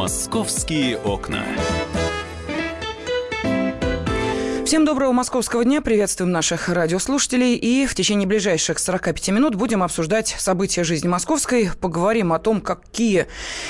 Московские 0.00 0.96
окна. 0.96 1.44
Всем 4.70 4.84
доброго 4.84 5.10
московского 5.10 5.64
дня. 5.64 5.80
Приветствуем 5.80 6.30
наших 6.30 6.68
радиослушателей. 6.68 7.56
И 7.56 7.86
в 7.86 7.96
течение 7.96 8.28
ближайших 8.28 8.78
45 8.78 9.30
минут 9.30 9.56
будем 9.56 9.82
обсуждать 9.82 10.36
события 10.38 10.84
жизни 10.84 11.08
московской. 11.08 11.72
Поговорим 11.80 12.32
о 12.32 12.38
том, 12.38 12.60
какие 12.60 13.26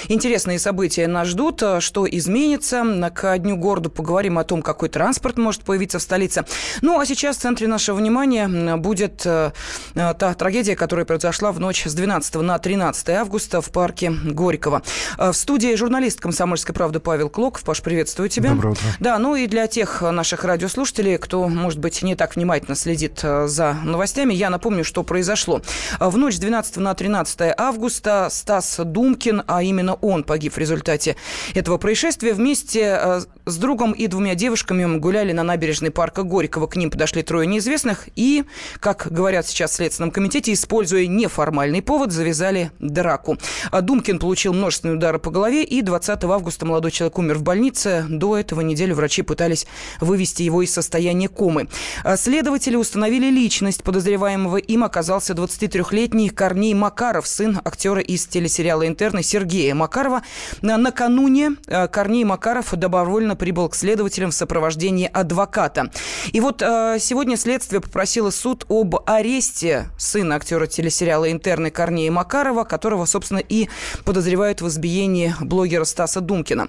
интересные 0.09 0.59
события 0.59 1.07
нас 1.07 1.29
ждут, 1.29 1.63
что 1.79 2.07
изменится. 2.07 2.85
К 3.15 3.39
Дню 3.39 3.57
города 3.57 3.89
поговорим 3.89 4.37
о 4.37 4.45
том, 4.45 4.61
какой 4.61 4.91
транспорт 4.91 5.39
может 5.39 5.63
появиться 5.63 5.99
в 5.99 6.03
столице. 6.03 6.45
Ну, 6.83 7.01
а 7.01 7.07
сейчас 7.07 7.39
в 7.39 7.41
центре 7.41 7.67
нашего 7.67 7.97
внимания 7.97 8.77
будет 8.77 9.23
э, 9.25 9.53
та 9.95 10.35
трагедия, 10.35 10.77
которая 10.77 11.07
произошла 11.07 11.51
в 11.53 11.61
ночь 11.61 11.87
с 11.87 11.95
12 11.95 12.35
на 12.43 12.59
13 12.59 13.09
августа 13.09 13.63
в 13.63 13.71
парке 13.71 14.11
Горького. 14.11 14.83
Э, 15.17 15.33
в 15.33 15.35
студии 15.35 15.75
журналист 15.77 16.21
«Комсомольской 16.21 16.75
правды» 16.75 17.01
Павел 17.01 17.31
Клоков. 17.31 17.63
Паш, 17.63 17.81
приветствую 17.81 18.29
тебя. 18.29 18.51
Доброе 18.51 18.73
утро. 18.73 18.85
Да, 19.01 19.19
ну 19.19 19.35
и 19.35 19.47
для 19.47 19.67
тех 19.67 20.03
наших 20.03 20.45
радиослушателей, 20.45 20.90
слушателей, 20.91 21.19
кто, 21.19 21.49
может 21.49 21.79
быть, 21.79 22.03
не 22.03 22.17
так 22.17 22.35
внимательно 22.35 22.75
следит 22.75 23.21
э, 23.23 23.47
за 23.47 23.75
новостями, 23.85 24.35
я 24.35 24.51
напомню, 24.51 24.83
что 24.83 25.05
произошло. 25.05 25.63
В 26.01 26.17
ночь 26.17 26.35
с 26.35 26.39
12 26.39 26.79
на 26.79 26.95
13 26.95 27.55
августа 27.57 28.29
Стас 28.31 28.81
Думкин, 28.85 29.43
а 29.47 29.63
именно 29.63 29.95
он 29.95 30.25
погиб 30.25 30.55
в 30.55 30.59
результате 30.59 31.15
этого 31.55 31.79
происшествия, 31.79 32.35
вместе 32.35 32.99
э, 33.01 33.21
с 33.47 33.57
другом 33.57 33.93
и 33.93 34.09
двумя 34.09 34.35
девушками 34.35 34.99
гуляли 34.99 35.31
на 35.31 35.45
набережной 35.45 35.93
парка 35.93 36.25
Горького. 36.25 36.67
К 36.67 36.75
ним 36.75 36.91
подошли 36.91 37.23
трое 37.23 37.47
неизвестных 37.47 38.09
и, 38.17 38.43
как 38.81 39.07
говорят 39.11 39.47
сейчас 39.47 39.71
в 39.71 39.75
Следственном 39.75 40.11
комитете, 40.11 40.53
используя 40.53 41.07
неформальный 41.07 41.83
повод, 41.83 42.11
завязали 42.11 42.73
драку. 42.81 43.39
Думкин 43.71 44.19
получил 44.19 44.55
множественные 44.55 44.97
удары 44.97 45.21
по 45.21 45.31
голове, 45.31 45.63
и 45.63 45.83
20 45.83 46.25
августа 46.25 46.67
молодой 46.67 46.91
человек 46.91 47.17
умер 47.19 47.39
в 47.39 47.43
больнице. 47.43 48.05
До 48.09 48.37
этого 48.37 48.61
неделю 48.63 48.97
врачи 48.97 49.23
пытались 49.23 49.69
вывести 50.01 50.43
его 50.43 50.63
из 50.63 50.80
состояние 50.83 51.29
комы. 51.29 51.69
А 52.03 52.17
следователи 52.17 52.77
установили 52.77 53.31
личность 53.31 53.85
подозреваемого. 53.85 54.57
Им 54.57 54.85
оказался 54.85 55.35
23-летний 55.35 56.31
Корней 56.31 56.75
Макаров, 56.75 57.27
сын 57.27 57.61
актера 57.65 58.01
из 58.01 58.27
телесериала 58.27 58.87
«Интерны» 58.87 59.23
Сергея 59.23 59.75
Макарова. 59.75 60.23
Накануне 60.63 61.53
а, 61.69 61.87
Корней 61.89 62.25
Макаров 62.25 62.75
добровольно 62.75 63.37
прибыл 63.37 63.69
к 63.69 63.75
следователям 63.75 64.31
в 64.31 64.35
сопровождении 64.35 65.09
адвоката. 65.13 65.91
И 66.33 66.41
вот 66.41 66.63
а, 66.63 66.99
сегодня 66.99 67.37
следствие 67.37 67.81
попросило 67.81 68.31
суд 68.31 68.65
об 68.69 68.97
аресте 69.07 69.91
сына 69.99 70.37
актера 70.37 70.67
телесериала 70.67 71.31
«Интерны» 71.31 71.71
Корнея 71.71 72.11
Макарова, 72.11 72.65
которого, 72.65 73.05
собственно, 73.05 73.39
и 73.39 73.69
подозревают 74.05 74.61
в 74.61 74.69
избиении 74.69 75.35
блогера 75.41 75.85
Стаса 75.85 76.21
Думкина. 76.21 76.69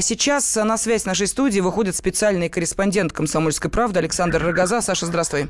Сейчас 0.00 0.56
на 0.56 0.76
связь 0.78 1.04
нашей 1.04 1.26
студии 1.26 1.60
выходит 1.60 1.96
специальный 1.96 2.48
корреспондент 2.48 3.12
комсомольской 3.12 3.45
«Комсомольской 3.46 3.70
правды» 3.70 4.00
Александр 4.00 4.42
Рогоза. 4.42 4.80
Саша, 4.80 5.06
здравствуй. 5.06 5.48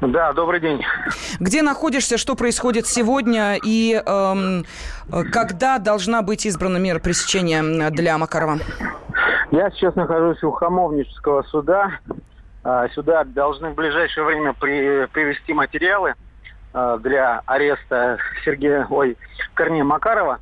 Да, 0.00 0.32
добрый 0.32 0.58
день. 0.58 0.84
Где 1.38 1.62
находишься, 1.62 2.18
что 2.18 2.34
происходит 2.34 2.88
сегодня 2.88 3.56
и 3.62 3.94
эм, 4.04 4.64
когда 5.30 5.78
должна 5.78 6.22
быть 6.22 6.44
избрана 6.44 6.78
мера 6.78 6.98
пресечения 6.98 7.90
для 7.90 8.18
Макарова? 8.18 8.58
Я 9.52 9.70
сейчас 9.70 9.94
нахожусь 9.94 10.42
у 10.42 10.50
Хамовнического 10.50 11.42
суда. 11.44 11.92
А, 12.64 12.88
сюда 12.88 13.22
должны 13.22 13.70
в 13.70 13.74
ближайшее 13.76 14.24
время 14.24 14.52
при, 14.52 15.06
привести 15.06 15.52
материалы 15.52 16.14
а, 16.72 16.98
для 16.98 17.42
ареста 17.46 18.18
Сергея, 18.44 18.88
ой, 18.90 19.16
Корнея 19.54 19.84
Макарова. 19.84 20.40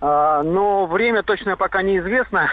А, 0.00 0.42
но 0.42 0.86
время 0.86 1.22
точно 1.22 1.58
пока 1.58 1.82
неизвестно 1.82 2.48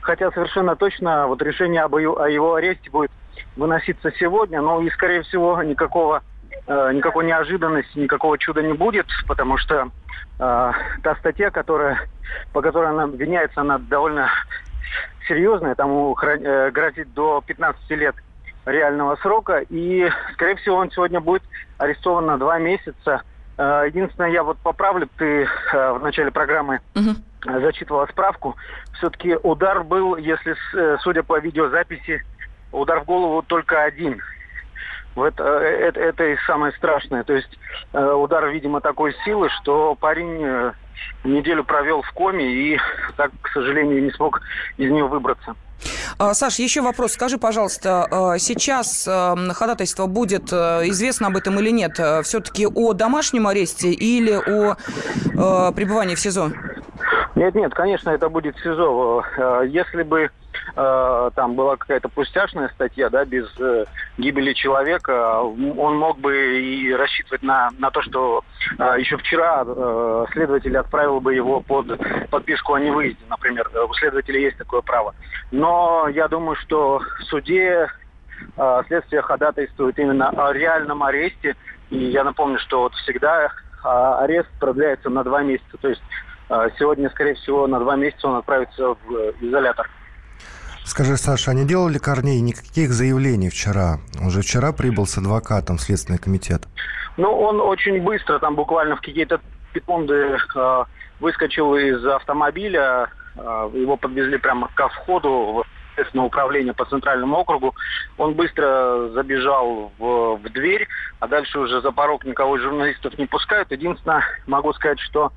хотя 0.00 0.30
совершенно 0.30 0.76
точно 0.76 1.26
вот 1.26 1.42
решение 1.42 1.82
об, 1.82 1.94
о 1.94 2.28
его 2.28 2.54
аресте 2.54 2.90
будет 2.90 3.10
выноситься 3.56 4.10
сегодня, 4.18 4.60
но 4.60 4.80
и, 4.80 4.90
скорее 4.90 5.22
всего, 5.22 5.62
никакого 5.62 6.22
э, 6.66 6.92
никакой 6.92 7.26
неожиданности, 7.26 7.98
никакого 7.98 8.38
чуда 8.38 8.62
не 8.62 8.72
будет, 8.72 9.06
потому 9.26 9.58
что 9.58 9.88
э, 10.38 10.72
та 11.02 11.16
статья, 11.18 11.50
которая, 11.50 11.98
по 12.52 12.62
которой 12.62 12.90
она 12.90 13.04
обвиняется, 13.04 13.60
она 13.60 13.78
довольно 13.78 14.30
серьезная, 15.26 15.74
тому 15.74 16.16
э, 16.20 16.70
грозит 16.70 17.12
до 17.14 17.42
15 17.46 17.90
лет 17.90 18.14
реального 18.66 19.16
срока, 19.16 19.58
и, 19.68 20.08
скорее 20.34 20.56
всего, 20.56 20.76
он 20.76 20.90
сегодня 20.90 21.20
будет 21.20 21.42
арестован 21.78 22.26
на 22.26 22.38
два 22.38 22.58
месяца. 22.58 23.22
Э, 23.56 23.84
единственное, 23.86 24.30
я 24.30 24.42
вот 24.42 24.58
поправлю, 24.58 25.08
ты 25.16 25.46
э, 25.72 25.92
в 25.92 26.02
начале 26.02 26.30
программы 26.30 26.80
угу 26.94 27.16
зачитывала 27.44 28.06
справку. 28.06 28.56
Все-таки 28.94 29.36
удар 29.42 29.84
был, 29.84 30.16
если, 30.16 30.56
э, 30.74 30.96
судя 31.00 31.22
по 31.22 31.38
видеозаписи, 31.38 32.24
удар 32.72 33.00
в 33.00 33.04
голову 33.04 33.42
только 33.42 33.82
один. 33.82 34.20
Это, 35.16 35.42
это, 35.42 35.98
это 35.98 36.24
и 36.24 36.36
самое 36.46 36.72
страшное. 36.74 37.24
То 37.24 37.32
есть 37.32 37.58
э, 37.92 38.12
удар, 38.12 38.48
видимо, 38.48 38.80
такой 38.80 39.14
силы, 39.24 39.48
что 39.60 39.96
парень 39.96 40.42
э, 40.42 40.72
неделю 41.24 41.64
провел 41.64 42.02
в 42.02 42.10
коме 42.12 42.46
и 42.46 42.80
так, 43.16 43.32
к 43.42 43.48
сожалению, 43.48 44.02
не 44.02 44.10
смог 44.12 44.40
из 44.76 44.90
нее 44.90 45.06
выбраться. 45.06 45.54
А, 46.18 46.34
Саш, 46.34 46.58
еще 46.58 46.82
вопрос. 46.82 47.12
Скажи, 47.12 47.38
пожалуйста, 47.38 48.36
сейчас 48.38 49.04
ходатайство 49.04 50.06
будет 50.06 50.52
известно 50.52 51.28
об 51.28 51.36
этом 51.36 51.58
или 51.60 51.70
нет? 51.70 52.00
Все-таки 52.24 52.66
о 52.66 52.94
домашнем 52.94 53.46
аресте 53.46 53.90
или 53.92 54.32
о 54.32 54.74
пребывании 55.72 56.16
в 56.16 56.20
СИЗО? 56.20 56.50
Нет, 57.38 57.54
нет, 57.54 57.72
конечно, 57.72 58.10
это 58.10 58.28
будет 58.28 58.58
СИЗО. 58.58 59.22
Э, 59.36 59.62
если 59.68 60.02
бы 60.02 60.28
э, 60.74 61.30
там 61.36 61.54
была 61.54 61.76
какая-то 61.76 62.08
пустяшная 62.08 62.68
статья, 62.70 63.10
да, 63.10 63.24
без 63.24 63.46
э, 63.60 63.84
гибели 64.16 64.52
человека, 64.54 65.38
он 65.42 65.98
мог 65.98 66.18
бы 66.18 66.60
и 66.60 66.92
рассчитывать 66.92 67.44
на, 67.44 67.70
на 67.78 67.92
то, 67.92 68.02
что 68.02 68.42
еще 68.96 69.16
вчера 69.18 69.64
следователь 70.32 70.76
отправил 70.76 71.20
бы 71.20 71.32
его 71.32 71.60
под 71.60 71.86
подписку 72.28 72.74
о 72.74 72.80
невыезде, 72.80 73.22
например. 73.30 73.70
У 73.88 73.94
следователя 73.94 74.40
есть 74.40 74.58
такое 74.58 74.80
право. 74.80 75.14
Но 75.52 76.08
я 76.08 76.26
думаю, 76.26 76.56
что 76.56 76.98
в 77.20 77.22
суде 77.26 77.86
следствие 78.88 79.22
ходатайствует 79.22 79.96
именно 80.00 80.30
о 80.30 80.52
реальном 80.52 81.04
аресте. 81.04 81.54
И 81.90 81.98
я 81.98 82.24
напомню, 82.24 82.58
что 82.58 82.80
вот 82.80 82.94
всегда 82.94 83.52
арест 83.84 84.48
продляется 84.58 85.08
на 85.08 85.22
два 85.22 85.42
месяца. 85.42 85.76
То 85.80 85.88
есть 85.88 86.02
а 86.02 86.27
сегодня, 86.78 87.10
скорее 87.10 87.34
всего, 87.34 87.66
на 87.66 87.78
два 87.78 87.96
месяца 87.96 88.26
он 88.26 88.36
отправится 88.36 88.94
в 88.94 89.14
э, 89.14 89.32
изолятор. 89.40 89.88
Скажи, 90.84 91.16
Саша, 91.18 91.50
а 91.50 91.54
не 91.54 91.66
делали 91.66 91.98
Корней 91.98 92.40
никаких 92.40 92.92
заявлений 92.92 93.50
вчера? 93.50 93.98
Уже 94.24 94.40
вчера 94.40 94.72
прибыл 94.72 95.06
с 95.06 95.18
адвокатом 95.18 95.78
Следственный 95.78 96.18
комитет. 96.18 96.62
Ну, 97.18 97.30
он 97.30 97.60
очень 97.60 98.02
быстро, 98.02 98.38
там 98.38 98.54
буквально 98.54 98.96
в 98.96 99.00
какие-то 99.00 99.40
секунды 99.74 100.38
э, 100.56 100.84
выскочил 101.20 101.76
из 101.76 102.04
автомобиля. 102.06 103.10
Э, 103.36 103.70
его 103.74 103.98
подвезли 103.98 104.38
прямо 104.38 104.70
ко 104.74 104.88
входу 104.88 105.28
в 105.28 105.66
Следственное 105.96 106.26
управление 106.26 106.72
по 106.72 106.86
Центральному 106.86 107.36
округу. 107.36 107.74
Он 108.16 108.32
быстро 108.32 109.10
забежал 109.10 109.92
в, 109.98 110.36
в 110.36 110.48
дверь, 110.50 110.88
а 111.18 111.28
дальше 111.28 111.58
уже 111.58 111.82
за 111.82 111.92
порог 111.92 112.24
никого 112.24 112.56
из 112.56 112.62
журналистов 112.62 113.18
не 113.18 113.26
пускают. 113.26 113.70
Единственное, 113.70 114.22
могу 114.46 114.72
сказать, 114.72 115.00
что 115.00 115.26
а 115.26 115.30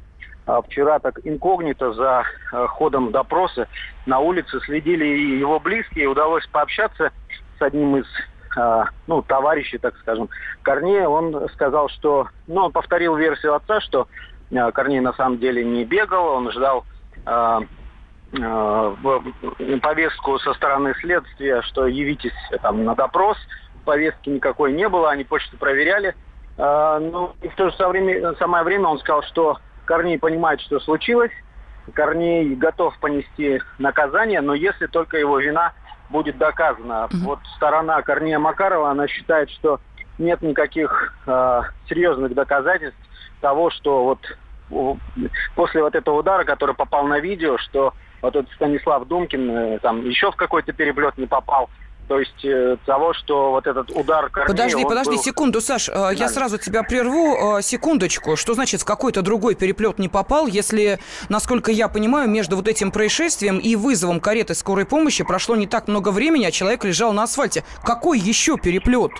вчера 0.46 1.00
так 1.00 1.20
инкогнито 1.24 1.94
за 1.94 2.24
э, 2.52 2.68
ходом 2.68 3.12
допроса 3.12 3.68
на 4.06 4.20
улице 4.20 4.60
следили 4.62 5.06
его 5.06 5.60
близкие. 5.60 6.08
Удалось 6.08 6.46
пообщаться 6.48 7.12
с 7.60 7.62
одним 7.62 7.98
из 7.98 8.06
э, 8.58 8.84
ну, 9.08 9.22
товарищей, 9.22 9.78
так 9.78 9.96
скажем, 10.00 10.30
Корнея. 10.64 11.08
Он 11.08 11.48
сказал, 11.50 11.90
что... 11.90 12.28
Ну, 12.48 12.66
он 12.66 12.72
повторил 12.72 13.16
версию 13.16 13.56
отца, 13.56 13.82
что 13.82 14.08
э, 14.50 14.72
Корней 14.72 15.00
на 15.00 15.14
самом 15.14 15.38
деле 15.38 15.64
не 15.64 15.86
бегал, 15.86 16.26
он 16.28 16.52
ждал 16.52 16.86
повестку 19.82 20.40
со 20.40 20.54
стороны 20.54 20.96
следствия, 21.02 21.62
что 21.64 21.86
явитесь 21.86 22.34
там 22.62 22.84
на 22.84 22.96
допрос. 22.96 23.38
Повестки 23.86 24.30
никакой 24.30 24.72
не 24.72 24.90
было, 24.90 25.12
они 25.12 25.24
почту 25.24 25.58
проверяли. 25.58 26.16
Ну, 26.58 27.34
и 27.42 27.50
в 27.50 27.56
то 27.56 27.70
же 27.70 27.76
самое 27.76 28.64
время 28.64 28.88
он 28.88 29.00
сказал, 29.00 29.22
что 29.24 29.58
Корней 29.92 30.18
понимает, 30.18 30.62
что 30.62 30.80
случилось. 30.80 31.34
Корней 31.94 32.56
готов 32.56 32.98
понести 33.00 33.60
наказание, 33.78 34.40
но 34.40 34.54
если 34.54 34.88
только 34.88 35.18
его 35.18 35.38
вина 35.38 35.74
будет 36.10 36.38
доказана. 36.38 37.10
Mm-hmm. 37.10 37.18
Вот 37.26 37.40
сторона 37.58 38.02
Корнея 38.02 38.40
Макарова, 38.40 38.90
она 38.90 39.10
считает, 39.10 39.50
что 39.50 39.82
нет 40.18 40.42
никаких 40.42 41.14
э, 41.28 41.62
серьезных 41.90 42.34
доказательств 42.34 43.02
того, 43.42 43.70
что 43.70 44.06
вот 44.06 44.98
после 45.56 45.84
вот 45.84 45.94
этого 45.94 46.20
удара, 46.20 46.46
который 46.46 46.74
попал 46.74 47.06
на 47.06 47.20
видео, 47.20 47.58
что 47.58 47.94
вот 48.22 48.34
этот 48.34 48.50
Станислав 48.54 49.06
Думкин 49.10 49.52
э, 49.52 49.80
там 49.80 50.06
еще 50.06 50.32
в 50.32 50.38
какой-то 50.38 50.72
переплет 50.72 51.18
не 51.18 51.28
попал, 51.28 51.70
то 52.12 52.20
есть 52.20 52.44
э, 52.44 52.76
того, 52.86 53.14
что 53.14 53.52
вот 53.52 53.66
этот 53.66 53.90
удар 53.92 54.30
Корнея... 54.30 54.50
Подожди, 54.50 54.84
подожди, 54.84 55.16
был... 55.16 55.24
секунду, 55.24 55.62
Саш, 55.62 55.88
э, 55.88 56.10
я 56.14 56.28
сразу 56.28 56.58
тебя 56.58 56.84
прерву, 56.84 57.58
э, 57.58 57.62
секундочку. 57.62 58.36
Что 58.36 58.54
значит 58.54 58.82
в 58.82 58.86
какой-то 58.86 59.22
другой 59.22 59.56
переплет 59.56 59.98
не 59.98 60.10
попал, 60.10 60.46
если, 60.46 61.00
насколько 61.30 61.72
я 61.72 61.88
понимаю, 61.88 62.30
между 62.30 62.58
вот 62.58 62.68
этим 62.68 62.92
происшествием 62.92 63.60
и 63.60 63.78
вызовом 63.78 64.20
кареты 64.20 64.56
скорой 64.56 64.86
помощи 64.86 65.24
прошло 65.24 65.56
не 65.56 65.68
так 65.68 65.88
много 65.88 66.10
времени, 66.12 66.44
а 66.44 66.52
человек 66.52 66.84
лежал 66.84 67.14
на 67.14 67.24
асфальте. 67.24 67.64
Какой 67.82 68.20
еще 68.20 68.58
переплет? 68.58 69.14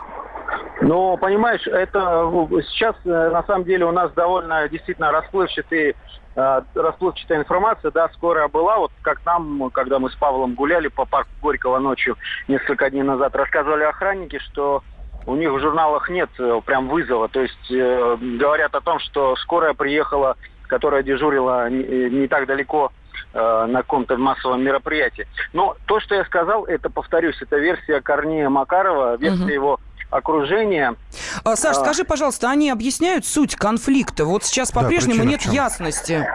Ну, 0.82 1.16
понимаешь, 1.16 1.66
это 1.68 2.30
сейчас 2.72 2.98
на 3.06 3.42
самом 3.44 3.64
деле 3.64 3.86
у 3.86 3.94
нас 3.94 4.12
довольно 4.12 4.68
действительно 4.68 5.14
расплывчатый 5.14 5.92
э, 5.92 5.96
расплывчатая 6.36 7.40
информация, 7.40 7.92
да, 7.92 8.10
скорая 8.14 8.48
была, 8.48 8.78
вот 8.78 8.92
как 9.02 9.26
нам, 9.26 9.70
когда 9.72 10.00
мы 10.00 10.10
с 10.10 10.16
Павлом 10.16 10.54
гуляли 10.54 10.88
по 10.88 11.06
парку 11.06 11.30
Горького 11.42 11.80
ночью 11.80 12.18
несколько 12.48 12.90
дней 12.90 13.04
назад, 13.04 13.36
рассказывали 13.36 13.84
охранники, 13.84 14.40
что 14.40 14.84
у 15.26 15.36
них 15.36 15.52
в 15.52 15.60
журналах 15.60 16.10
нет 16.10 16.30
э, 16.40 16.62
прям 16.66 16.88
вызова, 16.88 17.28
то 17.28 17.42
есть 17.42 17.72
э, 17.72 18.18
говорят 18.40 18.74
о 18.76 18.82
том, 18.82 19.00
что 19.00 19.36
скорая 19.38 19.74
приехала, 19.74 20.36
которая 20.68 21.04
дежурила 21.04 21.70
не, 21.70 22.10
не 22.10 22.28
так 22.28 22.48
далеко 22.48 22.92
э, 23.34 23.66
на 23.68 23.82
каком-то 23.82 24.18
массовом 24.18 24.64
мероприятии. 24.64 25.28
Но 25.54 25.76
то, 25.86 26.00
что 26.00 26.16
я 26.16 26.26
сказал, 26.26 26.66
это, 26.66 26.90
повторюсь, 26.90 27.40
это 27.42 27.58
версия 27.58 28.02
Корнея 28.02 28.50
Макарова, 28.50 29.18
версия 29.18 29.44
угу. 29.44 29.52
его 29.52 29.80
окружения. 30.12 30.96
А, 31.44 31.56
Саш, 31.56 31.78
а... 31.78 31.80
скажи, 31.80 32.04
пожалуйста, 32.04 32.50
они 32.50 32.70
объясняют 32.70 33.26
суть 33.26 33.56
конфликта? 33.56 34.26
Вот 34.26 34.44
сейчас 34.44 34.72
по-прежнему 34.72 35.24
да, 35.24 35.30
нет 35.30 35.42
ясности. 35.44 36.28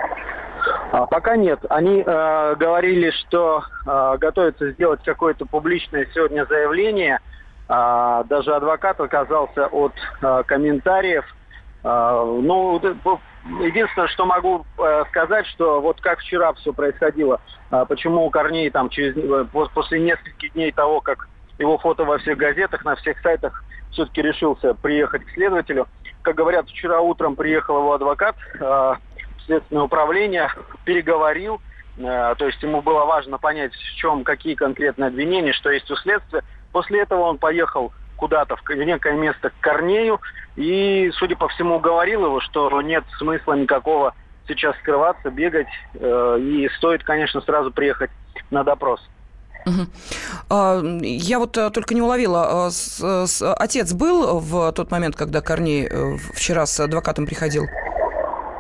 А, 0.92 1.06
пока 1.06 1.36
нет. 1.36 1.60
Они 1.68 2.02
э, 2.04 2.54
говорили, 2.56 3.10
что 3.10 3.62
э, 3.86 4.16
готовятся 4.18 4.70
сделать 4.72 5.00
какое-то 5.04 5.46
публичное 5.46 6.08
сегодня 6.14 6.46
заявление. 6.46 7.20
Э, 7.68 8.24
даже 8.28 8.54
адвокат 8.54 9.00
отказался 9.00 9.66
от 9.66 9.92
э, 10.22 10.42
комментариев. 10.46 11.24
Э, 11.84 12.40
ну, 12.42 12.80
единственное, 13.60 14.08
что 14.08 14.26
могу 14.26 14.64
э, 14.78 15.04
сказать, 15.10 15.46
что 15.46 15.80
вот 15.80 16.00
как 16.00 16.20
вчера 16.20 16.52
все 16.54 16.72
происходило, 16.72 17.40
э, 17.70 17.84
почему 17.88 18.28
Корней 18.30 18.70
там 18.70 18.88
через, 18.88 19.16
э, 19.16 19.44
после 19.52 20.00
нескольких 20.00 20.52
дней 20.52 20.72
того, 20.72 21.00
как 21.00 21.28
его 21.58 21.78
фото 21.78 22.04
во 22.04 22.18
всех 22.18 22.38
газетах, 22.38 22.84
на 22.84 22.96
всех 22.96 23.18
сайтах, 23.20 23.64
все-таки 23.92 24.22
решился 24.22 24.74
приехать 24.74 25.24
к 25.24 25.30
следователю. 25.30 25.88
Как 26.22 26.34
говорят, 26.34 26.68
вчера 26.68 27.00
утром 27.00 27.36
приехал 27.36 27.78
его 27.78 27.94
адвокат, 27.94 28.36
э, 28.60 28.94
следственное 29.46 29.84
управление, 29.84 30.50
переговорил, 30.84 31.60
э, 31.96 32.34
то 32.36 32.46
есть 32.46 32.62
ему 32.62 32.82
было 32.82 33.04
важно 33.04 33.38
понять, 33.38 33.72
в 33.72 33.96
чем, 33.96 34.24
какие 34.24 34.54
конкретные 34.54 35.08
обвинения, 35.08 35.52
что 35.52 35.70
есть 35.70 35.90
у 35.90 35.96
следствия. 35.96 36.42
После 36.72 37.00
этого 37.00 37.22
он 37.22 37.38
поехал 37.38 37.92
куда-то 38.16 38.56
в 38.56 38.70
некое 38.70 39.14
место 39.14 39.50
к 39.50 39.54
Корнею 39.60 40.20
и, 40.56 41.10
судя 41.14 41.36
по 41.36 41.48
всему, 41.48 41.76
уговорил 41.76 42.24
его, 42.24 42.40
что 42.40 42.80
нет 42.82 43.04
смысла 43.18 43.54
никакого 43.54 44.14
сейчас 44.48 44.76
скрываться, 44.78 45.30
бегать, 45.30 45.68
э, 45.94 46.38
и 46.40 46.68
стоит, 46.76 47.02
конечно, 47.04 47.40
сразу 47.40 47.70
приехать 47.70 48.10
на 48.50 48.64
допрос. 48.64 49.00
Угу. 49.66 51.02
Я 51.02 51.38
вот 51.40 51.56
э, 51.58 51.70
только 51.70 51.94
не 51.94 52.00
уловила, 52.00 52.68
а, 52.68 53.54
отец 53.58 53.92
был 53.92 54.38
в 54.38 54.72
тот 54.72 54.90
момент, 54.92 55.16
когда 55.16 55.40
Корней 55.40 55.88
э, 55.90 56.16
вчера 56.34 56.66
с 56.66 56.78
адвокатом 56.78 57.26
приходил? 57.26 57.64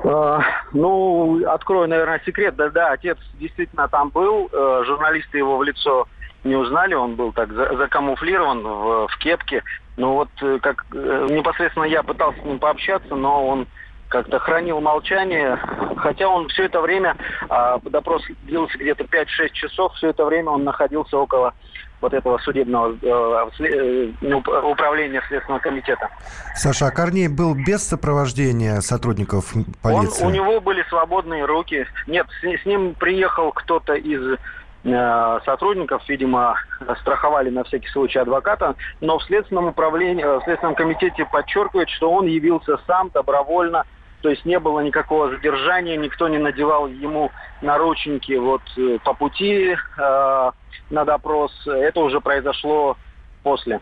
А, 0.04 0.40
ну, 0.72 1.46
открою, 1.48 1.88
наверное, 1.88 2.20
секрет. 2.26 2.56
Да, 2.56 2.70
да, 2.70 2.90
отец 2.90 3.18
действительно 3.34 3.86
там 3.86 4.08
был. 4.08 4.48
Э, 4.52 4.82
журналисты 4.84 5.38
его 5.38 5.56
в 5.58 5.62
лицо 5.62 6.08
не 6.42 6.56
узнали. 6.56 6.94
Он 6.94 7.14
был 7.14 7.32
так 7.32 7.52
закамуфлирован 7.52 8.62
в, 8.62 9.06
в 9.06 9.18
кепке. 9.18 9.62
Ну 9.96 10.12
вот, 10.12 10.28
как 10.60 10.86
непосредственно 10.92 11.84
я 11.84 12.02
пытался 12.02 12.40
с 12.40 12.44
ним 12.44 12.58
пообщаться, 12.58 13.14
но 13.14 13.46
он 13.46 13.66
как-то 14.08 14.38
хранил 14.38 14.80
молчание, 14.80 15.58
хотя 15.96 16.28
он 16.28 16.48
все 16.48 16.64
это 16.64 16.80
время, 16.80 17.16
а, 17.48 17.78
допрос 17.82 18.22
длился 18.44 18.78
где-то 18.78 19.04
5-6 19.04 19.52
часов, 19.52 19.92
все 19.94 20.10
это 20.10 20.24
время 20.24 20.50
он 20.50 20.64
находился 20.64 21.16
около 21.16 21.54
вот 22.00 22.12
этого 22.12 22.38
судебного 22.38 22.96
э, 23.02 23.64
э 23.64 24.12
ну, 24.20 24.38
управления 24.38 25.22
Следственного 25.28 25.60
комитета. 25.60 26.10
Саша, 26.54 26.86
а 26.86 26.90
Корней 26.90 27.28
был 27.28 27.54
без 27.54 27.86
сопровождения 27.88 28.80
сотрудников 28.80 29.54
полиции? 29.82 30.24
Он, 30.24 30.30
у 30.30 30.34
него 30.34 30.60
были 30.60 30.84
свободные 30.88 31.44
руки. 31.44 31.86
Нет, 32.06 32.26
с, 32.40 32.62
с 32.62 32.66
ним 32.66 32.94
приехал 32.94 33.50
кто-то 33.50 33.94
из 33.94 34.38
э, 34.84 35.38
сотрудников, 35.44 36.06
видимо, 36.08 36.56
страховали 37.00 37.50
на 37.50 37.64
всякий 37.64 37.88
случай 37.88 38.18
адвоката, 38.18 38.74
но 39.00 39.18
в 39.18 39.24
Следственном 39.24 39.68
управлении, 39.68 40.22
в 40.22 40.44
Следственном 40.44 40.74
комитете 40.74 41.24
подчеркивает, 41.24 41.88
что 41.88 42.12
он 42.12 42.26
явился 42.26 42.78
сам 42.86 43.10
добровольно 43.12 43.84
то 44.26 44.30
есть 44.30 44.44
не 44.44 44.58
было 44.58 44.80
никакого 44.80 45.30
задержания, 45.30 45.96
никто 45.96 46.26
не 46.26 46.38
надевал 46.38 46.88
ему 46.88 47.30
наручники 47.62 48.32
вот 48.32 48.60
э, 48.76 48.98
по 49.04 49.14
пути 49.14 49.76
э, 49.96 50.50
на 50.90 51.04
допрос. 51.04 51.52
Это 51.64 52.00
уже 52.00 52.20
произошло 52.20 52.96
после. 53.44 53.80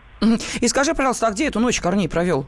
И 0.61 0.67
скажи, 0.67 0.93
пожалуйста, 0.93 1.25
а 1.25 1.31
где 1.31 1.47
эту 1.47 1.59
ночь 1.59 1.81
Корней 1.81 2.07
провел? 2.07 2.45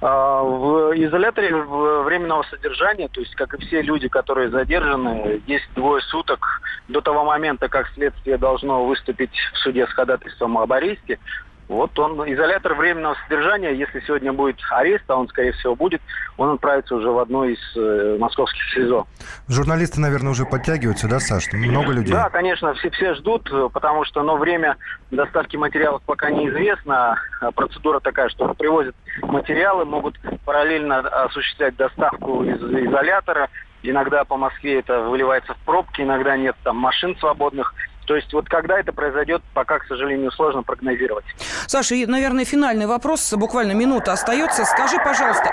А, 0.00 0.42
в 0.42 0.94
изоляторе 0.96 1.54
временного 1.54 2.42
содержания, 2.50 3.06
то 3.06 3.20
есть, 3.20 3.36
как 3.36 3.54
и 3.54 3.64
все 3.64 3.82
люди, 3.82 4.08
которые 4.08 4.50
задержаны, 4.50 5.42
есть 5.46 5.68
двое 5.76 6.02
суток 6.02 6.60
до 6.88 7.00
того 7.00 7.24
момента, 7.24 7.68
как 7.68 7.88
следствие 7.94 8.36
должно 8.36 8.84
выступить 8.84 9.30
в 9.54 9.58
суде 9.58 9.86
с 9.86 9.90
ходатайством 9.90 10.58
об 10.58 10.72
аресте. 10.72 11.20
Вот 11.68 11.98
он, 11.98 12.12
изолятор 12.32 12.74
временного 12.74 13.16
содержания, 13.24 13.72
если 13.72 14.00
сегодня 14.00 14.32
будет 14.32 14.56
арест, 14.70 15.04
а 15.08 15.16
он, 15.16 15.28
скорее 15.28 15.52
всего, 15.52 15.74
будет, 15.74 16.00
он 16.36 16.50
отправится 16.50 16.94
уже 16.94 17.10
в 17.10 17.18
одно 17.18 17.44
из 17.44 17.58
э, 17.76 18.16
московских 18.20 18.62
СИЗО. 18.72 19.06
Журналисты, 19.48 20.00
наверное, 20.00 20.30
уже 20.30 20.44
подтягиваются, 20.44 21.08
да, 21.08 21.18
Саш? 21.18 21.52
Много 21.52 21.92
людей? 21.92 22.12
Да, 22.12 22.30
конечно, 22.30 22.72
все, 22.74 22.90
все 22.90 23.14
ждут, 23.14 23.50
потому 23.72 24.04
что, 24.04 24.22
но 24.22 24.36
время 24.36 24.76
доставки 25.10 25.56
материалов 25.56 26.02
пока 26.06 26.30
неизвестно. 26.30 27.18
А 27.40 27.50
процедура 27.50 27.98
такая, 28.00 28.28
что 28.28 28.54
привозят 28.54 28.94
материалы, 29.22 29.84
могут 29.84 30.18
параллельно 30.44 30.98
осуществлять 31.00 31.76
доставку 31.76 32.44
из 32.44 32.62
изолятора. 32.62 33.48
Иногда 33.82 34.24
по 34.24 34.36
Москве 34.36 34.80
это 34.80 35.00
выливается 35.00 35.54
в 35.54 35.58
пробки, 35.58 36.00
иногда 36.00 36.36
нет 36.36 36.56
там 36.62 36.76
машин 36.76 37.16
свободных. 37.18 37.74
То 38.06 38.16
есть 38.16 38.32
вот 38.32 38.48
когда 38.48 38.78
это 38.78 38.92
произойдет, 38.92 39.42
пока, 39.52 39.78
к 39.78 39.86
сожалению, 39.86 40.30
сложно 40.32 40.62
прогнозировать. 40.62 41.24
Саша, 41.66 41.94
и, 41.94 42.06
наверное, 42.06 42.44
финальный 42.44 42.86
вопрос, 42.86 43.32
буквально 43.34 43.72
минута 43.72 44.12
остается. 44.12 44.64
Скажи, 44.64 44.96
пожалуйста, 45.04 45.50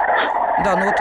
да, 0.64 0.76
ну 0.78 0.86
вот 0.86 0.96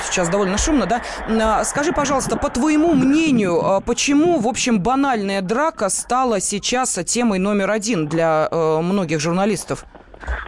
сейчас 0.00 0.28
довольно 0.28 0.58
шумно, 0.58 0.86
да? 0.86 1.00
А, 1.28 1.64
скажи, 1.64 1.92
пожалуйста, 1.92 2.36
по 2.36 2.50
твоему 2.50 2.94
мнению, 2.94 3.64
а, 3.64 3.80
почему, 3.80 4.40
в 4.40 4.48
общем, 4.48 4.80
банальная 4.80 5.40
драка 5.40 5.88
стала 5.88 6.40
сейчас 6.40 6.94
темой 7.06 7.38
номер 7.38 7.70
один 7.70 8.08
для 8.08 8.48
э, 8.50 8.80
многих 8.80 9.20
журналистов? 9.20 9.84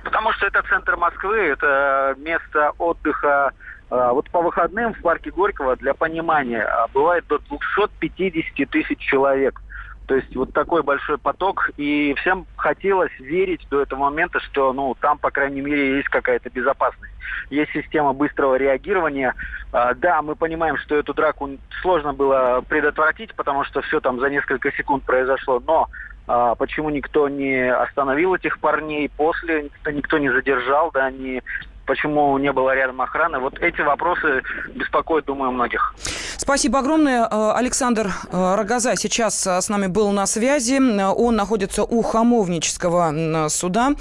Потому 0.04 0.32
что 0.32 0.46
это 0.46 0.62
центр 0.68 0.96
Москвы, 0.96 1.38
это 1.38 2.14
место 2.18 2.72
отдыха 2.78 3.52
а, 3.90 4.12
вот 4.12 4.28
по 4.30 4.42
выходным 4.42 4.94
в 4.94 5.00
парке 5.00 5.30
Горького, 5.30 5.76
для 5.76 5.94
понимания, 5.94 6.68
бывает 6.92 7.24
до 7.28 7.38
250 7.38 8.68
тысяч 8.70 8.98
человек. 8.98 9.60
То 10.08 10.14
есть 10.14 10.34
вот 10.34 10.54
такой 10.54 10.82
большой 10.82 11.18
поток, 11.18 11.70
и 11.76 12.14
всем 12.20 12.46
хотелось 12.56 13.12
верить 13.18 13.66
до 13.70 13.82
этого 13.82 14.00
момента, 14.00 14.40
что 14.40 14.72
ну 14.72 14.96
там, 14.98 15.18
по 15.18 15.30
крайней 15.30 15.60
мере, 15.60 15.96
есть 15.98 16.08
какая-то 16.08 16.48
безопасность. 16.48 17.12
Есть 17.50 17.72
система 17.72 18.14
быстрого 18.14 18.54
реагирования. 18.54 19.34
А, 19.70 19.92
да, 19.92 20.22
мы 20.22 20.34
понимаем, 20.34 20.78
что 20.78 20.96
эту 20.96 21.12
драку 21.12 21.50
сложно 21.82 22.14
было 22.14 22.64
предотвратить, 22.66 23.34
потому 23.34 23.64
что 23.64 23.82
все 23.82 24.00
там 24.00 24.18
за 24.18 24.30
несколько 24.30 24.72
секунд 24.72 25.04
произошло, 25.04 25.60
но 25.60 25.88
а, 26.26 26.54
почему 26.54 26.88
никто 26.88 27.28
не 27.28 27.70
остановил 27.70 28.34
этих 28.34 28.60
парней 28.60 29.10
после, 29.14 29.64
никто, 29.64 29.90
никто 29.90 30.16
не 30.16 30.30
задержал, 30.30 30.90
да, 30.90 31.10
не 31.10 31.42
почему 31.88 32.36
не 32.38 32.52
было 32.52 32.74
рядом 32.74 33.00
охраны. 33.00 33.38
Вот 33.38 33.58
эти 33.58 33.80
вопросы 33.80 34.42
беспокоят, 34.74 35.24
думаю, 35.24 35.50
многих. 35.50 35.94
Спасибо 36.36 36.80
огромное. 36.80 37.26
Э, 37.30 37.52
Александр 37.56 38.12
э, 38.30 38.54
Рогоза 38.54 38.94
сейчас 38.94 39.46
э, 39.46 39.60
с 39.60 39.68
нами 39.70 39.86
был 39.86 40.12
на 40.12 40.26
связи. 40.26 40.78
Он 40.78 41.34
находится 41.34 41.82
у 41.82 42.02
Хамовнического 42.02 43.48
суда 43.48 43.92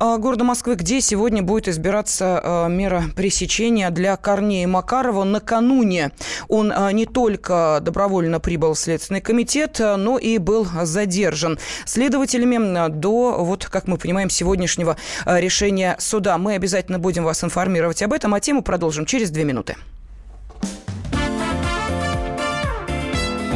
города 0.00 0.44
Москвы, 0.44 0.74
где 0.74 1.00
сегодня 1.00 1.42
будет 1.42 1.68
избираться 1.68 2.66
мера 2.68 3.04
пресечения 3.14 3.90
для 3.90 4.16
Корнея 4.16 4.66
Макарова. 4.66 5.24
Накануне 5.24 6.10
он 6.48 6.72
не 6.92 7.06
только 7.06 7.78
добровольно 7.80 8.40
прибыл 8.40 8.74
в 8.74 8.78
Следственный 8.78 9.20
комитет, 9.20 9.78
но 9.78 10.18
и 10.18 10.38
был 10.38 10.66
задержан 10.82 11.58
следователями 11.84 12.88
до, 12.88 13.36
вот 13.38 13.66
как 13.66 13.86
мы 13.86 13.96
понимаем, 13.96 14.30
сегодняшнего 14.30 14.96
решения 15.24 15.96
суда. 15.98 16.38
Мы 16.38 16.54
обязательно 16.54 16.98
будем 16.98 17.24
вас 17.24 17.35
вас 17.36 17.44
информировать 17.44 18.02
об 18.02 18.12
этом, 18.12 18.34
а 18.34 18.40
тему 18.40 18.62
продолжим 18.62 19.04
через 19.04 19.30
две 19.30 19.44
минуты. 19.44 19.76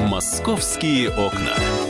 «Московские 0.09 1.09
окна». 1.11 1.90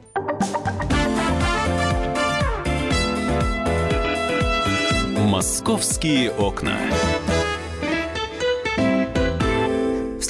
«Московские 5.31 6.29
окна» 6.29 6.77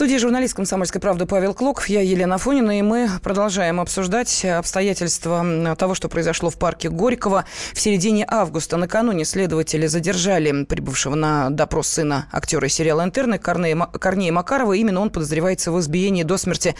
студии 0.01 0.17
журналист 0.17 0.55
«Комсомольской 0.55 1.00
правды» 1.00 1.27
Павел 1.27 1.53
Клоков, 1.53 1.86
я 1.86 2.01
Елена 2.01 2.39
Фонина, 2.39 2.79
и 2.79 2.81
мы 2.81 3.08
продолжаем 3.22 3.79
обсуждать 3.79 4.43
обстоятельства 4.43 5.75
того, 5.77 5.93
что 5.93 6.10
произошло 6.10 6.50
в 6.50 6.58
парке 6.58 6.89
Горького. 6.89 7.46
В 7.72 7.79
середине 7.79 8.25
августа 8.27 8.77
накануне 8.77 9.25
следователи 9.25 9.86
задержали 9.86 10.63
прибывшего 10.63 11.13
на 11.13 11.51
допрос 11.51 11.88
сына 11.88 12.25
актера 12.31 12.67
сериала 12.67 13.03
«Интерны» 13.03 13.38
Корнея, 13.38 14.31
Макарова. 14.31 14.74
Именно 14.74 15.01
он 15.01 15.12
подозревается 15.12 15.72
в 15.72 15.79
избиении 15.79 16.24
до 16.24 16.38
смерти 16.38 16.74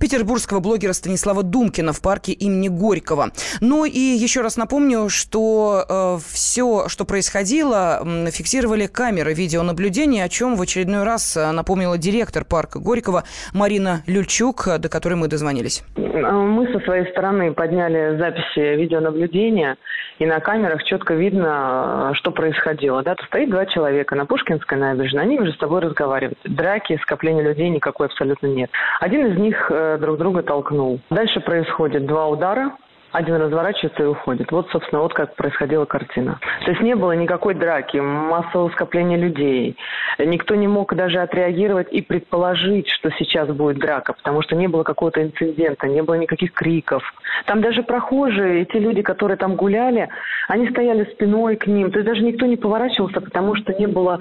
петербургского 0.00 0.60
блогера 0.60 0.94
Станислава 0.94 1.42
Думкина 1.42 1.92
в 1.92 2.00
парке 2.00 2.32
имени 2.32 2.68
Горького. 2.68 3.32
Ну 3.60 3.84
и 3.84 3.98
еще 3.98 4.40
раз 4.40 4.56
напомню, 4.56 5.10
что 5.10 5.84
э, 5.86 6.18
все, 6.32 6.88
что 6.88 7.04
происходило, 7.04 8.30
фиксировали 8.30 8.86
камеры 8.86 9.34
видеонаблюдения, 9.34 10.24
о 10.24 10.30
чем 10.30 10.56
в 10.56 10.62
очередной 10.62 11.02
раз 11.02 11.36
напомнила 11.36 11.98
директор 11.98 12.46
парка 12.46 12.61
парка 12.62 12.78
Горького 12.78 13.24
Марина 13.52 14.02
Люльчук, 14.06 14.68
до 14.78 14.88
которой 14.88 15.14
мы 15.14 15.26
дозвонились. 15.26 15.82
Мы 15.96 16.72
со 16.72 16.78
своей 16.84 17.10
стороны 17.10 17.52
подняли 17.52 18.16
записи 18.18 18.76
видеонаблюдения, 18.76 19.76
и 20.20 20.26
на 20.26 20.38
камерах 20.38 20.84
четко 20.84 21.14
видно, 21.14 22.12
что 22.14 22.30
происходило. 22.30 23.02
Да, 23.02 23.16
тут 23.16 23.26
стоит 23.26 23.50
два 23.50 23.66
человека 23.66 24.14
на 24.14 24.26
Пушкинской 24.26 24.78
набережной, 24.78 25.22
они 25.22 25.38
между 25.38 25.58
собой 25.58 25.80
разговаривают. 25.80 26.38
Драки, 26.44 26.96
скопления 27.02 27.42
людей 27.42 27.68
никакой 27.68 28.06
абсолютно 28.06 28.46
нет. 28.46 28.70
Один 29.00 29.26
из 29.26 29.38
них 29.38 29.70
э, 29.70 29.98
друг 30.00 30.18
друга 30.18 30.42
толкнул. 30.42 31.00
Дальше 31.10 31.40
происходит 31.40 32.06
два 32.06 32.28
удара, 32.28 32.76
один 33.12 33.36
разворачивается 33.36 34.02
и 34.02 34.06
уходит. 34.06 34.50
Вот, 34.50 34.68
собственно, 34.70 35.02
вот 35.02 35.12
как 35.12 35.36
происходила 35.36 35.84
картина. 35.84 36.38
То 36.64 36.70
есть 36.70 36.82
не 36.82 36.96
было 36.96 37.12
никакой 37.12 37.54
драки, 37.54 37.98
массового 37.98 38.70
скопления 38.70 39.18
людей. 39.18 39.76
Никто 40.18 40.54
не 40.54 40.66
мог 40.66 40.94
даже 40.94 41.20
отреагировать 41.20 41.92
и 41.92 42.02
предположить, 42.02 42.88
что 42.88 43.10
сейчас 43.18 43.48
будет 43.48 43.78
драка, 43.78 44.14
потому 44.14 44.42
что 44.42 44.56
не 44.56 44.66
было 44.66 44.82
какого-то 44.82 45.22
инцидента, 45.22 45.86
не 45.88 46.02
было 46.02 46.14
никаких 46.14 46.52
криков. 46.52 47.02
Там 47.46 47.60
даже 47.60 47.82
прохожие, 47.82 48.64
те 48.64 48.78
люди, 48.78 49.02
которые 49.02 49.36
там 49.36 49.56
гуляли, 49.56 50.08
они 50.48 50.68
стояли 50.70 51.04
спиной 51.12 51.56
к 51.56 51.66
ним. 51.66 51.90
То 51.90 51.98
есть 51.98 52.08
даже 52.08 52.22
никто 52.22 52.46
не 52.46 52.56
поворачивался, 52.56 53.20
потому 53.20 53.54
что 53.56 53.74
не 53.74 53.86
было 53.86 54.18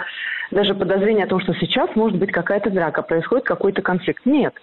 даже 0.51 0.75
подозрения 0.75 1.23
о 1.23 1.27
том, 1.27 1.39
что 1.39 1.53
сейчас 1.53 1.95
может 1.95 2.19
быть 2.19 2.31
какая-то 2.31 2.69
драка, 2.69 3.01
происходит 3.01 3.45
какой-то 3.45 3.81
конфликт. 3.81 4.25
Нет. 4.25 4.53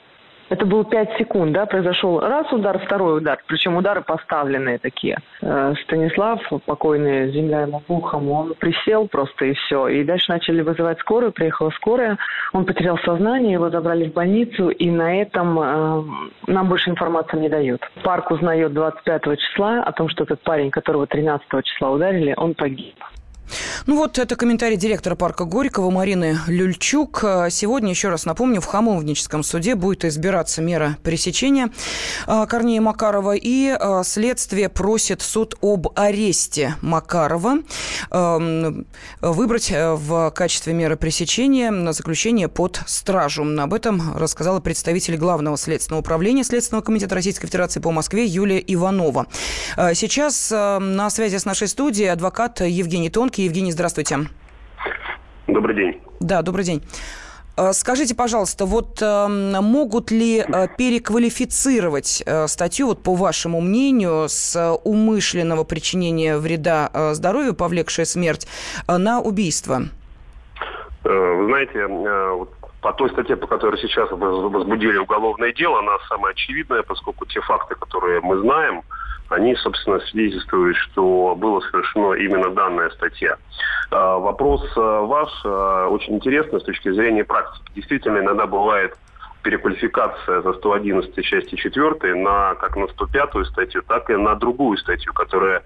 Это 0.49 0.65
было 0.65 0.85
5 0.85 1.19
секунд, 1.19 1.53
да, 1.53 1.67
произошел 1.67 2.21
раз 2.21 2.51
удар, 2.53 2.79
второй 2.79 3.19
удар, 3.19 3.39
причем 3.47 3.77
удары 3.77 4.01
поставленные 4.01 4.79
такие. 4.79 5.19
Э, 5.43 5.75
Станислав, 5.85 6.41
покойный, 6.65 7.31
земля 7.33 7.63
ему 7.63 7.81
пухом, 7.81 8.31
он 8.31 8.55
присел 8.55 9.09
просто 9.09 9.47
и 9.47 9.53
все. 9.55 9.89
И 9.89 10.05
дальше 10.05 10.33
начали 10.33 10.63
вызывать 10.63 10.99
скорую, 11.01 11.33
приехала 11.33 11.71
скорая, 11.71 12.17
он 12.53 12.65
потерял 12.65 12.99
сознание, 12.99 13.53
его 13.53 13.69
забрали 13.71 14.09
в 14.09 14.15
больницу, 14.15 14.71
и 14.71 14.91
на 14.91 15.21
этом 15.21 15.59
э, 15.61 16.05
нам 16.47 16.69
больше 16.69 16.91
информации 16.91 17.39
не 17.39 17.49
дают. 17.49 17.83
Парк 18.03 18.31
узнает 18.31 18.73
25 18.73 19.39
числа 19.39 19.83
о 19.83 19.93
том, 19.93 20.09
что 20.09 20.25
этот 20.25 20.41
парень, 20.43 20.71
которого 20.71 21.07
13 21.07 21.47
числа 21.65 21.91
ударили, 21.91 22.35
он 22.37 22.55
погиб. 22.55 22.97
Ну 23.87 23.97
вот 23.97 24.19
это 24.19 24.37
комментарий 24.37 24.77
директора 24.77 25.15
парка 25.15 25.45
Горького 25.45 25.91
Марины 25.91 26.39
Люльчук. 26.47 27.25
Сегодня, 27.51 27.91
еще 27.91 28.09
раз 28.09 28.25
напомню, 28.25 28.61
в 28.61 28.67
Хамовническом 28.67 29.43
суде 29.43 29.75
будет 29.75 30.05
избираться 30.05 30.63
мера 30.63 30.99
пресечения 31.03 31.71
а, 32.27 32.47
Корнея 32.47 32.81
Макарова. 32.81 33.35
И 33.35 33.69
а, 33.69 34.03
следствие 34.05 34.69
просит 34.69 35.23
суд 35.23 35.57
об 35.61 35.89
аресте 35.99 36.77
Макарова 36.83 37.59
выбрать 39.21 39.71
э, 39.71 39.93
в 39.95 40.31
качестве 40.31 40.73
меры 40.73 40.97
пресечения 40.97 41.71
на 41.71 41.93
заключение 41.93 42.49
под 42.49 42.81
стражу. 42.87 43.45
Об 43.59 43.75
этом 43.75 44.17
рассказала 44.17 44.61
представитель 44.61 45.17
Главного 45.17 45.57
следственного 45.57 46.01
управления 46.01 46.45
Следственного 46.45 46.85
комитета 46.85 47.15
Российской 47.15 47.47
Федерации 47.47 47.81
по 47.81 47.91
Москве 47.91 48.25
Юлия 48.25 48.63
Иванова. 48.67 49.27
А, 49.77 49.95
сейчас 49.95 50.51
на 50.51 51.11
связи 51.11 51.37
с 51.37 51.45
нашей 51.45 51.69
студией 51.69 52.11
адвокат 52.11 52.61
Евгений 52.61 53.11
Тонкий. 53.11 53.38
Евгений, 53.45 53.73
здравствуйте. 53.73 54.19
Добрый 55.47 55.75
день. 55.75 56.01
Да, 56.21 56.43
добрый 56.43 56.65
день. 56.65 56.83
Э, 57.57 57.73
скажите, 57.73 58.15
пожалуйста, 58.15 58.67
вот 58.67 59.03
э, 59.03 59.27
могут 59.29 60.11
ли 60.11 60.39
э, 60.39 60.69
переквалифицировать 60.77 62.23
э, 62.25 62.47
статью, 62.47 62.89
вот 62.89 63.03
по 63.03 63.15
вашему 63.15 63.61
мнению, 63.61 64.29
с 64.29 64.79
умышленного 64.85 65.65
причинения 65.65 66.39
вреда 66.39 66.91
здоровью, 67.15 67.55
повлекшая 67.55 68.07
смерть, 68.07 68.47
на 68.87 69.21
убийство? 69.21 69.83
Вы 71.05 71.47
знаете, 71.47 71.87
вот 71.87 72.51
по 72.81 72.93
той 72.93 73.11
статье, 73.11 73.37
по 73.37 73.47
которой 73.47 73.81
сейчас 73.81 74.11
возбудили 74.11 74.99
уголовное 74.99 75.53
дело, 75.53 75.81
она 75.81 75.99
самая 76.09 76.33
очевидная, 76.33 76.83
поскольку 76.83 77.27
те 77.27 77.41
факты, 77.41 77.75
которые 77.75 78.21
мы 78.21 78.41
знаем, 78.41 78.83
они, 79.29 79.55
собственно, 79.57 80.01
свидетельствуют, 80.01 80.77
что 80.77 81.35
было 81.37 81.61
совершено 81.61 82.15
именно 82.15 82.51
данная 82.51 82.91
статья. 82.91 83.37
А, 83.91 84.19
вопрос 84.19 84.63
а, 84.77 85.03
ваш 85.03 85.31
а, 85.45 85.89
очень 85.89 86.15
интересный 86.15 86.61
с 86.61 86.65
точки 86.65 86.91
зрения 86.91 87.25
практики. 87.25 87.71
Действительно, 87.75 88.19
иногда 88.19 88.47
бывает 88.47 88.97
переквалификация 89.43 90.43
за 90.43 90.53
111 90.55 91.25
части 91.25 91.55
4 91.55 92.15
на 92.17 92.55
как 92.57 92.77
на 92.77 92.89
105 92.89 93.47
статью, 93.47 93.83
так 93.87 94.11
и 94.11 94.17
на 94.17 94.35
другую 94.35 94.77
статью, 94.79 95.13
которая 95.13 95.63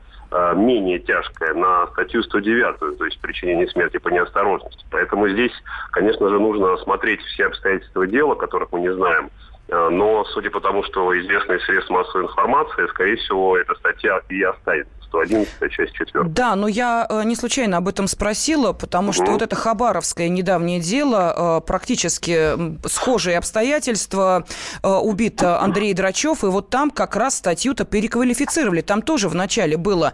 менее 0.54 0.98
тяжкая, 0.98 1.52
на 1.52 1.86
статью 1.88 2.22
109, 2.22 2.78
то 2.78 3.04
есть 3.04 3.20
причинение 3.20 3.68
смерти 3.68 3.98
по 3.98 4.08
неосторожности. 4.08 4.82
Поэтому 4.90 5.28
здесь, 5.28 5.52
конечно 5.90 6.26
же, 6.30 6.38
нужно 6.40 6.78
смотреть 6.78 7.20
все 7.20 7.46
обстоятельства 7.46 8.06
дела, 8.06 8.34
которых 8.34 8.72
мы 8.72 8.80
не 8.80 8.94
знаем, 8.94 9.30
но 9.90 10.24
судя 10.26 10.50
по 10.50 10.60
тому, 10.60 10.82
что 10.84 11.18
известные 11.18 11.58
средства 11.60 11.94
массовой 11.94 12.24
информации, 12.24 12.86
скорее 12.88 13.16
всего, 13.16 13.56
эта 13.56 13.74
статья 13.76 14.20
и 14.28 14.42
останется. 14.42 15.01
111, 15.12 15.70
часть 15.70 15.92
4. 15.92 16.24
Да, 16.28 16.56
но 16.56 16.66
я 16.66 17.06
э, 17.08 17.22
не 17.24 17.36
случайно 17.36 17.76
об 17.76 17.88
этом 17.88 18.08
спросила, 18.08 18.72
потому 18.72 19.08
угу. 19.08 19.12
что 19.12 19.26
вот 19.26 19.42
это 19.42 19.54
хабаровское 19.54 20.28
недавнее 20.28 20.80
дело, 20.80 21.58
э, 21.58 21.66
практически 21.66 22.88
схожие 22.88 23.38
обстоятельства, 23.38 24.44
убит 24.82 25.42
Андрей 25.42 25.92
Драчев, 25.94 26.44
и 26.44 26.46
вот 26.46 26.70
там 26.70 26.90
как 26.90 27.16
раз 27.16 27.36
статью-то 27.36 27.84
переквалифицировали. 27.84 28.80
Там 28.80 29.02
тоже 29.02 29.28
вначале 29.28 29.76
было 29.76 30.12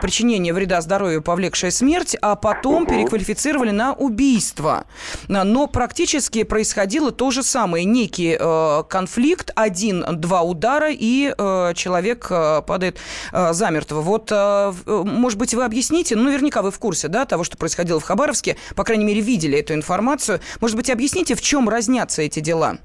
причинение 0.00 0.52
вреда 0.52 0.80
здоровью, 0.80 1.22
повлекшее 1.22 1.70
смерть, 1.70 2.16
а 2.20 2.36
потом 2.36 2.82
угу. 2.82 2.92
переквалифицировали 2.92 3.70
на 3.70 3.92
убийство. 3.94 4.84
Но 5.28 5.66
практически 5.66 6.42
происходило 6.42 7.12
то 7.12 7.30
же 7.30 7.42
самое. 7.42 7.84
Некий 7.84 8.36
конфликт, 8.88 9.50
один-два 9.54 10.42
удара, 10.42 10.88
и 10.90 11.34
человек 11.74 12.28
падает 12.66 12.98
замертво. 13.32 14.00
Вот 14.00 14.32
Э, 14.33 14.33
может 14.86 15.38
быть, 15.38 15.54
вы 15.54 15.64
объясните, 15.64 16.16
ну, 16.16 16.24
наверняка 16.24 16.62
вы 16.62 16.70
в 16.70 16.78
курсе, 16.78 17.08
да, 17.08 17.24
того, 17.24 17.44
что 17.44 17.56
происходило 17.56 18.00
в 18.00 18.04
Хабаровске, 18.04 18.56
по 18.74 18.84
крайней 18.84 19.04
мере, 19.04 19.20
видели 19.20 19.58
эту 19.58 19.74
информацию. 19.74 20.40
Может 20.60 20.76
быть, 20.76 20.90
объясните, 20.90 21.34
в 21.34 21.40
чем 21.40 21.68
разнятся 21.68 22.22
эти 22.22 22.40
дела? 22.40 22.78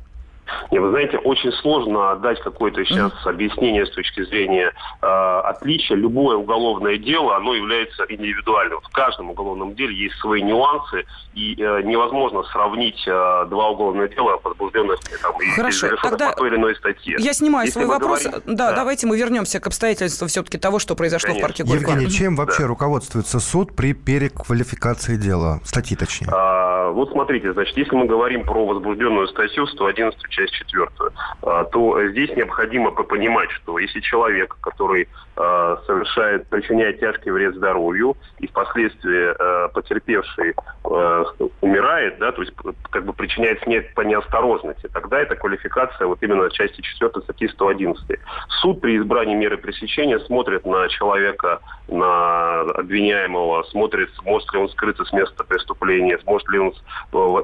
Не, 0.71 0.79
вы 0.79 0.89
знаете, 0.91 1.17
очень 1.17 1.51
сложно 1.53 2.15
дать 2.17 2.39
какое-то 2.41 2.83
сейчас 2.85 3.11
mm-hmm. 3.11 3.29
объяснение 3.29 3.85
с 3.85 3.91
точки 3.91 4.23
зрения 4.25 4.71
э, 5.01 5.05
отличия. 5.05 5.95
Любое 5.95 6.37
уголовное 6.37 6.97
дело, 6.97 7.35
оно 7.35 7.53
является 7.53 8.05
индивидуальным. 8.07 8.79
В 8.81 8.89
каждом 8.89 9.31
уголовном 9.31 9.75
деле 9.75 9.95
есть 9.95 10.15
свои 10.19 10.41
нюансы, 10.41 11.05
и 11.33 11.55
э, 11.57 11.81
невозможно 11.83 12.43
сравнить 12.51 13.01
э, 13.07 13.45
два 13.49 13.69
уголовных 13.69 14.13
дела, 14.13 14.39
возбужденных 14.43 14.99
там, 15.21 15.33
Хорошо, 15.55 15.87
и 15.87 15.95
тогда 16.01 16.31
по 16.31 16.37
той 16.37 16.49
или 16.49 16.55
иной 16.55 16.75
статье. 16.75 17.15
Я 17.19 17.33
снимаю 17.33 17.67
Если 17.67 17.79
свой 17.79 17.85
вопрос. 17.85 18.23
Говорим... 18.23 18.41
Да, 18.45 18.69
да, 18.71 18.75
давайте 18.75 19.07
мы 19.07 19.17
вернемся 19.17 19.59
к 19.59 19.67
обстоятельствам 19.67 20.27
все-таки 20.27 20.57
того, 20.57 20.79
что 20.79 20.95
произошло 20.95 21.29
Конечно. 21.29 21.45
в 21.45 21.49
парке 21.49 21.63
Горького. 21.63 21.91
Евгений, 21.91 22.11
чем 22.11 22.35
вообще 22.35 22.63
да. 22.63 22.67
руководствуется 22.67 23.39
суд 23.39 23.75
при 23.75 23.93
переквалификации 23.93 25.15
дела? 25.15 25.59
Статьи 25.63 25.95
точнее. 25.95 26.29
А, 26.31 26.89
вот 26.91 27.11
смотрите, 27.11 27.53
значит, 27.53 27.77
если 27.77 27.95
мы 27.95 28.05
говорим 28.05 28.43
про 28.43 28.65
возбужденную 28.65 29.27
статью 29.27 29.67
111 29.67 30.19
часть 30.39 30.53
четвертую, 30.53 31.11
а, 31.41 31.63
то 31.65 32.07
здесь 32.09 32.35
необходимо 32.35 32.91
понимать, 32.91 33.51
что 33.51 33.79
если 33.79 33.99
человек, 33.99 34.55
который 34.61 35.07
э, 35.39 35.77
совершает, 35.85 36.47
причиняет 36.47 36.99
тяжкий 36.99 37.31
вред 37.31 37.55
здоровью, 37.55 38.15
и 38.39 38.47
впоследствии 38.47 39.33
э, 39.33 39.69
потерпевший 39.69 40.51
э, 40.51 41.23
умирает, 41.61 42.19
да, 42.19 42.31
то 42.31 42.41
есть 42.41 42.53
как 42.91 43.05
бы 43.05 43.13
причиняет 43.13 43.61
смерть 43.63 43.93
по 43.95 44.01
неосторожности, 44.01 44.87
тогда 44.93 45.19
это 45.19 45.35
квалификация 45.35 46.07
вот 46.07 46.21
именно 46.21 46.49
части 46.51 46.81
4 46.81 47.11
статьи 47.23 47.47
111. 47.47 48.19
Суд 48.61 48.81
при 48.81 48.97
избрании 48.97 49.35
меры 49.35 49.57
пресечения 49.57 50.19
смотрит 50.19 50.65
на 50.65 50.87
человека, 50.89 51.59
на 51.87 52.61
обвиняемого, 52.61 53.63
смотрит, 53.63 54.09
может 54.23 54.51
ли 54.53 54.59
он 54.59 54.69
скрыться 54.69 55.05
с 55.05 55.13
места 55.13 55.43
преступления, 55.43 56.19
сможет 56.19 56.49
ли 56.49 56.59
он 56.59 56.73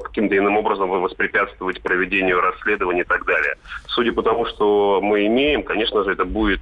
каким-то 0.02 0.36
иным 0.36 0.56
образом 0.56 0.90
воспрепятствовать 0.90 1.82
проведению 1.82 2.40
расследования 2.40 3.02
и 3.02 3.04
так 3.04 3.24
далее. 3.24 3.56
Судя 3.88 4.12
по 4.12 4.22
тому, 4.22 4.46
что 4.46 5.00
мы 5.02 5.26
имеем, 5.26 5.62
конечно 5.62 6.04
же, 6.04 6.12
это 6.12 6.24
будет, 6.24 6.60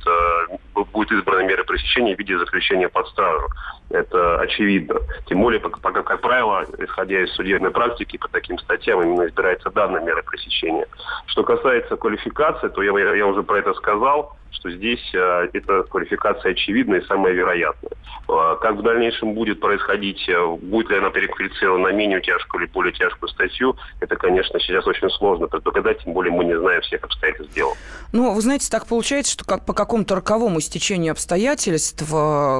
будет 0.75 1.24
избрана 1.25 1.47
мера 1.47 1.65
пресечения 1.65 2.15
в 2.15 2.19
виде 2.19 2.39
заключения 2.39 2.89
под 2.89 3.09
стражу. 3.09 3.49
Это 3.91 4.41
очевидно. 4.41 5.01
Тем 5.27 5.41
более, 5.41 5.61
пока, 5.61 6.03
как 6.03 6.21
правило, 6.21 6.65
исходя 6.79 7.23
из 7.23 7.33
судебной 7.33 7.71
практики, 7.71 8.19
по 8.19 8.29
таким 8.29 8.59
статьям 8.59 9.03
именно 9.03 9.27
избирается 9.27 9.71
данная 9.71 10.03
мера 10.03 10.23
пресечения. 10.23 10.87
Что 11.27 11.43
касается 11.43 11.97
квалификации, 11.97 12.69
то 12.69 12.83
я, 12.83 12.93
я 13.15 13.27
уже 13.27 13.43
про 13.43 13.59
это 13.59 13.75
сказал 13.75 14.37
что 14.55 14.71
здесь 14.71 15.01
э, 15.13 15.49
эта 15.53 15.83
квалификация 15.85 16.53
очевидна 16.53 16.97
и 16.97 17.07
самая 17.07 17.33
вероятная. 17.33 17.93
Э, 18.29 18.57
как 18.61 18.77
в 18.77 18.83
дальнейшем 18.83 19.35
будет 19.35 19.61
происходить, 19.61 20.29
э, 20.29 20.57
будет 20.63 20.91
ли 20.91 20.99
она 20.99 21.11
переквалифицирована 21.11 21.89
на 21.89 21.93
менее 21.93 22.21
тяжкую 22.21 22.65
или 22.65 22.71
более 22.71 22.93
тяжкую 22.93 23.29
статью, 23.29 23.77
это, 24.01 24.17
конечно, 24.17 24.59
сейчас 24.61 24.87
очень 24.87 25.11
сложно 25.11 25.49
предугадать, 25.49 26.03
тем 26.05 26.13
более 26.13 26.33
мы 26.33 26.45
не 26.45 26.59
знаем 26.59 26.81
всех 26.83 27.03
обстоятельств 27.05 27.55
дела. 27.55 27.75
Ну, 28.13 28.33
вы 28.33 28.41
знаете, 28.41 28.71
так 28.71 28.87
получается, 28.87 29.33
что 29.33 29.45
как 29.45 29.65
по 29.65 29.73
какому-то 29.73 30.15
роковому 30.15 30.61
стечению 30.61 31.13
обстоятельств 31.13 32.05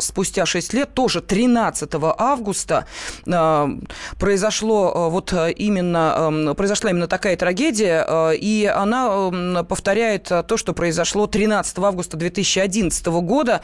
спустя 0.01 0.47
6 0.47 0.75
лет, 0.75 0.95
тоже 0.95 1.21
13 1.21 1.91
августа, 2.19 2.87
произошло 4.19 5.11
вот 5.11 5.33
именно, 5.33 6.55
произошла 6.57 6.91
именно 6.91 7.07
такая 7.07 7.37
трагедия, 7.37 8.33
и 8.33 8.67
она 8.67 9.65
повторяет 9.69 10.25
то, 10.25 10.57
что 10.57 10.73
произошло 10.73 11.27
13 11.27 11.79
августа 11.85 12.17
2011 12.17 13.07
года. 13.07 13.61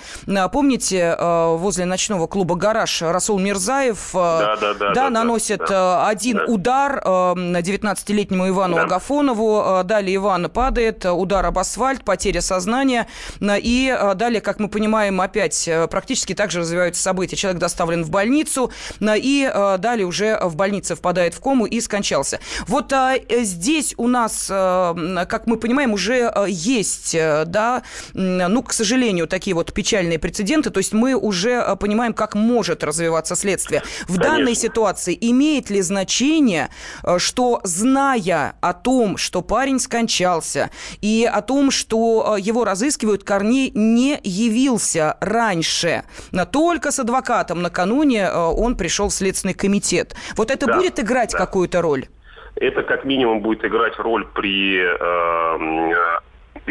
Помните, 0.53 1.17
э, 1.19 1.57
возле 1.57 1.85
ночного 1.85 2.27
клуба 2.27 2.55
«Гараж» 2.55 3.03
Расул 3.03 3.39
Мирзаев 3.39 4.11
э, 4.15 4.19
да, 4.19 4.57
да, 4.57 4.75
да, 4.75 4.95
да, 4.95 5.11
наносит 5.11 5.59
да, 5.59 6.07
э, 6.07 6.11
один 6.11 6.37
да. 6.39 6.45
удар 6.47 7.03
19-летнему 7.05 8.49
Ивану 8.49 8.77
да. 8.77 8.83
Агафонову. 8.83 9.83
Далее 9.85 10.17
Иван 10.17 10.49
падает, 10.51 11.05
удар 11.05 11.45
об 11.47 11.59
асфальт, 11.59 12.05
потеря 12.05 12.41
сознания. 12.41 13.07
И 13.41 13.97
далее, 14.15 14.41
как 14.41 14.59
мы 14.59 14.69
понимаем, 14.69 15.21
опять 15.21 15.69
практически 15.91 16.35
так 16.35 16.51
же 16.51 16.61
развиваются 16.61 17.03
события. 17.03 17.37
Человек 17.37 17.61
доставлен 17.61 18.05
в 18.05 18.11
больницу, 18.11 18.71
и 19.01 19.51
далее 19.79 20.07
уже 20.07 20.39
в 20.43 20.57
больнице 20.57 20.95
впадает 20.95 21.35
в 21.35 21.41
кому 21.41 21.67
и 21.67 21.81
скончался. 21.81 22.41
Вот 22.67 22.93
здесь 23.29 23.95
у 23.97 24.09
нас, 24.09 24.47
как 24.49 25.47
мы 25.47 25.57
понимаем, 25.57 25.93
уже 25.93 26.33
есть 26.49 27.17
да, 27.47 27.83
ну, 28.15 28.63
к 28.63 28.73
сожалению, 28.73 29.27
такие 29.27 29.55
вот 29.55 29.73
печальные 29.73 30.19
прецеденты. 30.19 30.71
То 30.71 30.79
есть 30.79 30.93
мы 30.93 31.15
уже 31.15 31.53
э, 31.53 31.77
понимаем, 31.77 32.13
как 32.13 32.35
может 32.35 32.85
развиваться 32.85 33.37
следствие. 33.37 33.83
В 34.03 34.17
Конечно. 34.17 34.25
данной 34.25 34.55
ситуации 34.55 35.17
имеет 35.21 35.71
ли 35.71 35.81
значение, 35.81 36.69
э, 37.05 37.19
что 37.19 37.61
зная 37.65 38.55
о 38.61 38.73
том, 38.73 39.17
что 39.17 39.43
парень 39.43 39.79
скончался, 39.79 40.71
и 41.01 41.29
о 41.31 41.43
том, 41.43 41.71
что 41.71 42.37
э, 42.37 42.41
его 42.41 42.65
разыскивают, 42.65 43.25
Корней 43.25 43.71
не 43.75 44.19
явился 44.23 45.17
раньше, 45.21 46.05
только 46.53 46.91
с 46.91 46.99
адвокатом 46.99 47.63
накануне 47.63 48.31
он 48.31 48.77
пришел 48.77 49.09
в 49.09 49.15
Следственный 49.15 49.55
комитет. 49.55 50.15
Вот 50.37 50.51
это 50.51 50.67
да, 50.67 50.77
будет 50.77 50.99
играть 50.99 51.33
да. 51.33 51.39
какую-то 51.39 51.83
роль? 51.83 52.07
Это 52.57 52.83
как 52.83 53.05
минимум 53.05 53.41
будет 53.41 53.65
играть 53.65 53.99
роль 53.99 54.27
при 54.35 54.79
э, 54.79 56.21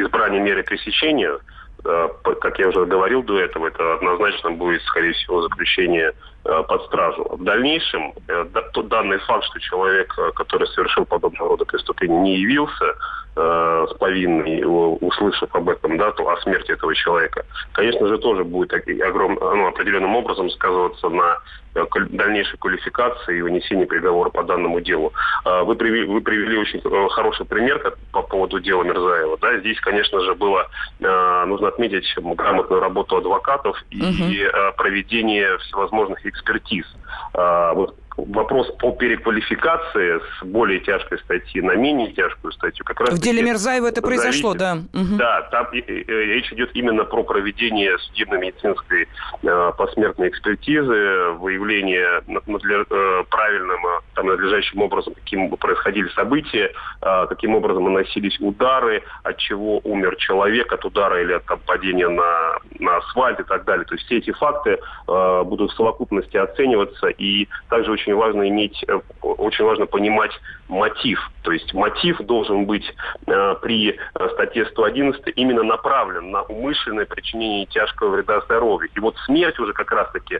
избрание 0.01 0.41
меры 0.41 0.63
пресечения, 0.63 1.39
э, 1.85 2.09
как 2.41 2.59
я 2.59 2.69
уже 2.69 2.85
говорил 2.85 3.23
до 3.23 3.39
этого, 3.39 3.67
это 3.67 3.95
однозначно 3.95 4.51
будет, 4.51 4.81
скорее 4.83 5.13
всего, 5.13 5.41
заключение 5.41 6.13
э, 6.45 6.63
под 6.67 6.85
стражу. 6.85 7.23
В 7.31 7.43
дальнейшем 7.43 8.13
э, 8.27 8.45
данный 8.83 9.19
факт, 9.19 9.45
что 9.45 9.59
человек, 9.59 10.13
который 10.35 10.67
совершил 10.67 11.05
подобного 11.05 11.49
рода 11.49 11.65
преступление, 11.65 12.19
не 12.19 12.37
явился 12.37 12.95
э, 13.39 13.87
с 13.89 13.93
повинной, 13.97 14.63
услышав 15.01 15.53
об 15.55 15.69
этом, 15.69 15.97
да, 15.97 16.11
то, 16.11 16.29
о 16.29 16.37
смерти 16.41 16.71
этого 16.71 16.93
человека, 16.95 17.45
конечно 17.73 18.07
же, 18.07 18.17
тоже 18.17 18.43
будет 18.43 18.73
огром, 18.73 19.37
ну, 19.39 19.67
определенным 19.67 20.15
образом 20.15 20.49
сказываться 20.49 21.09
на 21.09 21.37
Э, 21.75 21.85
дальнейшей 22.09 22.57
квалификации 22.57 23.37
и 23.37 23.41
вынесения 23.41 23.85
приговора 23.85 24.29
по 24.29 24.43
данному 24.43 24.81
делу. 24.81 25.13
А, 25.45 25.63
вы 25.63 25.75
привели, 25.75 26.05
вы 26.05 26.21
привели 26.21 26.57
очень 26.57 26.81
э, 26.83 27.09
хороший 27.09 27.45
пример 27.45 27.95
по 28.11 28.23
поводу 28.23 28.59
дела 28.59 28.83
Мирзаева. 28.83 29.37
Да, 29.39 29.59
здесь, 29.59 29.79
конечно 29.79 30.19
же, 30.21 30.33
было 30.33 30.67
э, 30.99 31.45
нужно 31.45 31.67
отметить 31.67 32.11
грамотную 32.17 32.81
работу 32.81 33.17
адвокатов 33.17 33.77
и 33.91 34.01
угу. 34.01 34.73
проведение 34.77 35.57
всевозможных 35.59 36.25
экспертиз. 36.25 36.85
А, 37.33 37.73
вот 37.73 37.95
вопрос 38.25 38.71
по 38.79 38.91
переквалификации 38.91 40.19
с 40.19 40.43
более 40.45 40.79
тяжкой 40.79 41.19
статьи 41.19 41.61
на 41.61 41.75
менее 41.75 42.11
тяжкую 42.11 42.51
статью. 42.53 42.85
Как 42.85 42.99
раз 42.99 43.11
в 43.11 43.21
деле 43.21 43.41
Мирзаева 43.41 43.87
это 43.87 44.01
произошло, 44.01 44.53
да? 44.53 44.79
Угу. 44.93 45.17
Да, 45.17 45.41
там 45.51 45.67
речь 45.71 46.51
идет 46.53 46.71
именно 46.73 47.03
про 47.03 47.23
проведение 47.23 47.97
судебно-медицинской 47.99 49.07
э, 49.43 49.71
посмертной 49.77 50.29
экспертизы, 50.29 51.31
выявление 51.39 52.21
надле, 52.27 52.85
э, 52.89 53.23
правильным, 53.29 53.85
э, 53.85 53.99
там, 54.15 54.27
надлежащим 54.27 54.81
образом, 54.81 55.13
каким 55.13 55.49
происходили 55.57 56.09
события, 56.09 56.71
э, 57.01 57.25
каким 57.27 57.55
образом 57.55 57.85
наносились 57.85 58.39
удары, 58.39 59.03
от 59.23 59.37
чего 59.37 59.79
умер 59.83 60.15
человек, 60.17 60.71
от 60.71 60.85
удара 60.85 61.21
или 61.21 61.33
от 61.33 61.45
там, 61.45 61.59
падения 61.65 62.07
на, 62.07 62.57
на 62.79 62.97
асфальт 62.97 63.39
и 63.39 63.43
так 63.43 63.65
далее. 63.65 63.85
То 63.85 63.95
есть 63.95 64.05
все 64.05 64.17
эти 64.17 64.31
факты 64.31 64.79
э, 65.07 65.43
будут 65.43 65.71
в 65.71 65.75
совокупности 65.75 66.37
оцениваться, 66.37 67.07
и 67.07 67.47
также 67.69 67.91
очень 67.91 68.08
важно 68.13 68.47
иметь, 68.47 68.83
э, 68.87 68.99
очень 69.21 69.65
важно 69.65 69.85
понимать 69.85 70.31
мотив. 70.69 71.19
То 71.43 71.51
есть 71.51 71.73
мотив 71.73 72.19
должен 72.19 72.65
быть 72.65 72.85
э, 73.27 73.55
при 73.61 73.91
э, 73.91 74.29
статье 74.33 74.65
111 74.67 75.21
именно 75.35 75.63
направлен 75.63 76.31
на 76.31 76.43
умышленное 76.43 77.05
причинение 77.05 77.65
тяжкого 77.65 78.09
вреда 78.09 78.41
здоровью. 78.41 78.89
И 78.95 78.99
вот 78.99 79.15
смерть 79.25 79.59
уже 79.59 79.73
как 79.73 79.91
раз-таки 79.91 80.35
э, 80.35 80.39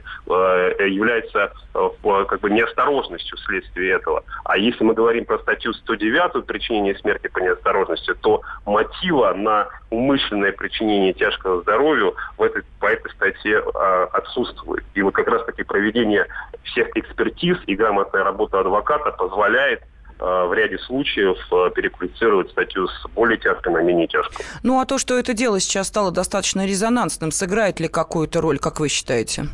является 0.88 1.52
э, 1.74 1.88
как 2.28 2.40
бы 2.40 2.50
неосторожностью 2.50 3.36
вследствие 3.38 3.92
этого. 3.92 4.22
А 4.44 4.56
если 4.56 4.84
мы 4.84 4.94
говорим 4.94 5.24
про 5.24 5.38
статью 5.38 5.72
109 5.72 6.46
причинение 6.46 6.94
смерти 6.96 7.28
по 7.28 7.38
неосторожности, 7.38 8.14
то 8.14 8.42
мотива 8.64 9.34
на 9.34 9.68
умышленное 9.90 10.52
причинение 10.52 11.12
тяжкого 11.12 11.62
здоровью 11.62 12.14
в 12.38 12.42
этой, 12.42 12.62
по 12.78 12.86
этой 12.86 13.10
статье 13.12 13.62
э, 13.62 14.06
отсутствует. 14.12 14.84
И 14.94 15.02
вот 15.02 15.14
как 15.14 15.28
раз-таки 15.28 15.64
проведение 15.64 16.26
всех 16.64 16.88
экспертиз 16.94 17.58
и 17.66 17.74
грамотная 17.74 18.24
работа 18.24 18.60
адвоката 18.60 19.10
позволяет 19.12 19.82
Э, 20.20 20.44
в 20.46 20.52
ряде 20.52 20.78
случаев 20.78 21.38
э, 21.50 21.70
переквалифицировать 21.74 22.50
статью 22.50 22.86
с 22.88 23.08
более 23.14 23.38
тяжкой 23.38 23.72
на 23.72 23.78
менее 23.78 24.06
тяжкую. 24.06 24.46
Ну 24.62 24.78
а 24.78 24.84
то, 24.84 24.98
что 24.98 25.18
это 25.18 25.32
дело 25.32 25.60
сейчас 25.60 25.88
стало 25.88 26.10
достаточно 26.10 26.66
резонансным, 26.66 27.30
сыграет 27.30 27.80
ли 27.80 27.88
какую-то 27.88 28.42
роль, 28.42 28.58
как 28.58 28.80
вы 28.80 28.90
считаете? 28.90 29.44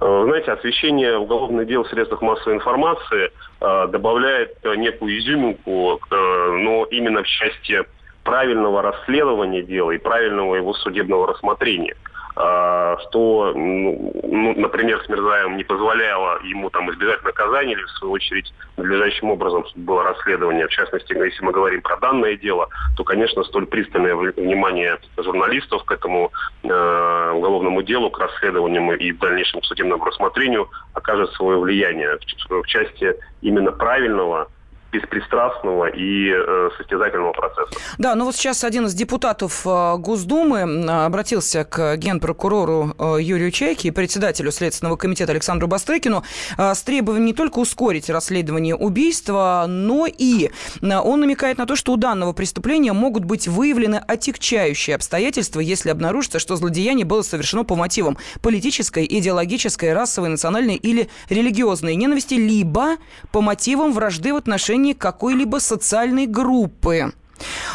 Э, 0.00 0.22
знаете, 0.24 0.52
освещение 0.52 1.18
уголовных 1.18 1.66
дел 1.66 1.82
в 1.82 1.88
средствах 1.88 2.22
массовой 2.22 2.54
информации 2.54 3.30
добавляет 3.60 4.58
некую 4.64 5.20
изюминку, 5.20 6.00
но 6.10 6.84
именно 6.90 7.22
в 7.22 7.26
части 7.28 7.84
правильного 8.24 8.82
расследования 8.82 9.62
дела 9.62 9.92
и 9.92 9.98
правильного 9.98 10.56
его 10.56 10.74
судебного 10.74 11.28
рассмотрения. 11.28 11.94
А, 12.34 12.96
что, 13.08 13.52
ну, 13.54 14.54
например, 14.56 15.02
с 15.04 15.08
не 15.54 15.64
позволяло 15.64 16.40
ему 16.44 16.70
там 16.70 16.90
избежать 16.90 17.22
наказания 17.24 17.72
или, 17.72 17.82
в 17.82 17.90
свою 17.90 18.14
очередь, 18.14 18.52
надлежащим 18.76 19.30
образом 19.30 19.64
было 19.76 20.02
расследование. 20.02 20.66
В 20.66 20.70
частности, 20.70 21.12
если 21.12 21.44
мы 21.44 21.52
говорим 21.52 21.82
про 21.82 21.98
данное 21.98 22.36
дело, 22.36 22.68
то, 22.96 23.04
конечно, 23.04 23.44
столь 23.44 23.66
пристальное 23.66 24.14
внимание 24.14 24.98
журналистов 25.18 25.84
к 25.84 25.92
этому 25.92 26.32
э, 26.62 27.32
уголовному 27.34 27.82
делу, 27.82 28.10
к 28.10 28.18
расследованию 28.18 28.96
и 28.96 29.12
дальнейшему 29.12 29.62
судебному 29.62 30.04
рассмотрению 30.04 30.70
окажет 30.94 31.30
свое 31.32 31.58
влияние 31.58 32.18
в, 32.48 32.62
в 32.62 32.66
части 32.66 33.14
именно 33.42 33.72
правильного 33.72 34.48
беспристрастного 34.92 35.86
и 35.86 36.28
э, 36.30 36.68
состязательного 36.76 37.32
процесса. 37.32 37.72
Да, 37.96 38.14
ну 38.14 38.26
вот 38.26 38.36
сейчас 38.36 38.62
один 38.62 38.86
из 38.86 38.94
депутатов 38.94 39.66
э, 39.66 39.96
Госдумы 39.96 40.62
обратился 41.06 41.64
к 41.64 41.96
генпрокурору 41.96 42.94
э, 42.98 43.16
Юрию 43.20 43.50
Чайке 43.50 43.88
и 43.88 43.90
председателю 43.90 44.52
Следственного 44.52 44.96
комитета 44.96 45.32
Александру 45.32 45.66
Бастрыкину 45.66 46.24
э, 46.58 46.74
с 46.74 46.82
требованием 46.82 47.24
не 47.24 47.32
только 47.32 47.58
ускорить 47.58 48.10
расследование 48.10 48.76
убийства, 48.76 49.64
но 49.66 50.06
и 50.06 50.50
он 50.82 51.20
намекает 51.20 51.56
на 51.56 51.66
то, 51.66 51.74
что 51.74 51.92
у 51.92 51.96
данного 51.96 52.34
преступления 52.34 52.92
могут 52.92 53.24
быть 53.24 53.48
выявлены 53.48 53.96
отягчающие 53.96 54.94
обстоятельства, 54.94 55.60
если 55.60 55.88
обнаружится, 55.88 56.38
что 56.38 56.56
злодеяние 56.56 57.06
было 57.06 57.22
совершено 57.22 57.64
по 57.64 57.76
мотивам 57.76 58.18
политической, 58.42 59.06
идеологической, 59.08 59.94
расовой, 59.94 60.28
национальной 60.28 60.74
или 60.74 61.08
религиозной 61.30 61.94
ненависти, 61.94 62.34
либо 62.34 62.96
по 63.30 63.40
мотивам 63.40 63.92
вражды 63.92 64.34
в 64.34 64.36
отношении 64.36 64.81
какой-либо 64.92 65.58
социальной 65.58 66.26
группы. 66.26 67.12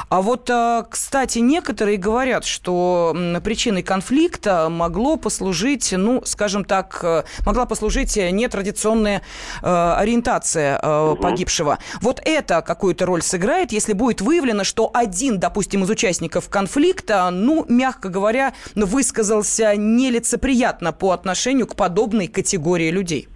А 0.10 0.22
вот, 0.22 0.50
э, 0.50 0.84
кстати, 0.90 1.40
некоторые 1.40 1.98
говорят, 1.98 2.46
что 2.46 3.16
причиной 3.44 3.84
конфликта 3.84 4.70
могло 4.70 5.18
послужить, 5.18 5.94
ну, 5.96 6.22
скажем 6.26 6.64
так, 6.64 7.00
э, 7.04 7.24
могла 7.46 7.66
послужить 7.66 8.16
нетрадиционная 8.16 9.22
э, 9.62 9.94
ориентация 9.98 10.80
погибшего. 11.16 11.80
Вот 12.02 12.22
это 12.24 12.62
какую-то 12.62 13.06
роль 13.06 13.22
сыграет, 13.22 13.72
если 13.72 13.94
будет 13.94 14.22
выявлено, 14.22 14.64
что 14.64 14.90
один, 14.94 15.40
допустим, 15.40 15.84
из 15.84 15.90
участников 15.90 16.50
конфликта, 16.50 17.30
ну, 17.32 17.66
мягко 17.68 18.10
говоря, 18.10 18.54
высказался 18.76 19.76
нелицеприятно 19.76 20.94
по 20.94 21.12
отношению 21.12 21.68
к 21.68 21.76
подобной 21.76 22.28
категории 22.28 22.92
людей. 22.92 23.28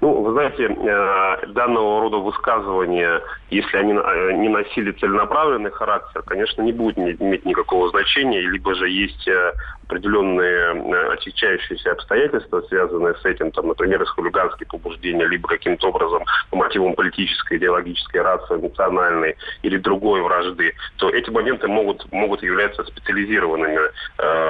Ну, 0.00 0.22
вы 0.22 0.32
знаете, 0.32 0.64
э, 0.64 1.46
данного 1.48 2.02
рода 2.02 2.18
высказывания, 2.18 3.22
если 3.50 3.76
они 3.76 3.92
э, 3.92 4.32
не 4.32 4.48
носили 4.48 4.92
целенаправленный 4.92 5.70
характер, 5.70 6.22
конечно, 6.26 6.62
не 6.62 6.72
будет 6.72 6.98
иметь 6.98 7.44
никакого 7.44 7.88
значения, 7.90 8.40
либо 8.40 8.74
же 8.74 8.88
есть 8.88 9.26
э, 9.26 9.52
определенные 9.84 11.12
отягчающиеся 11.12 11.92
обстоятельства, 11.92 12.62
связанные 12.68 13.14
с 13.14 13.24
этим, 13.24 13.50
там, 13.52 13.68
например, 13.68 14.02
из 14.02 14.10
хулиганские 14.10 14.66
побуждения, 14.66 15.26
либо 15.26 15.48
каким-то 15.48 15.88
образом 15.88 16.24
по 16.50 16.56
мотивам 16.56 16.94
политической, 16.94 17.58
идеологической, 17.58 18.22
расовой, 18.22 18.62
национальной 18.62 19.36
или 19.62 19.76
другой 19.78 20.22
вражды, 20.22 20.74
то 20.96 21.08
эти 21.10 21.30
моменты 21.30 21.68
могут, 21.68 22.10
могут 22.12 22.42
являться 22.42 22.84
специализированными 22.84 23.78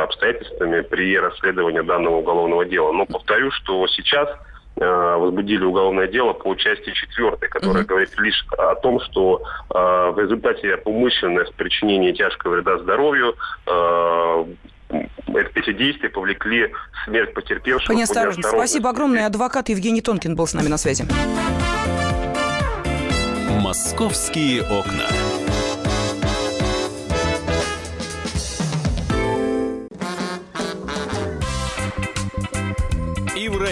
обстоятельствами 0.05 0.81
при 0.83 1.18
расследовании 1.18 1.81
данного 1.81 2.16
уголовного 2.16 2.64
дела. 2.64 2.92
Но 2.92 3.07
повторю, 3.07 3.50
что 3.50 3.87
сейчас 3.88 4.29
возбудили 4.77 5.65
уголовное 5.65 6.09
дело 6.09 6.33
по 6.33 6.55
части 6.55 6.93
четвертой, 6.93 7.49
которая 7.49 7.85
mm-hmm. 7.85 7.87
говорит 7.87 8.19
лишь 8.19 8.47
о 8.59 8.75
том, 8.75 9.01
что 9.01 9.43
э, 9.71 9.75
в 9.75 10.19
результате 10.19 10.81
умышленного 10.85 11.45
причинения 11.57 12.13
тяжкого 12.13 12.57
вреда 12.57 12.79
здоровью 12.79 13.35
э, 13.67 14.45
эти 15.55 15.73
действия 15.73 16.09
повлекли 16.09 16.73
смерть 17.05 17.35
потерпевшего. 17.35 17.93
По 17.93 17.97
неосторожности. 17.97 18.51
Спасибо 18.51 18.91
огромное. 18.91 19.27
Адвокат 19.27 19.69
Евгений 19.69 20.01
Тонкин 20.01 20.37
был 20.37 20.47
с 20.47 20.55
нами 20.55 20.69
на 20.69 20.77
связи. 20.77 21.05
Московские 23.61 24.63
окна. 24.63 25.09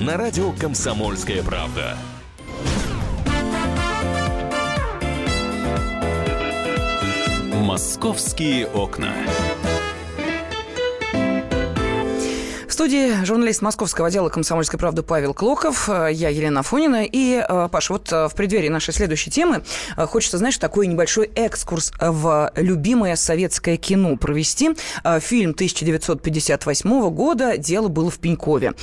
на 0.00 0.16
радио 0.16 0.52
«Комсомольская 0.52 1.42
правда». 1.42 1.96
«Московские 7.54 8.66
окна». 8.68 9.12
Студии 12.78 13.24
журналист 13.24 13.60
московского 13.60 14.06
отдела 14.06 14.28
«Комсомольской 14.28 14.78
правды» 14.78 15.02
Павел 15.02 15.34
Клоков, 15.34 15.88
э, 15.88 16.10
я 16.12 16.28
Елена 16.28 16.62
Фонина. 16.62 17.04
И, 17.04 17.44
э, 17.44 17.68
Паша, 17.72 17.94
вот 17.94 18.12
э, 18.12 18.28
в 18.28 18.34
преддверии 18.36 18.68
нашей 18.68 18.94
следующей 18.94 19.32
темы 19.32 19.64
хочется, 19.96 20.38
знаешь, 20.38 20.58
такой 20.58 20.86
небольшой 20.86 21.28
экскурс 21.34 21.92
в 21.98 22.52
любимое 22.54 23.16
советское 23.16 23.78
кино 23.78 24.16
провести. 24.16 24.76
Фильм 25.18 25.50
1958 25.50 27.10
года 27.10 27.58
«Дело 27.58 27.88
было 27.88 28.12
в 28.12 28.20
Пенькове». 28.20 28.74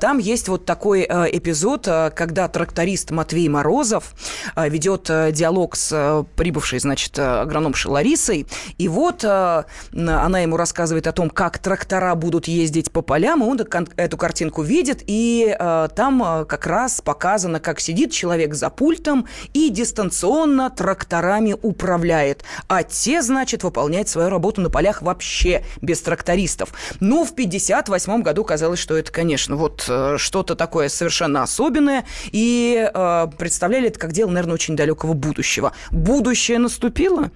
Там 0.00 0.16
есть 0.16 0.48
вот 0.48 0.64
такой 0.64 1.02
эпизод, 1.02 1.84
когда 2.14 2.48
тракторист 2.48 3.10
Матвей 3.10 3.48
Морозов 3.48 4.14
ведет 4.56 5.04
диалог 5.32 5.76
с 5.76 6.24
прибывшей, 6.36 6.78
значит, 6.78 7.18
агрономшей 7.18 7.90
Ларисой. 7.90 8.46
И 8.78 8.88
вот 8.88 9.24
она 9.24 10.40
ему 10.40 10.56
рассказывает 10.56 11.06
о 11.06 11.12
том, 11.12 11.28
как 11.28 11.58
трактора 11.58 12.14
будут 12.14 12.48
ездить 12.48 12.90
по 12.90 13.02
полям, 13.02 13.41
и 13.42 13.48
он 13.48 13.60
эту 13.96 14.16
картинку 14.16 14.62
видит, 14.62 15.02
и 15.06 15.54
э, 15.58 15.88
там 15.94 16.22
э, 16.22 16.44
как 16.44 16.66
раз 16.66 17.00
показано, 17.00 17.60
как 17.60 17.80
сидит 17.80 18.12
человек 18.12 18.54
за 18.54 18.70
пультом 18.70 19.26
и 19.52 19.70
дистанционно 19.70 20.70
тракторами 20.70 21.56
управляет. 21.60 22.44
А 22.68 22.82
те, 22.82 23.22
значит, 23.22 23.64
выполняют 23.64 24.08
свою 24.08 24.28
работу 24.28 24.60
на 24.60 24.70
полях 24.70 25.02
вообще 25.02 25.64
без 25.80 26.00
трактористов. 26.00 26.72
Ну, 27.00 27.24
в 27.24 27.34
58 27.34 28.22
году 28.22 28.44
казалось, 28.44 28.78
что 28.78 28.96
это, 28.96 29.12
конечно, 29.12 29.56
вот 29.56 29.84
э, 29.88 30.16
что-то 30.18 30.54
такое 30.54 30.88
совершенно 30.88 31.42
особенное, 31.42 32.04
и 32.30 32.90
э, 32.92 33.26
представляли 33.38 33.88
это 33.88 33.98
как 33.98 34.12
дело, 34.12 34.30
наверное, 34.30 34.54
очень 34.54 34.76
далекого 34.76 35.12
будущего. 35.12 35.72
Будущее 35.90 36.58
наступило? 36.58 37.30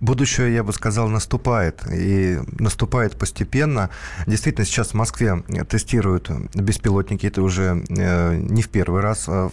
Будущее, 0.00 0.54
я 0.54 0.62
бы 0.62 0.72
сказал, 0.72 1.08
наступает, 1.08 1.82
и 1.92 2.38
наступает 2.58 3.16
постепенно. 3.18 3.90
Действительно, 4.26 4.64
сейчас 4.64 4.88
в 4.88 4.94
Москве 4.94 5.42
тестируют 5.68 6.30
беспилотники. 6.54 7.26
Это 7.26 7.42
уже 7.42 7.84
э, 7.88 8.36
не 8.36 8.62
в 8.62 8.68
первый 8.68 9.00
раз. 9.00 9.28
А 9.28 9.50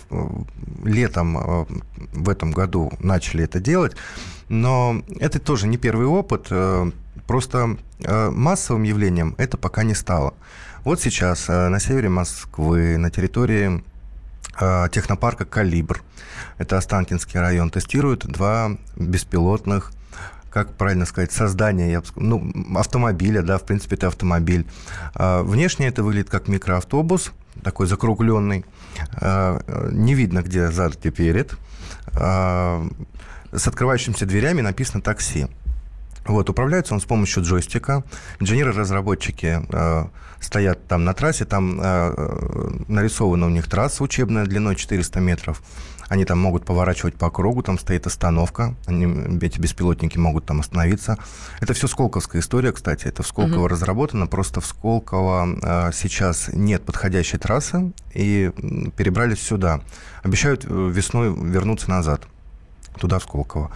летом 0.84 1.38
э, 1.38 1.66
в 2.14 2.30
этом 2.30 2.52
году 2.52 2.92
начали 3.00 3.44
это 3.44 3.60
делать. 3.60 3.96
Но 4.50 5.02
это 5.20 5.40
тоже 5.40 5.68
не 5.68 5.78
первый 5.78 6.06
опыт. 6.06 6.48
Э, 6.50 6.92
просто 7.28 7.78
массовым 8.00 8.84
явлением 8.84 9.36
это 9.38 9.58
пока 9.58 9.84
не 9.84 9.96
стало. 9.96 10.34
Вот 10.84 11.02
сейчас 11.02 11.48
на 11.48 11.80
севере 11.80 12.10
Москвы, 12.10 12.98
на 12.98 13.10
территории 13.10 13.84
технопарка 14.92 15.46
«Калибр», 15.46 16.04
это 16.58 16.78
Останкинский 16.78 17.40
район, 17.40 17.72
тестируют 17.72 18.28
два 18.28 18.78
беспилотных 18.96 19.92
как 20.56 20.78
правильно 20.78 21.06
сказать, 21.06 21.34
создание, 21.34 21.92
я 21.92 22.00
бы 22.00 22.08
ну, 22.16 22.50
автомобиля, 22.78 23.42
да, 23.42 23.58
в 23.58 23.64
принципе, 23.64 23.98
это 23.98 24.08
автомобиль. 24.08 24.66
А, 25.14 25.44
внешне 25.44 25.88
это 25.88 26.02
выглядит 26.02 26.30
как 26.30 26.48
микроавтобус, 26.48 27.34
такой 27.62 27.88
закругленный. 27.88 28.64
А, 29.16 29.60
не 29.92 30.14
видно, 30.14 30.44
где 30.44 30.72
зад 30.72 31.06
и 31.06 31.12
перед. 31.12 31.58
А, 32.14 32.88
с 33.52 33.68
открывающимися 33.68 34.26
дверями 34.26 34.62
написано 34.62 35.02
«такси». 35.02 35.48
Вот, 36.26 36.50
управляется 36.50 36.94
он 36.94 37.02
с 37.02 37.06
помощью 37.06 37.44
джойстика. 37.44 38.04
Инженеры-разработчики 38.40 39.60
э, 39.70 40.06
стоят 40.40 40.88
там 40.88 41.04
на 41.04 41.14
трассе, 41.14 41.46
там 41.46 41.80
э, 41.80 42.72
нарисована 42.88 43.46
у 43.46 43.50
них 43.50 43.68
трасса 43.70 44.04
учебная 44.04 44.46
длиной 44.46 44.76
400 44.76 45.20
метров. 45.20 45.62
Они 46.08 46.26
там 46.26 46.40
могут 46.40 46.66
поворачивать 46.66 47.16
по 47.16 47.30
кругу, 47.32 47.64
там 47.64 47.80
стоит 47.80 48.06
остановка, 48.08 48.76
они, 48.86 49.06
эти 49.42 49.60
беспилотники 49.60 50.18
могут 50.18 50.46
там 50.46 50.60
остановиться. 50.60 51.18
Это 51.62 51.74
все 51.74 51.88
Сколковская 51.88 52.42
история, 52.42 52.72
кстати. 52.72 53.06
Это 53.06 53.24
в 53.24 53.28
Сколково 53.28 53.62
угу. 53.62 53.68
разработано, 53.68 54.28
просто 54.28 54.62
в 54.62 54.66
Сколково 54.66 55.48
э, 55.62 55.92
сейчас 55.94 56.50
нет 56.54 56.84
подходящей 56.84 57.40
трассы, 57.40 57.92
и 58.14 58.52
перебрались 58.96 59.42
сюда. 59.42 59.82
Обещают 60.24 60.66
э, 60.66 60.68
весной 60.70 61.34
вернуться 61.36 61.90
назад, 61.90 62.22
туда, 63.00 63.20
в 63.20 63.24
Сколково. 63.24 63.72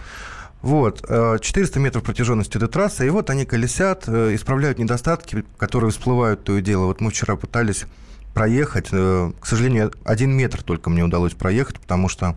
Вот, 0.62 1.00
400 1.00 1.78
э, 1.78 1.82
метров 1.82 2.02
протяженности 2.02 2.56
этой 2.56 2.68
трассы, 2.68 3.06
и 3.06 3.10
вот 3.10 3.30
они 3.30 3.46
колесят, 3.46 4.04
э, 4.06 4.34
исправляют 4.34 4.78
недостатки, 4.78 5.44
которые 5.56 5.90
всплывают 5.90 6.44
то 6.44 6.56
и 6.56 6.62
дело. 6.62 6.84
Вот 6.86 7.00
мы 7.00 7.10
вчера 7.10 7.36
пытались 7.36 7.86
проехать. 8.34 8.88
Э, 8.92 9.32
к 9.38 9.46
сожалению, 9.46 9.92
один 10.04 10.32
метр 10.32 10.62
только 10.62 10.90
мне 10.90 11.04
удалось 11.04 11.34
проехать, 11.34 11.80
потому 11.80 12.08
что 12.08 12.36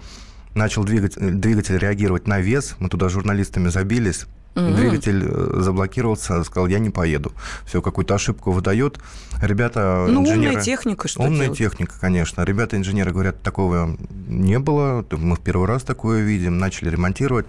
начал 0.55 0.83
двигатель, 0.83 1.31
двигатель 1.31 1.77
реагировать 1.77 2.27
на 2.27 2.39
вес, 2.39 2.75
мы 2.79 2.89
туда 2.89 3.09
журналистами 3.09 3.69
забились, 3.69 4.25
Угу. 4.55 4.75
Двигатель 4.75 5.23
э, 5.25 5.61
заблокировался, 5.61 6.43
сказал, 6.43 6.67
я 6.67 6.77
не 6.77 6.91
поеду. 6.91 7.31
Все, 7.65 7.81
какую-то 7.81 8.13
ошибку 8.13 8.51
выдает. 8.51 8.99
Ребята, 9.41 10.05
ну, 10.07 10.21
инженеры... 10.21 10.49
умная 10.49 10.63
техника, 10.63 11.07
что 11.07 11.23
Умная 11.23 11.45
делать? 11.45 11.57
техника, 11.57 11.95
конечно. 11.99 12.43
Ребята-инженеры 12.43 13.11
говорят, 13.11 13.41
такого 13.41 13.97
не 14.27 14.59
было, 14.59 15.03
мы 15.11 15.37
в 15.37 15.39
первый 15.39 15.67
раз 15.67 15.81
такое 15.81 16.21
видим, 16.21 16.59
начали 16.59 16.89
ремонтировать. 16.91 17.47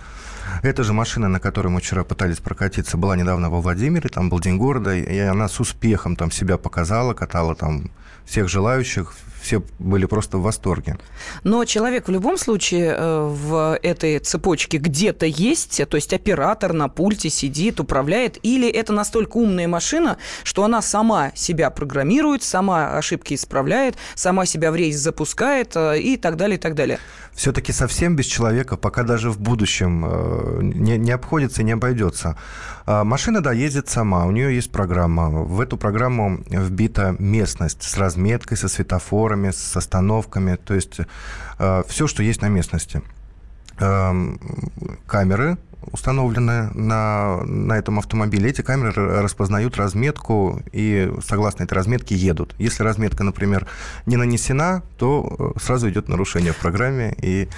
Эта 0.62 0.82
же 0.82 0.94
машина, 0.94 1.28
на 1.28 1.40
которой 1.40 1.68
мы 1.68 1.80
вчера 1.80 2.04
пытались 2.04 2.38
прокатиться, 2.38 2.96
была 2.96 3.16
недавно 3.16 3.50
во 3.50 3.60
Владимире, 3.60 4.08
там 4.08 4.30
был 4.30 4.40
День 4.40 4.56
города, 4.56 4.94
и 4.94 5.18
она 5.18 5.48
с 5.48 5.60
успехом 5.60 6.16
там 6.16 6.30
себя 6.30 6.56
показала, 6.56 7.12
катала 7.12 7.54
там 7.54 7.90
всех 8.26 8.48
желающих, 8.48 9.14
все 9.44 9.62
были 9.78 10.06
просто 10.06 10.38
в 10.38 10.42
восторге. 10.42 10.96
Но 11.44 11.64
человек 11.66 12.08
в 12.08 12.10
любом 12.10 12.38
случае 12.38 12.94
э, 12.96 13.28
в 13.28 13.78
этой 13.82 14.18
цепочке 14.18 14.78
где-то 14.78 15.26
есть, 15.26 15.82
то 15.86 15.96
есть 15.96 16.14
оператор 16.14 16.72
на 16.72 16.88
пульте 16.88 17.28
сидит, 17.28 17.78
управляет, 17.78 18.38
или 18.42 18.68
это 18.68 18.92
настолько 18.94 19.36
умная 19.36 19.68
машина, 19.68 20.16
что 20.44 20.64
она 20.64 20.80
сама 20.80 21.32
себя 21.34 21.68
программирует, 21.68 22.42
сама 22.42 22.96
ошибки 22.96 23.34
исправляет, 23.34 23.96
сама 24.14 24.46
себя 24.46 24.72
в 24.72 24.76
рейс 24.76 24.96
запускает 24.96 25.76
э, 25.76 26.00
и 26.00 26.16
так 26.16 26.36
далее, 26.36 26.56
и 26.56 26.60
так 26.60 26.74
далее. 26.74 26.98
Все-таки 27.34 27.72
совсем 27.72 28.16
без 28.16 28.26
человека, 28.26 28.76
пока 28.76 29.02
даже 29.02 29.30
в 29.30 29.40
будущем 29.40 30.04
э, 30.06 30.60
не, 30.62 30.98
не 30.98 31.10
обходится 31.10 31.62
и 31.62 31.64
не 31.64 31.72
обойдется. 31.72 32.36
А 32.86 33.04
машина, 33.04 33.40
да, 33.40 33.52
ездит 33.52 33.88
сама, 33.88 34.24
у 34.26 34.30
нее 34.30 34.54
есть 34.54 34.70
программа. 34.70 35.30
В 35.30 35.60
эту 35.60 35.76
программу 35.76 36.38
вбита 36.48 37.16
местность 37.18 37.82
с 37.82 37.96
разметкой, 37.96 38.56
со 38.56 38.68
светофорами, 38.68 39.50
с 39.50 39.76
остановками, 39.76 40.56
то 40.56 40.74
есть 40.74 41.00
э, 41.58 41.82
все, 41.88 42.06
что 42.06 42.22
есть 42.22 42.42
на 42.42 42.48
местности. 42.48 43.02
Эм, 43.78 44.38
камеры 45.06 45.58
установлены 45.92 46.70
на, 46.74 47.42
на 47.44 47.78
этом 47.78 47.98
автомобиле. 47.98 48.50
Эти 48.50 48.62
камеры 48.62 49.22
распознают 49.22 49.76
разметку 49.76 50.62
и, 50.72 51.12
согласно 51.26 51.64
этой 51.64 51.74
разметке, 51.74 52.14
едут. 52.14 52.54
Если 52.58 52.82
разметка, 52.82 53.24
например, 53.24 53.66
не 54.06 54.16
нанесена, 54.16 54.82
то 54.98 55.54
э, 55.56 55.60
сразу 55.60 55.88
идет 55.88 56.08
нарушение 56.08 56.52
в 56.52 56.56
программе, 56.56 57.14
и 57.20 57.48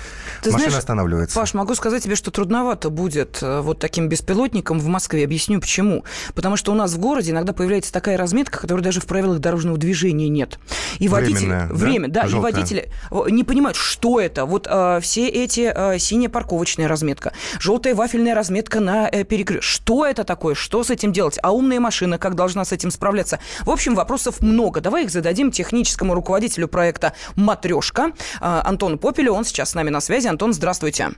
Ты 0.43 0.51
машина 0.51 0.71
знаешь, 0.71 0.79
останавливается. 0.79 1.39
Паш, 1.39 1.55
могу 1.55 1.75
сказать 1.75 2.03
тебе, 2.03 2.17
что 2.17 2.31
трудновато 2.31 2.91
будет 2.91 3.39
э, 3.43 3.61
вот 3.61 3.79
таким 3.79 4.09
беспилотником 4.09 4.79
в 4.79 4.87
Москве. 4.87 5.25
Объясню 5.25 5.61
почему. 5.61 6.05
Потому 6.35 6.57
что 6.57 6.73
у 6.73 6.75
нас 6.75 6.93
в 6.93 6.99
городе 6.99 7.31
иногда 7.31 7.53
появляется 7.53 7.93
такая 7.93 8.17
разметка, 8.17 8.61
которой 8.61 8.81
даже 8.81 9.01
в 9.01 9.07
правилах 9.07 9.39
дорожного 9.41 9.79
движения 9.79 10.29
нет. 10.29 10.59
И 10.99 11.09
водители... 11.09 11.47
Временная, 11.47 11.67
Время, 11.69 12.09
да, 12.09 12.23
да 12.23 12.29
и 12.29 12.35
водители 12.35 12.91
э, 13.11 13.31
не 13.31 13.45
понимают, 13.45 13.77
что 13.77 14.21
это. 14.21 14.45
Вот 14.45 14.67
э, 14.71 15.01
все 15.03 15.29
эти 15.29 15.73
э, 15.75 15.99
синяя 15.99 16.29
парковочная 16.29 16.89
разметка, 16.89 17.33
желтая 17.59 17.95
вафель 17.95 18.16
профильная 18.17 18.35
разметка 18.35 18.81
на 18.81 19.11
э, 19.13 19.25
перекрестке. 19.25 19.61
Что 19.61 20.07
это 20.07 20.25
такое? 20.25 20.55
Что 20.55 20.83
с 20.83 20.91
этим 20.91 21.13
делать? 21.13 21.39
А 21.43 21.53
умная 21.53 21.81
машина 21.81 22.19
как 22.19 22.35
должна 22.35 22.65
с 22.65 22.73
этим 22.73 22.91
справляться? 22.91 23.41
В 23.61 23.71
общем, 23.71 23.95
вопросов 23.95 24.41
много. 24.41 24.81
Давай 24.81 25.05
их 25.05 25.11
зададим 25.11 25.51
техническому 25.51 26.15
руководителю 26.15 26.67
проекта 26.67 27.13
«Матрешка» 27.37 28.05
э, 28.05 28.11
Антону 28.41 28.97
Попелю. 28.97 29.35
Он 29.35 29.45
сейчас 29.45 29.73
с 29.73 29.75
нами 29.75 29.91
на 29.91 30.01
связи. 30.01 30.29
Антон, 30.29 30.55
здравствуйте. 30.55 31.11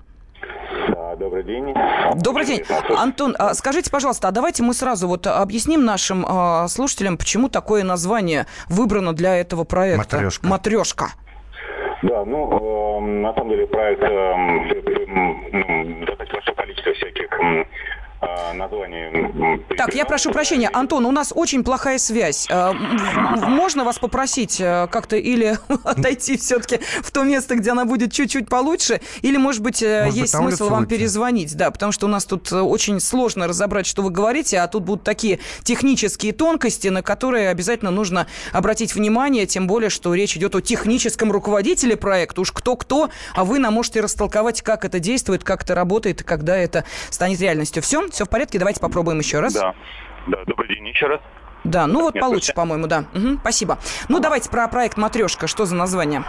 Добрый 1.21 1.45
день. 1.45 1.73
Добрый 2.17 2.47
день. 2.47 2.63
Антон, 2.97 3.37
а 3.39 3.55
скажите, 3.55 3.91
пожалуйста, 3.93 4.27
а 4.27 4.31
давайте 4.33 4.65
мы 4.65 4.75
сразу 4.75 5.07
вот 5.07 5.29
объясним 5.29 5.85
нашим 5.85 6.27
э, 6.27 6.67
слушателям, 6.67 7.17
почему 7.17 7.49
такое 7.49 7.85
название 7.85 8.47
выбрано 8.69 9.13
для 9.13 9.37
этого 9.37 9.63
проекта. 9.63 10.17
Матрешка. 10.17 10.47
Матрешка. 10.49 11.07
Да, 12.03 12.25
ну, 12.25 13.01
э, 13.01 13.01
на 13.01 13.35
самом 13.35 13.51
деле 13.51 13.67
проект 13.67 14.03
э, 14.03 14.78
um, 17.49 17.65
э, 18.39 18.53
названий. 18.55 19.69
Так, 19.77 19.95
я 19.95 20.05
прошу 20.05 20.33
прощения, 20.33 20.71
Антон, 20.73 21.07
у 21.07 21.11
нас 21.11 21.33
очень 21.35 21.65
плохая 21.65 21.99
связь. 21.99 22.47
Э, 22.51 22.73
можно 22.73 23.85
вас 23.85 23.99
попросить 23.99 24.61
э, 24.61 24.89
как-то 24.91 25.17
или 25.17 25.59
отойти 25.85 26.37
все-таки 26.37 26.81
в 27.03 27.11
то 27.11 27.25
место, 27.25 27.57
где 27.57 27.71
она 27.71 27.85
будет 27.85 28.13
чуть-чуть 28.13 28.49
получше, 28.49 29.01
или, 29.23 29.37
может 29.37 29.63
быть, 29.63 29.83
э, 29.83 30.05
может 30.05 30.17
есть 30.17 30.35
быть, 30.35 30.41
смысл 30.41 30.69
вам 30.69 30.87
перезвонить, 30.87 31.57
да, 31.57 31.71
потому 31.71 31.93
что 31.93 32.07
у 32.07 32.09
нас 32.09 32.25
тут 32.25 32.53
очень 32.53 33.01
сложно 33.01 33.47
разобрать, 33.47 33.87
что 33.87 34.03
вы 34.03 34.11
говорите, 34.11 34.59
а 34.59 34.69
тут 34.69 34.85
будут 34.85 35.05
такие 35.05 35.39
технические 35.63 36.33
тонкости, 36.33 36.89
на 36.89 37.03
которые 37.03 37.49
обязательно 37.51 37.91
нужно 37.91 38.27
обратить 38.53 38.95
внимание, 38.95 39.47
тем 39.47 39.67
более, 39.67 39.91
что 39.91 40.15
речь 40.15 40.37
идет 40.37 40.55
о 40.55 40.61
техническом 40.61 41.33
руководителе 41.33 41.97
проекта, 41.97 42.41
уж 42.41 42.53
кто-кто, 42.53 43.11
а 43.35 43.45
вы 43.45 43.59
нам 43.59 43.75
можете 43.75 44.01
растолковать, 44.01 44.63
как 44.63 44.85
это 44.85 44.99
действует, 44.99 45.45
как 45.45 45.63
это 45.63 45.75
работает 45.75 46.21
и 46.21 46.25
когда 46.25 46.57
это 46.57 46.85
станет 47.11 47.41
реальностью. 47.41 47.83
Все? 47.83 48.09
Все 48.09 48.27
в 48.29 48.31
порядке? 48.31 48.59
Давайте 48.59 48.81
попробуем 48.81 49.19
еще 49.19 49.41
раз. 49.41 49.55
Да. 49.55 49.75
Да, 50.29 50.45
добрый 50.47 50.69
день 50.69 50.87
еще 50.87 51.07
раз. 51.07 51.21
Да, 51.65 51.87
ну 51.87 52.03
вот 52.03 52.19
получше, 52.19 52.53
по-моему, 52.55 52.87
да. 52.87 53.05
Угу, 53.15 53.39
спасибо. 53.41 53.79
Ну, 54.09 54.21
давайте 54.21 54.49
про 54.51 54.69
проект 54.69 54.97
«Матрешка». 54.97 55.47
Что 55.49 55.65
за 55.65 55.75
название? 55.75 56.23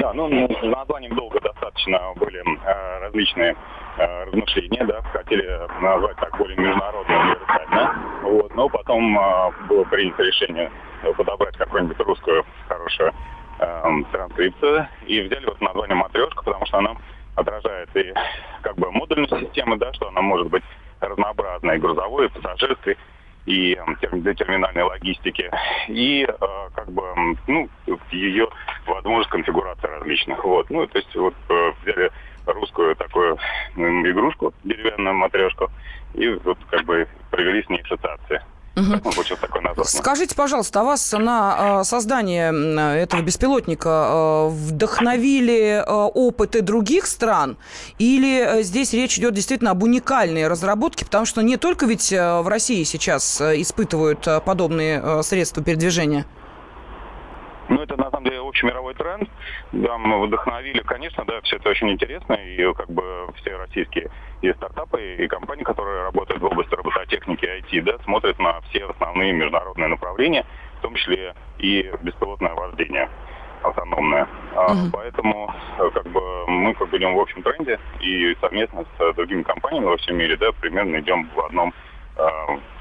Да, 0.00 0.12
ну, 0.12 0.28
названием 0.62 1.14
долго 1.14 1.40
достаточно 1.40 1.98
были 2.16 2.42
э, 2.42 2.98
различные 3.00 3.56
э, 3.96 4.24
размышления, 4.24 4.84
да, 4.84 5.00
хотели 5.02 5.46
назвать 5.80 6.16
так 6.16 6.36
более 6.36 6.56
международно, 6.56 7.20
универсально, 7.20 7.94
вот, 8.22 8.54
но 8.54 8.68
потом 8.68 9.18
э, 9.18 9.50
было 9.68 9.84
принято 9.84 10.22
решение 10.22 10.70
подобрать 11.16 11.56
какую-нибудь 11.56 11.98
русскую 12.00 12.44
хорошую 12.68 13.12
э, 13.60 13.84
транскрипцию 14.12 14.88
и 15.06 15.20
взяли 15.20 15.46
вот 15.46 15.60
название 15.60 15.94
«Матрешка», 15.94 16.42
потому 16.42 16.66
что 16.66 16.78
она 16.78 16.96
отражает 17.36 17.88
и 17.96 18.12
как 18.62 18.76
бы 18.76 18.90
модульность 18.90 19.38
системы, 19.38 19.76
да, 19.76 19.92
что 19.92 20.08
она 20.08 20.20
может 20.20 20.48
быть 20.48 20.64
разнообразной, 21.08 21.78
грузовой, 21.78 22.26
и 22.26 22.28
пассажирской, 22.30 22.96
и 23.46 23.78
для 24.12 24.34
терминальной 24.34 24.82
логистики, 24.82 25.50
и 25.88 26.24
э, 26.24 26.46
как 26.74 26.90
бы, 26.90 27.02
ну, 27.46 27.68
ее 28.10 28.48
возможность 28.86 29.30
конфигурации 29.30 29.86
различных. 29.86 30.42
Вот. 30.44 30.70
Ну, 30.70 30.86
то 30.86 30.98
есть 30.98 31.14
вот 31.14 31.34
э, 31.48 31.72
взяли 31.82 32.10
русскую 32.46 32.96
такую 32.96 33.38
игрушку, 33.76 34.54
деревянную 34.64 35.14
матрешку, 35.14 35.70
и 36.14 36.28
вот 36.28 36.58
как 36.70 36.84
бы 36.84 37.06
провели 37.30 37.62
с 37.62 37.68
ней 37.68 37.82
ассоциации. 37.82 38.40
Угу. 38.76 39.84
Скажите, 39.84 40.34
пожалуйста, 40.34 40.80
а 40.80 40.84
вас 40.84 41.12
на 41.12 41.80
а, 41.80 41.84
создание 41.84 42.50
этого 43.02 43.22
беспилотника 43.22 43.88
а, 43.88 44.48
вдохновили 44.48 45.84
а, 45.86 46.06
опыты 46.06 46.60
других 46.60 47.06
стран? 47.06 47.56
Или 47.98 48.62
здесь 48.62 48.92
речь 48.92 49.16
идет 49.18 49.34
действительно 49.34 49.70
об 49.70 49.82
уникальной 49.84 50.48
разработке? 50.48 51.04
Потому 51.04 51.24
что 51.24 51.40
не 51.42 51.56
только 51.56 51.86
ведь 51.86 52.10
в 52.10 52.48
России 52.48 52.82
сейчас 52.82 53.40
испытывают 53.40 54.26
подобные 54.44 55.22
средства 55.22 55.62
передвижения. 55.62 56.26
Ну, 57.68 57.80
это 57.80 57.96
на 57.96 58.10
самом 58.10 58.24
деле 58.24 58.40
общемировой 58.54 58.94
тренд. 58.94 59.28
Да, 59.72 59.98
мы 59.98 60.26
вдохновили, 60.26 60.80
конечно, 60.80 61.24
да, 61.26 61.40
все 61.42 61.56
это 61.56 61.70
очень 61.70 61.90
интересно, 61.90 62.34
и 62.34 62.72
как 62.74 62.88
бы 62.88 63.28
все 63.36 63.56
российские 63.56 64.10
и 64.42 64.52
стартапы, 64.52 65.16
и 65.16 65.26
компании, 65.26 65.64
которые 65.64 66.04
работают 66.04 66.40
в 66.40 66.46
области 66.46 66.74
робототехники 66.74 67.44
и 67.44 67.78
IT, 67.78 67.82
да, 67.82 67.98
смотрят 68.04 68.38
на 68.38 68.60
все 68.62 68.86
основные 68.86 69.32
международные 69.32 69.88
направления, 69.88 70.46
в 70.78 70.82
том 70.82 70.94
числе 70.94 71.34
и 71.58 71.90
беспилотное 72.02 72.54
вождение 72.54 73.08
автономное. 73.62 74.28
Uh-huh. 74.54 74.90
Поэтому 74.92 75.52
как 75.78 76.06
бы 76.08 76.46
мы 76.46 76.74
как 76.74 76.90
бы 76.90 76.98
идем 76.98 77.14
в 77.14 77.20
общем 77.20 77.42
тренде 77.42 77.80
и 78.00 78.36
совместно 78.40 78.84
с 78.98 79.14
другими 79.14 79.42
компаниями 79.42 79.86
во 79.86 79.96
всем 79.96 80.16
мире, 80.16 80.36
да, 80.36 80.52
примерно 80.52 81.00
идем 81.00 81.28
в 81.34 81.40
одном 81.40 81.72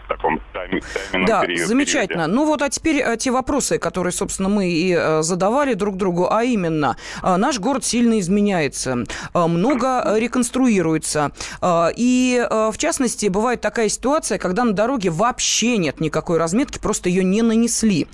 а, 0.07 0.13
таком 0.13 0.41
тайм, 0.53 0.81
Да, 1.25 1.41
период, 1.41 1.67
замечательно. 1.67 2.23
Периоде. 2.23 2.33
Ну 2.33 2.45
вот, 2.45 2.61
а 2.61 2.69
теперь 2.69 2.97
э, 2.97 3.17
те 3.17 3.31
вопросы, 3.31 3.77
которые, 3.77 4.13
собственно, 4.13 4.49
мы 4.49 4.69
и 4.69 4.93
э, 4.93 5.21
задавали 5.21 5.73
друг 5.73 5.97
другу, 5.97 6.27
а 6.31 6.43
именно, 6.43 6.97
э, 7.21 7.35
наш 7.35 7.59
город 7.59 7.83
сильно 7.85 8.19
изменяется, 8.19 9.05
много 9.33 10.15
реконструируется, 10.17 11.31
и, 11.63 12.47
в 12.49 12.77
частности, 12.77 13.27
бывает 13.27 13.61
такая 13.61 13.89
ситуация, 13.89 14.37
когда 14.37 14.63
на 14.63 14.73
дороге 14.73 15.09
вообще 15.09 15.77
нет 15.77 15.99
никакой 15.99 16.37
разметки, 16.37 16.79
просто 16.79 17.09
ее 17.09 17.23
не 17.23 17.41
нанесли. 17.41 18.07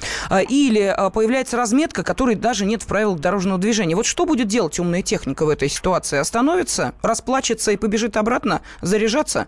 Или 0.50 0.96
появляется 1.14 1.58
разметка, 1.58 2.04
которой 2.04 2.36
даже 2.36 2.66
нет 2.66 2.84
в 2.84 2.88
правилах 2.88 3.20
дорожного 3.20 3.60
движения. 3.60 3.96
Вот 3.96 4.06
что 4.06 4.26
будет 4.26 4.48
делать 4.48 4.80
умная 4.80 5.02
техника 5.02 5.46
в 5.46 5.50
этой 5.50 5.70
ситуации? 5.70 6.18
Остановится, 6.18 6.94
расплачется 7.02 7.72
и 7.72 7.78
побежит 7.78 8.18
обратно, 8.18 8.62
заряжаться? 8.82 9.48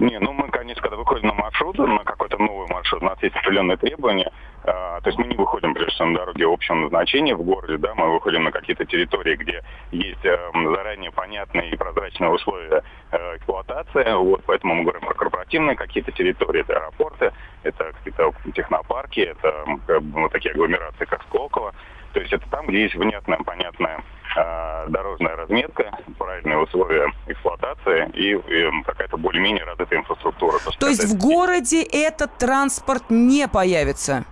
Не, 0.00 0.18
ну 0.18 0.32
мы, 0.32 0.48
конечно, 0.48 0.82
когда 0.82 0.96
выходим 0.96 1.28
на 1.28 1.34
маршрут, 1.34 1.78
на 1.78 2.04
какой-то 2.04 2.38
новый 2.38 2.66
маршрут, 2.68 3.02
у 3.02 3.06
нас 3.06 3.22
есть 3.22 3.36
определенные 3.36 3.76
требования. 3.76 4.30
А, 4.64 5.00
то 5.00 5.08
есть 5.08 5.18
мы 5.18 5.26
не 5.26 5.36
выходим, 5.36 5.72
прежде 5.72 5.92
всего, 5.92 6.08
на 6.08 6.18
дороге 6.18 6.46
общего 6.46 6.76
назначения 6.76 7.34
в 7.34 7.42
городе, 7.42 7.78
да, 7.78 7.94
мы 7.94 8.12
выходим 8.12 8.44
на 8.44 8.52
какие-то 8.52 8.84
территории, 8.84 9.36
где 9.36 9.62
есть 9.90 10.24
э, 10.24 10.38
заранее 10.52 11.10
понятные 11.12 11.70
и 11.70 11.76
прозрачные 11.76 12.30
условия 12.30 12.82
э, 13.10 13.36
эксплуатации. 13.36 14.12
Вот, 14.12 14.42
поэтому 14.44 14.74
мы 14.74 14.82
говорим 14.82 15.00
про 15.02 15.14
корпоративные 15.14 15.76
какие-то 15.76 16.12
территории, 16.12 16.60
это 16.60 16.74
аэропорты, 16.74 17.32
это 17.62 17.92
какие-то 17.92 18.32
технопарки, 18.54 19.20
это 19.20 19.64
бы, 19.86 20.00
вот 20.20 20.32
такие 20.32 20.52
агломерации, 20.52 21.06
как 21.06 21.22
Сколково. 21.24 21.74
То 22.12 22.20
есть 22.20 22.32
это 22.32 22.48
там, 22.50 22.66
где 22.66 22.82
есть 22.82 22.94
внятная, 22.94 23.38
понятная 23.38 24.02
э, 24.36 24.86
дорожная 24.88 25.42
отметка, 25.42 25.90
правильные 26.18 26.58
условия 26.58 27.12
эксплуатации 27.26 28.10
и, 28.14 28.32
и 28.32 28.82
какая-то 28.84 29.16
более-менее 29.16 29.64
развитая 29.64 30.00
инфраструктура. 30.00 30.58
То, 30.58 30.70
То 30.78 30.88
есть 30.88 31.04
в 31.04 31.18
городе 31.18 31.82
этот 31.82 32.36
транспорт 32.38 33.04
не 33.10 33.46
появится? 33.48 34.24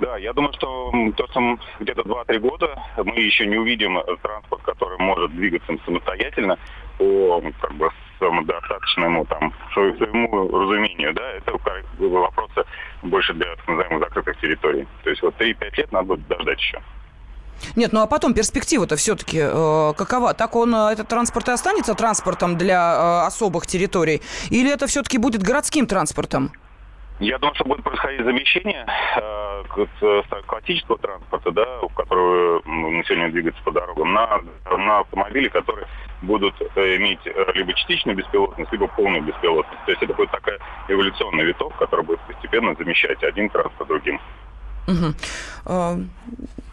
Да, 0.00 0.16
я 0.16 0.32
думаю, 0.32 0.52
что 0.52 0.92
то, 1.16 1.26
что 1.28 1.58
где-то 1.80 2.02
2-3 2.02 2.38
года 2.38 2.80
мы 2.98 3.20
еще 3.20 3.46
не 3.46 3.56
увидим 3.56 3.98
транспорт, 4.22 4.62
который 4.62 4.98
может 4.98 5.32
двигаться 5.32 5.72
самостоятельно 5.84 6.58
по 6.98 7.42
как 7.60 7.72
бы 7.74 7.90
самодостаточному 8.18 9.24
там 9.26 9.52
своему 9.72 10.48
разумению, 10.48 11.14
да, 11.14 11.32
это 11.32 11.52
вопросы 11.98 12.64
больше 13.02 13.34
для 13.34 13.56
так 13.56 13.68
называемых 13.68 14.00
закрытых 14.00 14.40
территорий. 14.40 14.86
То 15.04 15.10
есть 15.10 15.22
вот 15.22 15.34
3-5 15.38 15.76
лет 15.76 15.92
надо 15.92 16.06
будет 16.08 16.26
дождать 16.28 16.58
еще. 16.58 16.80
Нет, 17.76 17.92
ну 17.92 18.00
а 18.02 18.06
потом 18.06 18.34
перспектива-то 18.34 18.96
все-таки 18.96 19.38
э, 19.40 19.92
какова? 19.96 20.34
Так 20.34 20.54
он, 20.56 20.74
э, 20.74 20.92
этот 20.92 21.08
транспорт 21.08 21.48
и 21.48 21.52
останется 21.52 21.94
транспортом 21.94 22.56
для 22.56 22.76
э, 22.94 23.26
особых 23.26 23.66
территорий? 23.66 24.22
Или 24.50 24.72
это 24.72 24.86
все-таки 24.86 25.18
будет 25.18 25.42
городским 25.42 25.86
транспортом? 25.86 26.52
Я 27.20 27.38
думаю, 27.38 27.54
что 27.56 27.64
будет 27.64 27.82
происходить 27.82 28.24
замещение 28.24 28.86
э, 29.16 29.64
э 30.02 30.22
классического 30.46 30.98
транспорта, 30.98 31.50
да, 31.50 31.66
в 31.82 31.92
который 31.94 32.62
ну, 32.64 32.90
население 32.92 33.30
двигается 33.30 33.60
по 33.64 33.72
дорогам, 33.72 34.12
на, 34.12 34.40
на 34.70 35.00
автомобили, 35.00 35.48
которые 35.48 35.88
будут 36.22 36.54
э, 36.60 36.96
иметь 36.96 37.20
э, 37.24 37.52
либо 37.54 37.72
частичную 37.74 38.16
беспилотность, 38.16 38.72
либо 38.72 38.88
полную 38.88 39.22
беспилотность. 39.22 39.84
То 39.84 39.90
есть 39.92 40.02
это 40.02 40.14
будет 40.14 40.30
такая 40.30 40.58
эволюционная 40.88 41.44
виток, 41.44 41.76
которая 41.76 42.06
будет 42.06 42.20
постепенно 42.20 42.74
замещать 42.74 43.22
один 43.22 43.48
транспорт 43.50 43.88
другим. 43.88 44.20
Угу. 44.86 45.14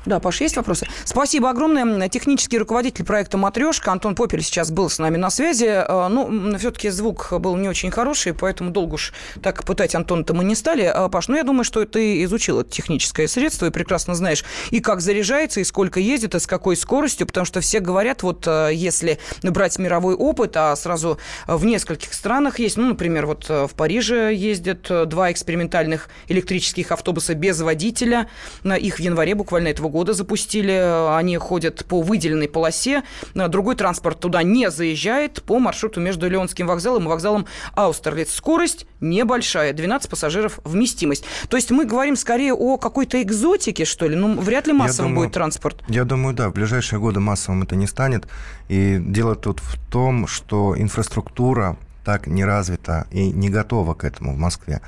Да, 0.06 0.20
Паш, 0.20 0.42
есть 0.42 0.56
вопросы? 0.56 0.88
Спасибо 1.04 1.50
огромное. 1.50 2.08
Технический 2.10 2.60
руководитель 2.60 3.04
проекта 3.04 3.38
«Матрешка» 3.40 3.92
Антон 3.92 4.14
Попель 4.14 4.44
сейчас 4.44 4.70
был 4.70 4.88
с 4.88 5.00
нами 5.00 5.18
на 5.18 5.32
связи. 5.32 5.68
А, 5.68 6.10
ну, 6.10 6.56
все-таки 6.60 6.90
звук 6.90 7.34
был 7.40 7.56
не 7.56 7.68
очень 7.68 7.90
хороший, 7.90 8.36
поэтому 8.36 8.70
долго 8.70 8.96
уж 8.96 9.14
так 9.42 9.64
пытать 9.64 9.96
Антона-то 9.96 10.36
мы 10.36 10.44
не 10.44 10.54
стали. 10.54 10.84
А, 10.84 11.10
Паш, 11.10 11.28
ну, 11.28 11.36
я 11.36 11.44
думаю, 11.44 11.64
что 11.64 11.84
ты 11.86 12.24
изучил 12.24 12.60
это 12.60 12.70
техническое 12.70 13.28
средство 13.28 13.66
и 13.66 13.72
прекрасно 13.72 14.14
знаешь 14.14 14.46
и 14.70 14.80
как 14.80 15.02
заряжается, 15.02 15.60
и 15.60 15.64
сколько 15.64 16.00
ездит, 16.00 16.36
и 16.36 16.40
с 16.40 16.46
какой 16.46 16.76
скоростью, 16.76 17.26
потому 17.26 17.46
что 17.46 17.60
все 17.62 17.80
говорят, 17.80 18.22
вот 18.22 18.48
а, 18.48 18.70
если 18.70 19.18
брать 19.42 19.80
мировой 19.80 20.14
опыт, 20.14 20.56
а 20.56 20.76
сразу 20.76 21.18
в 21.48 21.66
нескольких 21.66 22.14
странах 22.14 22.60
есть, 22.60 22.78
ну, 22.78 22.90
например, 22.90 23.26
вот 23.26 23.50
в 23.50 23.72
Париже 23.76 24.36
ездят 24.36 24.88
два 25.10 25.32
экспериментальных 25.32 26.10
электрических 26.28 26.92
автобуса 26.92 27.34
без 27.34 27.60
водителя, 27.60 28.30
их 28.64 28.98
в 28.98 29.00
январе 29.00 29.34
буквально 29.34 29.70
этого 29.70 29.90
года 29.90 29.95
запустили. 30.04 31.16
Они 31.16 31.38
ходят 31.38 31.86
по 31.86 32.02
выделенной 32.02 32.48
полосе. 32.48 33.04
Другой 33.34 33.76
транспорт 33.76 34.20
туда 34.20 34.44
не 34.44 34.70
заезжает 34.70 35.42
по 35.44 35.60
маршруту 35.60 36.02
между 36.02 36.30
Леонским 36.30 36.68
вокзалом 36.68 37.06
и 37.06 37.08
вокзалом 37.08 37.46
Аустерлиц. 37.76 38.34
Скорость 38.34 38.88
небольшая, 39.00 39.74
12 39.74 40.10
пассажиров 40.10 40.60
вместимость. 40.64 41.26
То 41.50 41.58
есть 41.58 41.72
мы 41.72 41.86
говорим 41.86 42.16
скорее 42.16 42.54
о 42.54 42.78
какой-то 42.78 43.22
экзотике, 43.22 43.86
что 43.86 44.08
ли? 44.08 44.16
Ну, 44.16 44.40
вряд 44.40 44.68
ли 44.68 44.74
массовым 44.74 45.12
думаю, 45.12 45.28
будет 45.28 45.34
транспорт. 45.34 45.84
Я 45.88 46.04
думаю, 46.04 46.36
да, 46.36 46.50
в 46.50 46.54
ближайшие 46.54 47.00
годы 47.00 47.20
массовым 47.20 47.64
это 47.64 47.76
не 47.76 47.88
станет. 47.88 48.28
И 48.68 48.98
дело 49.00 49.36
тут 49.36 49.60
в 49.60 49.78
том, 49.90 50.28
что 50.28 50.76
инфраструктура 50.78 51.78
так 52.04 52.28
не 52.28 52.46
развита 52.46 53.08
и 53.12 53.32
не 53.32 53.50
готова 53.50 53.94
к 53.94 54.04
этому 54.04 54.34
в 54.34 54.38
Москве. 54.38 54.82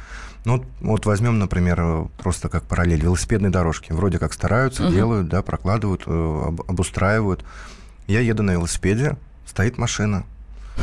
Ну, 0.48 0.64
вот 0.80 1.06
возьмем, 1.06 1.40
например, 1.40 2.08
просто 2.20 2.48
как 2.48 2.64
параллель, 2.64 3.02
велосипедные 3.02 3.52
дорожки. 3.52 3.92
Вроде 3.92 4.18
как 4.18 4.32
стараются, 4.32 4.86
угу. 4.86 4.94
делают, 4.94 5.28
да, 5.28 5.42
прокладывают, 5.42 6.04
э, 6.06 6.56
обустраивают. 6.70 7.44
Я 8.08 8.22
еду 8.22 8.44
на 8.44 8.52
велосипеде, 8.52 9.18
стоит 9.46 9.78
машина 9.78 10.24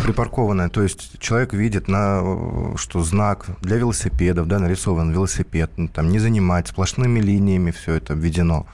припаркованная, 0.02 0.68
то 0.68 0.82
есть 0.82 1.18
человек 1.18 1.54
видит, 1.54 1.88
на, 1.88 2.20
э, 2.22 2.74
что 2.76 3.02
знак 3.02 3.46
для 3.62 3.78
велосипедов, 3.78 4.48
да, 4.48 4.58
нарисован 4.58 5.10
велосипед, 5.10 5.70
ну, 5.78 5.88
там 5.88 6.10
не 6.10 6.18
занимать, 6.18 6.68
сплошными 6.68 7.20
линиями 7.20 7.70
все 7.70 7.94
это 7.94 8.12
обведено. 8.12 8.66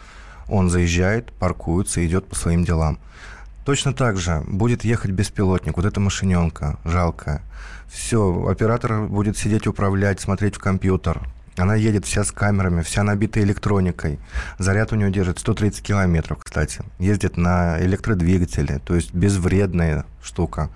Он 0.49 0.71
заезжает, 0.71 1.31
паркуется, 1.35 2.05
идет 2.05 2.27
по 2.27 2.35
своим 2.35 2.65
делам. 2.65 2.99
Точно 3.65 3.93
так 3.93 4.17
же 4.17 4.43
будет 4.49 4.83
ехать 4.83 5.13
беспилотник, 5.13 5.77
вот 5.77 5.87
эта 5.87 6.01
машиненка 6.01 6.81
жалкая. 6.85 7.43
Все, 7.91 8.47
оператор 8.49 9.03
будет 9.09 9.37
сидеть, 9.37 9.67
управлять, 9.67 10.21
смотреть 10.21 10.55
в 10.55 10.59
компьютер. 10.61 11.23
Она 11.57 11.75
едет 11.75 12.07
вся 12.07 12.23
с 12.23 12.31
камерами, 12.31 12.83
вся 12.83 13.03
набита 13.03 13.41
электроникой. 13.41 14.21
Заряд 14.59 14.93
у 14.93 14.97
нее 14.97 15.11
держит 15.11 15.41
130 15.41 15.83
километров, 15.83 16.39
кстати. 16.43 16.83
Ездит 17.01 17.37
на 17.37 17.81
электродвигателе, 17.81 18.79
то 18.85 18.95
есть 18.95 19.13
безвредная 19.13 20.07
штука. 20.23 20.71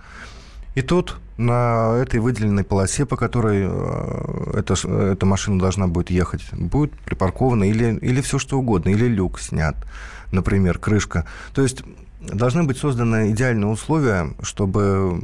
И 0.74 0.82
тут 0.82 1.20
на 1.36 1.96
этой 2.02 2.18
выделенной 2.18 2.64
полосе, 2.64 3.06
по 3.06 3.16
которой 3.16 3.64
э, 3.64 4.58
эта, 4.58 4.74
эта 4.74 5.24
машина 5.24 5.60
должна 5.60 5.86
будет 5.86 6.10
ехать, 6.10 6.44
будет 6.52 6.92
припаркована 6.98 7.64
или, 7.64 7.96
или 7.98 8.20
все 8.20 8.40
что 8.40 8.58
угодно, 8.58 8.90
или 8.90 9.06
люк 9.06 9.38
снят, 9.38 9.76
например, 10.32 10.78
крышка. 10.78 11.26
То 11.54 11.62
есть 11.62 11.84
должны 12.20 12.64
быть 12.64 12.78
созданы 12.78 13.30
идеальные 13.30 13.68
условия, 13.68 14.30
чтобы 14.42 15.22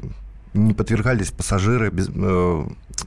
не 0.54 0.74
подвергались 0.74 1.30
пассажиры 1.30 1.90
без, 1.90 2.08
э, 2.12 2.64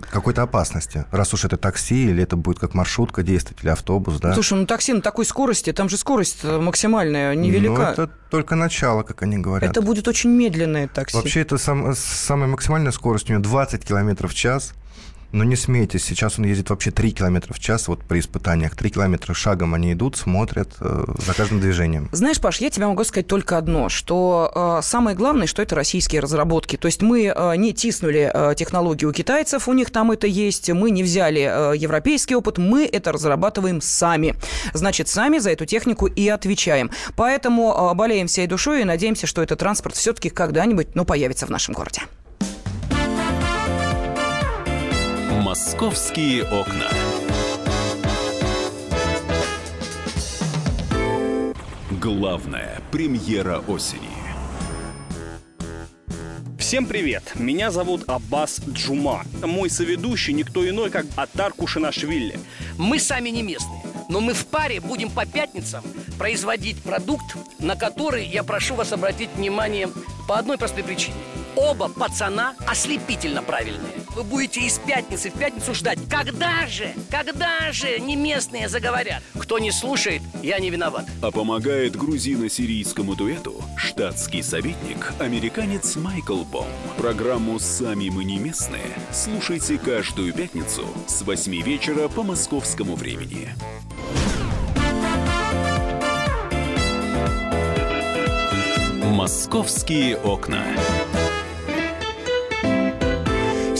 какой-то 0.10 0.43
опасности, 0.43 1.06
раз 1.12 1.34
уж 1.34 1.45
это 1.45 1.58
такси 1.58 2.10
или 2.10 2.23
это 2.23 2.36
будет 2.36 2.60
как 2.60 2.73
маршрутка 2.73 3.23
действовать 3.23 3.63
или 3.63 3.69
автобус, 3.69 4.19
да? 4.19 4.34
Слушай, 4.34 4.60
ну 4.60 4.65
такси 4.65 4.93
на 4.93 5.01
такой 5.01 5.25
скорости, 5.25 5.71
там 5.73 5.89
же 5.89 5.97
скорость 5.97 6.43
максимальная, 6.43 7.36
невелика. 7.36 7.73
Ну, 7.97 8.03
это 8.03 8.12
только 8.29 8.56
начало, 8.56 9.03
как 9.03 9.21
они 9.23 9.38
говорят. 9.38 9.69
Это 9.69 9.82
будет 9.82 10.08
очень 10.08 10.29
медленное 10.29 10.88
такси. 10.88 11.15
Вообще, 11.15 11.41
это 11.41 11.58
сам, 11.58 11.93
самая 11.95 12.47
максимальная 12.49 12.91
скорость 12.91 13.29
у 13.29 13.34
нее 13.34 13.41
20 13.41 13.86
км 13.86 14.27
в 14.27 14.34
час. 14.34 14.73
Но 15.34 15.43
не 15.43 15.56
смейтесь, 15.56 16.06
сейчас 16.06 16.38
он 16.38 16.46
ездит 16.46 16.69
вообще 16.69 16.91
3 16.91 17.12
км 17.12 17.52
в 17.52 17.60
час, 17.60 17.88
вот 17.88 18.04
при 18.04 18.19
испытаниях. 18.19 18.76
3 18.76 18.89
км 18.91 19.34
шагом 19.34 19.74
они 19.74 19.93
идут, 19.93 20.15
смотрят 20.15 20.69
э, 20.80 21.06
за 21.17 21.34
каждым 21.34 21.60
движением. 21.60 22.08
Знаешь, 22.12 22.39
Паш, 22.39 22.62
я 22.62 22.69
тебе 22.69 22.86
могу 22.86 23.04
сказать 23.04 23.26
только 23.26 23.58
одно, 23.58 23.89
что 23.89 24.80
э, 24.80 24.84
самое 24.84 25.17
главное, 25.17 25.48
что 25.48 25.63
это 25.63 25.74
российские 25.74 26.22
разработки. 26.22 26.78
То 26.78 26.86
есть 26.86 27.02
мы 27.02 27.34
э, 27.36 27.56
не 27.56 27.74
тиснули 27.74 28.30
э, 28.32 28.54
технологию 28.56 29.10
у 29.10 29.13
китайцев, 29.13 29.67
у 29.67 29.74
них 29.74 29.89
там 29.89 30.12
это 30.12 30.28
есть, 30.28 30.69
мы 30.69 30.91
не 30.91 31.02
взяли 31.02 31.41
э, 31.41 31.78
европейский 31.78 32.36
опыт, 32.36 32.60
мы 32.60 32.86
это 32.86 33.12
разрабатываем 33.12 33.82
сами. 33.82 34.36
Значит, 34.74 35.08
сами 35.08 35.39
за 35.39 35.50
эту 35.50 35.65
технику 35.65 36.06
и 36.06 36.28
отвечаем. 36.28 36.91
Поэтому 37.15 37.74
э, 37.74 37.96
болеем 37.96 38.28
всей 38.28 38.46
душой 38.46 38.82
и 38.82 38.84
надеемся, 38.84 39.26
что 39.26 39.41
этот 39.41 39.58
транспорт 39.58 39.96
все-таки 39.96 40.30
когда-нибудь 40.30 40.93
ну, 40.93 41.06
появится 41.06 41.48
в 41.48 41.50
нашем 41.50 41.74
городе. 41.74 42.04
Московские 45.54 46.46
окна. 46.46 46.89
Главная 52.02 52.82
премьера 52.92 53.60
осени. 53.60 54.10
Всем 56.58 56.88
привет! 56.88 57.34
Меня 57.36 57.70
зовут 57.70 58.10
Аббас 58.10 58.62
Джума. 58.68 59.26
Мой 59.44 59.70
соведущий 59.70 60.34
никто 60.34 60.68
иной, 60.68 60.89
как 60.89 61.06
Атар 61.16 61.54
Кушинашвили. 61.54 62.39
Мы 62.80 62.98
сами 62.98 63.30
не 63.30 63.44
местные, 63.44 63.84
но 64.10 64.22
мы 64.22 64.34
в 64.34 64.48
паре 64.48 64.80
будем 64.80 65.12
по 65.12 65.28
пятницам 65.28 65.84
производить 66.18 66.82
продукт, 66.82 67.36
на 67.60 67.76
который 67.76 68.26
я 68.26 68.42
прошу 68.42 68.74
вас 68.74 68.92
обратить 68.92 69.30
внимание 69.36 69.88
по 70.28 70.39
одной 70.39 70.58
простой 70.58 70.84
причине. 70.84 71.13
Оба 71.56 71.88
пацана 71.89 72.56
ослепительно 72.68 73.44
правильные. 73.44 73.94
Вы 74.16 74.24
будете 74.24 74.62
из 74.62 74.80
пятницы 74.80 75.30
в 75.30 75.34
пятницу 75.34 75.74
ждать. 75.74 76.00
Когда 76.10 76.68
же, 76.68 76.94
когда 77.10 77.72
же 77.72 78.00
не 78.00 78.16
местные 78.16 78.70
заговорят? 78.70 79.22
Кто 79.39 79.60
не 79.60 79.72
слушает, 79.72 80.22
я 80.42 80.60
не 80.60 80.70
виноват. 80.70 81.06
А 81.22 81.32
помогает 81.32 81.96
грузино-сирийскому 81.96 83.16
дуэту 83.16 83.62
штатский 83.78 84.44
советник, 84.44 85.13
американец 85.20 85.96
Майкл 85.96 86.44
Бом. 86.44 86.68
Программу 86.98 87.60
«Сами 87.60 88.10
мы 88.10 88.24
не 88.24 88.38
местные» 88.38 88.82
слушайте 89.12 89.78
каждую 89.78 90.34
пятницу 90.34 90.86
с 91.08 91.22
8 91.22 91.62
вечера 91.62 92.08
по 92.08 92.24
московскому 92.24 92.96
времени. 92.96 93.50
«Московские 99.04 100.18
окна». 100.18 100.66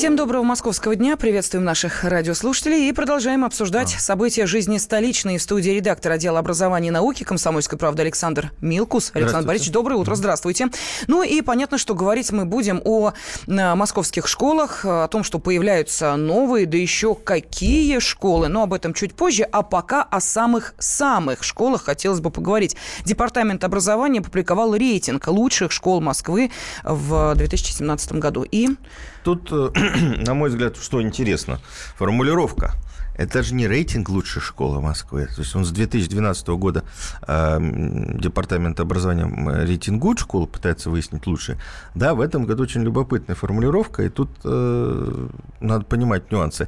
Всем 0.04 0.18
доброго 0.18 0.44
московского 0.44 0.98
дня. 0.98 1.16
Приветствуем 1.16 1.63
наших 1.63 2.04
радиослушателей 2.04 2.89
и 2.89 2.92
продолжаем 2.92 3.46
обсуждать 3.46 3.95
а. 3.95 3.99
события 4.01 4.45
жизни 4.45 4.78
столичной. 4.78 5.38
В 5.38 5.41
студии 5.41 5.70
редактор 5.70 6.12
отдела 6.12 6.39
образования 6.39 6.89
и 6.89 6.91
науки 6.91 7.24
«Комсомольской 7.24 7.80
правды» 7.80 8.01
Александр 8.01 8.51
Милкус. 8.60 9.12
Александр 9.14 9.47
Борисович, 9.47 9.72
доброе 9.72 9.95
утро, 9.95 10.16
здравствуйте. 10.16 10.68
Ну 11.08 11.24
и 11.24 11.39
понятно, 11.39 11.78
что 11.78 11.95
говорить 11.95 12.34
мы 12.34 12.43
будем 12.43 12.82
о 12.84 13.14
московских 13.47 14.28
школах, 14.28 14.84
о 14.84 15.08
том, 15.08 15.24
что 15.24 15.39
появляются 15.39 16.18
новые, 16.18 16.66
да 16.66 16.78
еще 16.78 17.16
какие 17.16 17.99
школы. 17.99 18.49
Но 18.49 18.64
об 18.64 18.74
этом 18.74 18.93
чуть 18.93 19.14
позже. 19.14 19.43
А 19.43 19.62
пока 19.62 20.04
о 20.04 20.20
самых-самых 20.20 21.43
школах 21.43 21.84
хотелось 21.86 22.20
бы 22.20 22.30
поговорить. 22.30 22.76
Департамент 23.06 23.64
образования 23.64 24.20
опубликовал 24.20 24.76
рейтинг 24.76 25.26
лучших 25.30 25.72
школ 25.72 26.01
Москвы 26.01 26.51
в 26.84 27.36
2017 27.36 28.12
году. 28.12 28.43
И 28.43 28.68
Тут, 29.24 29.49
э, 29.51 29.69
на 30.26 30.34
мой 30.34 30.49
взгляд, 30.49 30.78
что 30.78 31.01
интересно, 31.01 31.59
формулировка. 31.95 32.74
Это 33.15 33.43
же 33.43 33.53
не 33.53 33.67
рейтинг 33.67 34.09
лучшей 34.09 34.41
школы 34.41 34.82
Москвы. 34.82 35.28
То 35.28 35.41
есть 35.41 35.55
он 35.55 35.65
с 35.65 35.71
2012 35.71 36.47
года 36.49 36.84
э, 37.28 37.57
Департамент 38.19 38.80
образования 38.80 39.30
рейтингует 39.65 40.19
школу, 40.19 40.47
пытается 40.47 40.89
выяснить 40.89 41.28
лучшие. 41.28 41.59
Да, 41.93 42.15
в 42.15 42.21
этом 42.21 42.45
году 42.45 42.63
очень 42.63 42.82
любопытная 42.82 43.36
формулировка, 43.36 44.03
и 44.03 44.09
тут 44.09 44.30
э, 44.43 45.28
надо 45.59 45.86
понимать 45.86 46.32
нюансы. 46.32 46.67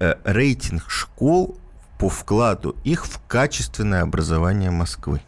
Э, 0.00 0.14
рейтинг 0.24 0.88
школ 0.88 1.58
по 1.98 2.08
вкладу 2.08 2.74
их 2.84 3.06
в 3.06 3.20
качественное 3.28 4.02
образование 4.02 4.70
Москвы. 4.70 5.20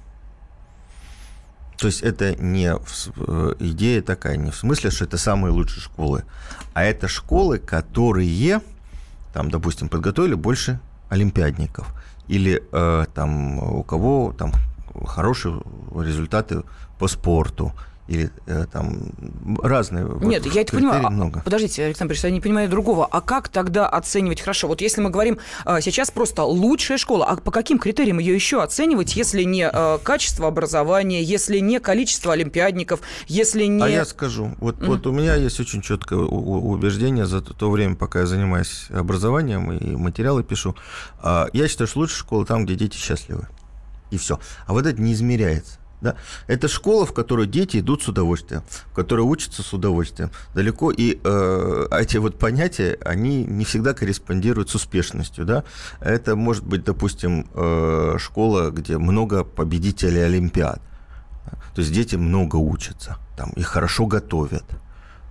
То 1.85 1.89
есть 1.89 2.01
это 2.01 2.35
не 2.37 2.73
э, 2.75 3.55
идея 3.59 4.01
такая, 4.01 4.39
не 4.39 4.51
в 4.51 4.57
смысле, 4.57 4.91
что 4.91 5.05
это 5.05 5.19
самые 5.19 5.53
лучшие 5.53 5.83
школы, 5.83 6.25
а 6.73 6.83
это 6.83 7.09
школы, 7.09 7.59
которые, 7.59 8.63
там, 9.35 9.51
допустим, 9.51 9.91
подготовили 9.91 10.33
больше 10.33 10.81
олимпиадников. 11.11 11.95
Или 12.27 12.63
э, 12.73 13.05
там 13.13 13.59
у 13.59 13.83
кого 13.83 14.33
там 14.33 14.53
хорошие 15.07 15.61
результаты 15.95 16.63
по 16.99 17.07
спорту, 17.07 17.75
или 18.07 18.31
э, 18.47 18.67
там 18.71 19.13
разные. 19.63 20.05
Нет, 20.21 20.45
вот, 20.45 20.55
я 20.55 20.61
это 20.61 20.77
понимаю. 20.77 21.07
А, 21.07 21.11
много. 21.11 21.41
Подождите, 21.43 21.85
Александр 21.85 22.11
Борисович, 22.11 22.31
я 22.31 22.35
не 22.35 22.41
понимаю 22.41 22.69
другого. 22.69 23.07
А 23.11 23.21
как 23.23 23.49
тогда 23.49 23.89
оценивать 23.89 24.43
хорошо? 24.43 24.69
Вот 24.69 24.83
если 24.83 25.01
мы 25.01 25.09
говорим 25.09 25.39
э, 25.65 25.81
сейчас 25.81 26.11
просто 26.11 26.45
лучшая 26.45 26.99
школа, 26.99 27.27
а 27.27 27.37
по 27.37 27.51
каким 27.51 27.79
критериям 27.79 28.19
ее 28.19 28.35
еще 28.35 28.63
оценивать, 28.63 29.17
если 29.17 29.43
не 29.43 29.71
э, 29.73 29.99
качество 30.03 30.49
образования, 30.49 31.23
если 31.23 31.59
не 31.61 31.81
количество 31.81 32.35
олимпиадников, 32.35 33.01
если 33.27 33.65
не... 33.65 33.83
А 33.83 33.89
я 33.89 34.05
скажу. 34.05 34.55
Вот, 34.59 34.77
mm-hmm. 34.77 34.87
вот 34.87 35.07
у 35.07 35.13
меня 35.13 35.37
есть 35.37 35.59
очень 35.61 35.81
четкое 35.81 36.19
убеждение 36.21 37.25
за 37.25 37.41
то 37.41 37.71
время, 37.71 37.95
пока 37.95 38.21
я 38.21 38.27
занимаюсь 38.27 38.87
образованием 38.91 39.73
и 39.73 39.97
материалы 39.97 40.45
пишу. 40.45 40.77
А, 41.23 41.49
я 41.55 41.69
считаю, 41.69 41.89
что 41.89 42.01
лучшая 42.01 42.19
школа 42.19 42.45
там, 42.45 42.67
где 42.67 42.75
дети 42.75 42.97
счастливы. 42.97 43.49
И 44.11 44.19
все. 44.19 44.39
А 44.67 44.75
вот 44.75 44.87
это 44.87 45.01
не 45.01 45.15
измеряется. 45.15 45.79
Да? 46.01 46.17
Это 46.47 46.69
школа, 46.69 47.07
в 47.07 47.13
которую 47.13 47.47
дети 47.47 47.79
идут 47.79 48.03
с 48.03 48.09
удовольствием, 48.09 48.63
в 48.91 48.95
которой 48.95 49.23
учатся 49.23 49.63
с 49.63 49.73
удовольствием. 49.73 50.31
Далеко 50.55 50.91
и 50.91 51.19
э, 51.23 51.87
эти 51.93 52.19
вот 52.19 52.39
понятия, 52.39 52.99
они 53.05 53.45
не 53.45 53.65
всегда 53.65 53.95
корреспондируют 53.95 54.71
с 54.71 54.75
успешностью. 54.75 55.45
Да? 55.45 55.65
Это 56.01 56.37
может 56.37 56.65
быть, 56.65 56.85
допустим, 56.85 57.47
э, 57.55 58.17
школа, 58.19 58.71
где 58.71 58.99
много 58.99 59.45
победителей 59.45 60.21
Олимпиад. 60.21 60.81
То 61.75 61.81
есть 61.81 61.93
дети 61.93 62.17
много 62.17 62.57
учатся, 62.57 63.19
там, 63.37 63.51
их 63.51 63.67
хорошо 63.67 64.07
готовят 64.07 64.65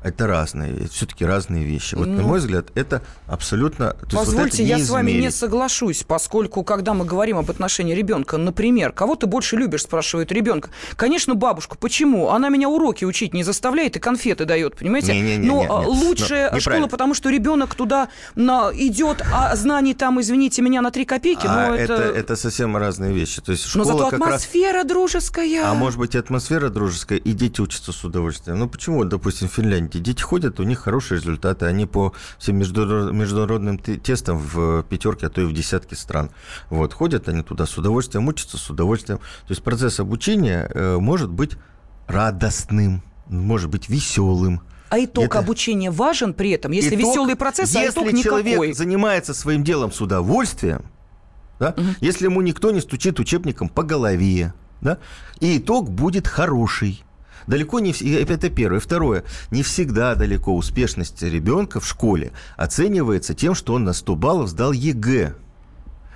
это 0.04 0.28
разные, 0.28 0.88
все-таки 0.90 1.26
разные 1.26 1.64
вещи. 1.64 1.96
Вот, 1.96 2.08
ну, 2.08 2.18
на 2.18 2.24
мой 2.24 2.40
взгляд, 2.40 2.68
это 2.76 3.02
абсолютно... 3.28 3.96
Позвольте, 4.12 4.64
вот 4.64 4.70
я 4.70 4.80
с 4.80 4.90
вами 4.90 5.12
не 5.12 5.32
соглашусь, 5.32 6.04
поскольку, 6.04 6.64
когда 6.64 6.94
мы 6.94 7.06
говорим 7.06 7.38
об 7.38 7.50
отношении 7.50 7.96
ребенка, 7.96 8.38
например, 8.38 8.92
кого 8.92 9.16
ты 9.16 9.28
больше 9.28 9.56
любишь, 9.56 9.84
спрашивает 9.84 10.32
ребенка. 10.32 10.70
Конечно, 10.96 11.36
бабушку. 11.36 11.78
Почему? 11.78 12.30
Она 12.30 12.50
меня 12.50 12.70
уроки 12.70 13.06
учить 13.06 13.34
не 13.34 13.44
заставляет 13.44 13.96
и 13.96 14.00
конфеты 14.00 14.46
дает, 14.46 14.76
понимаете? 14.76 15.14
Не, 15.14 15.22
не, 15.22 15.38
не, 15.38 15.48
Но 15.48 15.62
не, 15.62 15.68
не, 15.68 16.06
лучшая 16.06 16.52
но, 16.52 16.60
школа, 16.60 16.88
потому 16.88 17.14
что 17.14 17.30
ребенок 17.30 17.76
туда 17.76 18.10
на, 18.36 18.72
идет, 18.74 19.24
а 19.32 19.56
знаний 19.56 19.94
там, 19.94 20.20
извините 20.20 20.62
меня, 20.62 20.82
на 20.82 20.92
три 20.92 21.06
копейки. 21.06 21.48
А 21.48 21.70
но 21.70 21.76
это... 21.76 21.94
Это, 21.94 22.04
это 22.20 22.36
совсем 22.36 22.76
разные 22.76 23.14
вещи. 23.14 23.42
То 23.42 23.52
есть 23.54 23.66
школа 23.66 23.86
но 23.86 23.92
зато 23.92 24.08
атмосфера 24.08 24.80
раз... 24.80 24.88
дружеская. 24.88 25.66
А 25.66 25.74
может 25.74 26.00
быть, 26.00 26.16
атмосфера 26.16 26.70
дружеская, 26.70 27.20
и 27.20 27.32
дети 27.32 27.62
учатся 27.62 27.92
с 27.92 28.04
удовольствием. 28.04 28.60
Ну 28.60 28.68
почему, 28.68 29.06
допустим, 29.06 29.48
в 29.48 29.54
Финляндии 29.54 29.93
эти 29.94 30.02
дети 30.02 30.22
ходят, 30.22 30.60
у 30.60 30.64
них 30.64 30.80
хорошие 30.80 31.20
результаты. 31.20 31.66
Они 31.66 31.86
по 31.86 32.14
всем 32.40 32.58
международным 32.58 33.78
тестам 33.78 34.38
в 34.38 34.84
пятерке, 34.84 35.28
а 35.28 35.30
то 35.30 35.42
и 35.42 35.46
в 35.46 35.54
десятке 35.54 35.96
стран. 35.96 36.32
Вот, 36.70 36.94
ходят 36.94 37.28
они 37.30 37.44
туда 37.44 37.66
с 37.66 37.78
удовольствием, 37.78 38.28
учатся 38.28 38.58
с 38.58 38.70
удовольствием. 38.70 39.20
То 39.20 39.52
есть 39.52 39.64
процесс 39.64 40.00
обучения 40.00 40.70
э, 40.74 40.98
может 40.98 41.30
быть 41.30 41.54
радостным, 42.08 43.04
может 43.28 43.70
быть 43.70 43.90
веселым. 43.90 44.62
А 44.90 45.00
итог 45.00 45.26
это... 45.26 45.40
обучения 45.40 45.92
важен 45.92 46.34
при 46.34 46.52
этом? 46.52 46.72
Если 46.72 46.96
итог, 46.96 47.00
веселый 47.00 47.36
процесс, 47.36 47.76
а 47.76 47.88
итог 47.88 48.12
никакой. 48.12 48.44
человек 48.44 48.76
занимается 48.76 49.34
своим 49.34 49.64
делом 49.64 49.92
с 49.92 50.02
удовольствием, 50.02 50.86
да, 51.60 51.74
угу. 51.76 51.88
если 52.02 52.26
ему 52.26 52.42
никто 52.42 52.72
не 52.72 52.82
стучит 52.82 53.20
учебником 53.20 53.70
по 53.70 53.84
голове, 53.84 54.54
да, 54.82 55.00
и 55.40 55.58
итог 55.58 55.90
будет 55.90 56.28
хороший. 56.28 57.04
Далеко 57.48 57.80
не... 57.80 57.92
Это 57.92 58.50
первое. 58.50 58.80
Второе. 58.80 59.24
Не 59.52 59.64
всегда 59.64 60.16
далеко 60.16 60.56
успешность 60.56 61.22
ребенка 61.22 61.80
в 61.80 61.88
школе 61.88 62.32
оценивается 62.58 63.34
тем, 63.34 63.56
что 63.56 63.74
он 63.74 63.84
на 63.84 63.94
100 63.94 64.16
баллов 64.16 64.50
сдал 64.50 64.72
ЕГЭ. 64.72 65.36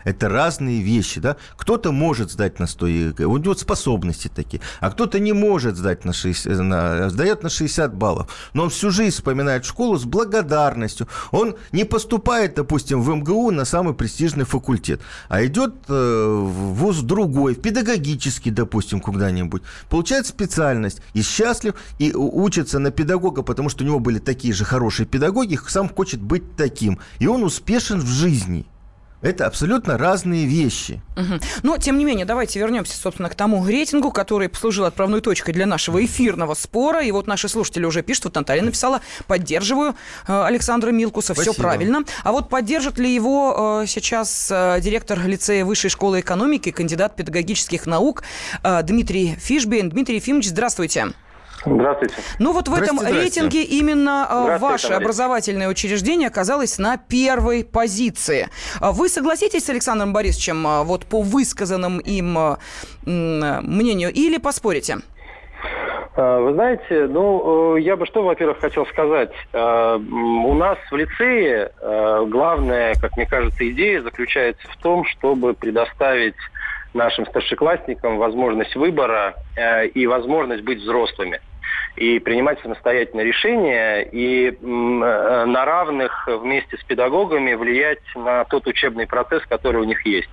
Это 0.04 0.30
разные 0.30 0.82
вещи, 0.82 1.20
да. 1.20 1.38
Кто-то 1.56 1.92
может 1.92 2.32
сдать 2.32 2.60
на 2.60 2.68
100 2.68 2.88
ЕГЭ, 2.88 3.26
у 3.26 3.38
него 3.38 3.56
способности 3.56 4.30
такие, 4.34 4.62
а 4.80 4.90
кто-то 4.90 5.20
не 5.20 5.34
может 5.34 5.76
сдать 5.76 6.06
на 6.06 6.14
60, 6.14 6.60
на, 6.60 7.10
сдает 7.10 7.44
на 7.44 7.50
60 7.50 7.94
баллов. 7.94 8.30
Но 8.54 8.64
он 8.64 8.70
всю 8.70 8.92
жизнь 8.92 9.16
вспоминает 9.16 9.66
школу 9.66 9.98
с 9.98 10.06
благодарностью. 10.06 11.08
Он 11.32 11.56
не 11.72 11.84
поступает, 11.84 12.56
допустим, 12.56 13.02
в 13.02 13.10
МГУ 13.16 13.52
на 13.52 13.66
самый 13.66 13.94
престижный 13.94 14.46
факультет, 14.46 15.02
а 15.30 15.46
идет 15.46 15.74
э, 15.88 15.94
в 15.94 16.74
вуз 16.74 17.02
другой, 17.02 17.56
в 17.56 17.62
педагогический, 17.62 18.52
допустим, 18.52 19.00
куда-нибудь, 19.00 19.64
получает 19.90 20.28
специальность 20.28 21.02
и 21.14 21.22
счастлив, 21.22 21.76
и 22.00 22.14
учится 22.14 22.80
на 22.80 22.92
педагога, 22.92 23.42
потому 23.42 23.70
что 23.70 23.84
у 23.84 23.88
него 23.88 24.00
были 24.00 24.20
такие 24.20 24.54
же 24.54 24.66
хорошие 24.66 25.06
педагоги, 25.06 25.60
сам 25.68 25.90
хочет 25.90 26.22
быть 26.22 26.56
таким. 26.56 27.00
И 27.20 27.28
он 27.28 27.44
успешен 27.44 28.00
в 28.00 28.08
жизни. 28.08 28.66
Это 29.22 29.48
абсолютно 29.48 29.98
разные 29.98 30.46
вещи. 30.46 31.02
Угу. 31.16 31.40
Но, 31.64 31.78
тем 31.78 31.98
не 31.98 32.06
менее, 32.06 32.26
давайте 32.26 32.60
вернемся, 32.60 32.96
собственно, 32.96 33.30
к 33.30 33.36
тому 33.36 33.66
рейтингу, 33.66 34.12
который 34.12 34.48
послужил 34.48 34.86
отправной 34.86 35.22
точкой 35.22 35.54
для 35.54 35.66
нашего 35.66 36.04
эфирного 36.06 36.54
спора. 36.54 37.04
И 37.04 37.12
вот 37.12 37.26
наши 37.26 37.50
слушатели 37.50 37.86
уже 37.86 38.04
пишут, 38.04 38.26
вот 38.26 38.36
Наталья 38.36 38.62
написала, 38.62 39.02
поддерживаю 39.26 39.96
э, 40.28 40.44
Александра 40.44 40.92
Милкуса, 40.92 41.34
Спасибо. 41.34 41.54
все 41.54 41.62
правильно. 41.62 42.04
А 42.24 42.32
вот 42.32 42.50
поддержит 42.50 43.00
ли 43.00 43.14
его 43.14 43.82
э, 43.84 43.88
сейчас 43.88 44.50
э, 44.52 44.80
директор 44.82 45.20
лицея 45.26 45.66
Высшей 45.66 45.90
школы 45.90 46.20
экономики, 46.20 46.72
кандидат 46.72 47.16
педагогических 47.16 47.86
наук 47.86 48.24
Дмитрий 48.84 49.36
Фишбейн. 49.40 49.90
Дмитрий 49.90 50.16
Ефимович, 50.18 50.50
здравствуйте. 50.50 50.88
Здравствуйте. 50.88 51.27
Ну 52.40 52.54
вот 52.54 52.68
в 52.68 52.74
этом 52.74 53.00
рейтинге 53.00 53.64
именно 53.64 54.28
э, 54.30 54.58
ваше 54.58 54.94
образовательное 54.94 55.68
учреждение 55.68 56.28
оказалось 56.28 56.78
на 56.78 56.98
первой 56.98 57.64
позиции. 57.64 58.50
А 58.80 58.92
вы 58.92 59.10
согласитесь 59.10 59.66
с 59.66 59.70
Александром 59.70 60.14
Борисовичем 60.14 60.66
э, 60.66 60.84
вот 60.84 61.06
по 61.06 61.22
высказанным 61.22 62.00
им 62.00 62.38
э, 62.38 62.56
мнению 63.06 64.12
или 64.12 64.38
поспорите? 64.38 64.98
Вы 66.16 66.54
знаете, 66.54 67.06
ну, 67.08 67.76
я 67.76 67.96
бы 67.96 68.08
что, 68.08 68.24
во-первых, 68.24 68.60
хотел 68.60 68.88
сказать. 68.88 69.32
У 69.54 70.54
нас 70.56 70.80
в 70.90 70.96
лицее 70.96 71.72
главная, 71.80 72.96
как 73.00 73.16
мне 73.18 73.28
кажется, 73.28 73.70
идея 73.70 74.02
заключается 74.02 74.68
в 74.68 74.78
том, 74.78 75.06
чтобы 75.06 75.54
предоставить 75.54 76.34
нашим 76.96 77.28
старшеклассникам 77.28 78.18
возможность 78.18 78.76
выбора 78.76 79.36
и 79.94 80.08
возможность 80.08 80.64
быть 80.64 80.80
взрослыми 80.80 81.40
и 81.98 82.20
принимать 82.20 82.60
самостоятельно 82.62 83.22
решения 83.22 84.02
и 84.02 84.50
э, 84.50 84.56
на 84.56 85.66
равных 85.66 86.28
вместе 86.28 86.78
с 86.78 86.84
педагогами 86.84 87.54
влиять 87.56 88.00
на 88.16 88.46
тот 88.46 88.68
учебный 88.68 89.08
процесс, 89.08 89.44
который 89.48 89.82
у 89.82 89.86
них 89.86 90.06
есть. 90.06 90.30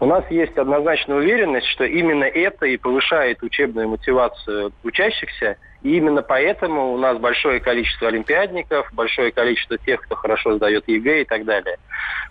У 0.00 0.06
нас 0.06 0.24
есть 0.30 0.56
однозначная 0.58 1.16
уверенность, 1.16 1.66
что 1.68 1.84
именно 1.84 2.24
это 2.24 2.66
и 2.66 2.76
повышает 2.76 3.42
учебную 3.42 3.88
мотивацию 3.88 4.72
учащихся, 4.82 5.56
и 5.82 5.96
именно 5.96 6.22
поэтому 6.22 6.92
у 6.92 6.98
нас 6.98 7.18
большое 7.18 7.60
количество 7.60 8.08
олимпиадников, 8.08 8.88
большое 8.92 9.32
количество 9.32 9.78
тех, 9.78 10.00
кто 10.02 10.14
хорошо 10.14 10.56
сдает 10.56 10.86
ЕГЭ 10.86 11.22
и 11.22 11.24
так 11.24 11.44
далее. 11.44 11.76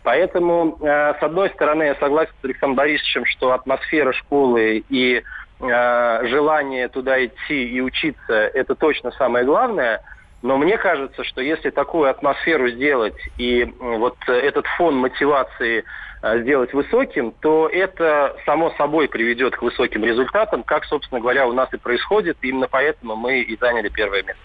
Поэтому, 0.04 0.78
э, 0.82 1.14
с 1.20 1.24
одной 1.24 1.50
стороны, 1.50 1.84
я 1.84 1.96
согласен 1.96 2.34
с 2.42 2.46
Александром 2.46 2.76
Борисовичем, 2.76 3.26
что 3.26 3.54
атмосфера 3.54 4.14
школы 4.14 4.84
и 4.90 5.24
желание 5.62 6.88
туда 6.90 7.24
идти 7.24 7.64
и 7.70 7.82
учиться, 7.82 8.34
это 8.34 8.76
точно 8.76 9.12
самое 9.12 9.46
главное. 9.46 10.02
Но 10.42 10.58
мне 10.58 10.78
кажется, 10.78 11.24
что 11.24 11.42
если 11.42 11.70
такую 11.70 12.10
атмосферу 12.10 12.70
сделать 12.70 13.16
и 13.38 13.72
вот 13.80 14.18
этот 14.28 14.66
фон 14.78 14.96
мотивации 14.96 15.84
сделать 16.24 16.74
высоким, 16.74 17.32
то 17.42 17.68
это 17.68 18.36
само 18.46 18.72
собой 18.72 19.08
приведет 19.08 19.56
к 19.56 19.62
высоким 19.62 20.04
результатам, 20.04 20.64
как, 20.64 20.86
собственно 20.86 21.22
говоря, 21.22 21.48
у 21.48 21.54
нас 21.54 21.72
и 21.74 21.78
происходит. 21.78 22.38
Именно 22.42 22.68
поэтому 22.68 23.16
мы 23.16 23.42
и 23.42 23.58
заняли 23.58 23.90
первое 23.90 24.24
место. 24.24 24.42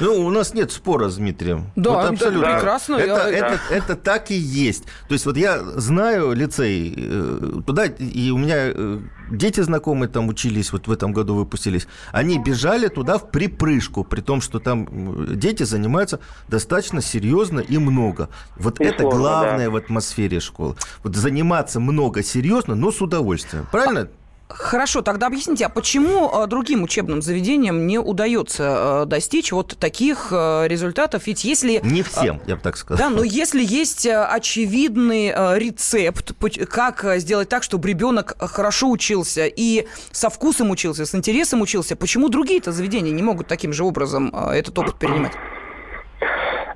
Ну, 0.00 0.26
у 0.26 0.30
нас 0.30 0.54
нет 0.54 0.72
спора 0.72 1.08
с 1.08 1.16
Дмитрием. 1.16 1.70
Да, 1.76 1.90
вот 1.90 2.12
абсолютно. 2.12 2.40
Да, 2.48 2.54
прекрасно. 2.54 2.94
Это, 2.94 3.06
я... 3.06 3.28
это, 3.28 3.46
это, 3.46 3.60
это 3.74 3.96
так 3.96 4.30
и 4.30 4.34
есть. 4.34 4.84
То 5.08 5.14
есть 5.14 5.26
вот 5.26 5.36
я 5.36 5.62
знаю 5.62 6.32
лицей, 6.32 6.94
э, 6.96 7.60
туда, 7.66 7.86
и 7.86 8.30
у 8.30 8.38
меня 8.38 8.56
э, 8.58 8.98
дети 9.30 9.60
знакомые 9.60 10.08
там 10.08 10.28
учились, 10.28 10.72
вот 10.72 10.88
в 10.88 10.92
этом 10.92 11.12
году 11.12 11.34
выпустились. 11.34 11.86
Они 12.12 12.38
бежали 12.38 12.88
туда 12.88 13.18
в 13.18 13.30
припрыжку, 13.30 14.04
при 14.04 14.20
том, 14.20 14.40
что 14.40 14.58
там 14.58 15.38
дети 15.38 15.62
занимаются 15.62 16.20
достаточно 16.48 17.02
серьезно 17.02 17.60
и 17.60 17.78
много. 17.78 18.28
Вот 18.56 18.80
и 18.80 18.84
это 18.84 19.02
сложно, 19.02 19.18
главное 19.18 19.66
да. 19.66 19.70
в 19.70 19.76
атмосфере 19.76 20.40
школы. 20.40 20.76
Вот 21.02 21.14
заниматься 21.16 21.80
много 21.80 22.22
серьезно, 22.22 22.74
но 22.74 22.90
с 22.90 23.00
удовольствием. 23.00 23.66
Правильно? 23.70 24.08
Хорошо, 24.50 25.00
тогда 25.02 25.28
объясните, 25.28 25.66
а 25.66 25.68
почему 25.68 26.30
э, 26.30 26.46
другим 26.46 26.82
учебным 26.82 27.22
заведениям 27.22 27.86
не 27.86 27.98
удается 27.98 29.02
э, 29.02 29.06
достичь 29.06 29.52
вот 29.52 29.76
таких 29.78 30.28
э, 30.32 30.66
результатов? 30.66 31.26
Ведь 31.26 31.44
если... 31.44 31.80
Не 31.84 32.02
всем, 32.02 32.40
я 32.46 32.56
бы 32.56 32.62
так 32.62 32.76
сказал. 32.76 33.08
Да, 33.08 33.14
но 33.14 33.22
если 33.22 33.64
есть 33.64 34.06
очевидный 34.06 35.28
рецепт, 35.58 36.32
как 36.68 37.04
сделать 37.18 37.48
так, 37.48 37.62
чтобы 37.62 37.88
ребенок 37.88 38.34
хорошо 38.38 38.90
учился 38.90 39.46
и 39.46 39.86
со 40.10 40.30
вкусом 40.30 40.70
учился, 40.70 41.06
с 41.06 41.14
интересом 41.14 41.60
учился, 41.60 41.94
почему 41.96 42.28
другие-то 42.28 42.72
заведения 42.72 43.12
не 43.12 43.22
могут 43.22 43.46
таким 43.46 43.72
же 43.72 43.84
образом 43.84 44.34
этот 44.34 44.78
опыт 44.78 44.98
перенимать? 44.98 45.32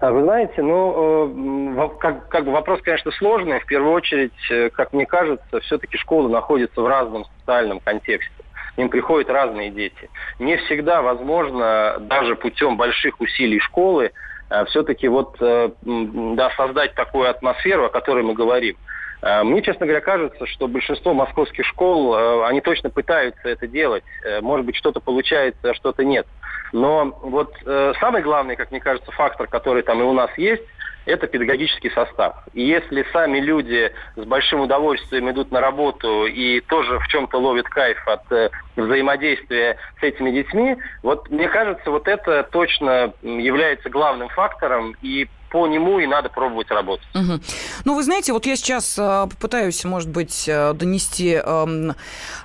А 0.05 0.11
вы 0.11 0.20
знаете, 0.20 0.61
ну, 0.61 1.78
э, 1.78 1.88
как, 1.98 2.28
как 2.28 2.44
бы 2.44 2.52
вопрос, 2.52 2.82
конечно, 2.82 3.11
сложный. 3.12 3.59
В 3.61 3.64
первую 3.64 3.94
очередь, 3.94 4.34
э, 4.50 4.68
как 4.68 4.92
мне 4.92 5.07
кажется, 5.07 5.61
все-таки 5.61 5.96
школа 5.96 6.28
находится 6.28 6.82
в 6.82 6.86
разном 6.86 7.24
социальном 7.38 7.80
контексте. 7.80 8.44
К 8.74 8.76
ним 8.76 8.90
приходят 8.90 9.30
разные 9.30 9.70
дети. 9.70 10.11
Не 10.38 10.59
всегда 10.59 11.00
возможно 11.00 11.96
даже 12.00 12.36
путем 12.36 12.76
больших 12.76 13.18
усилий 13.18 13.61
школы 13.61 14.12
э, 14.50 14.64
все-таки 14.66 15.09
вот 15.09 15.38
да, 15.40 16.50
создать 16.59 16.94
такую 16.94 17.30
атмосферу, 17.30 17.86
о 17.86 17.88
которой 17.88 18.24
мы 18.24 18.34
говорим. 18.34 18.76
Мне, 19.22 19.62
честно 19.62 19.86
говоря, 19.86 20.02
кажется, 20.02 20.44
что 20.44 20.68
большинство 20.68 21.14
московских 21.14 21.64
школ, 21.64 22.44
они 22.44 22.61
точно 22.61 22.90
пытаются 22.90 23.48
это 23.48 23.66
делать. 23.66 24.05
Может 24.42 24.66
быть, 24.66 24.76
что-то 24.76 25.00
получается, 25.00 25.70
а 25.70 25.74
что-то 25.74 26.05
нет. 26.05 26.26
Но 26.75 27.16
вот 27.22 27.55
э, 27.64 27.93
самый 28.01 28.20
главный, 28.20 28.57
как 28.57 28.72
мне 28.72 28.81
кажется, 28.81 29.12
фактор, 29.12 29.47
который 29.47 29.85
там 29.85 30.01
и 30.01 30.03
у 30.03 30.12
нас 30.12 30.29
есть, 30.37 30.64
это 31.07 31.29
педагогический 31.29 31.91
состав. 31.91 32.35
И 32.53 32.66
если 32.66 33.07
сами 33.12 33.39
люди 33.39 33.93
с 34.16 34.25
большим 34.25 34.61
удовольствием 34.61 35.31
идут 35.31 35.53
на 35.53 35.61
работу 35.61 36.27
и 36.27 36.61
тоже 36.62 36.99
в 36.99 37.07
чем-то 37.07 37.39
ловят 37.39 37.68
кайф 37.68 37.99
от 38.09 38.33
э, 38.33 38.51
взаимодействия 38.75 39.77
с 40.01 40.03
этими 40.03 40.33
детьми, 40.33 40.77
вот 41.05 41.31
мне 41.31 41.49
кажется, 41.49 41.93
вот 41.93 42.09
это 42.09 42.43
точно 42.51 43.12
является 43.22 43.89
главным 43.89 44.29
фактором. 44.31 44.97
И 45.01 45.29
по 45.55 45.68
нему 45.68 46.01
и 46.01 46.07
надо 46.09 46.31
пробовать 46.31 46.68
работать. 46.72 47.07
Угу. 47.14 47.41
Ну, 47.85 47.95
вы 47.95 48.03
знаете, 48.03 48.33
вот 48.33 48.45
я 48.45 48.57
сейчас 48.57 48.99
э, 48.99 49.29
попытаюсь, 49.31 49.85
может 49.85 50.09
быть, 50.09 50.49
э, 50.49 50.72
донести, 50.72 51.41
э, 51.41 51.66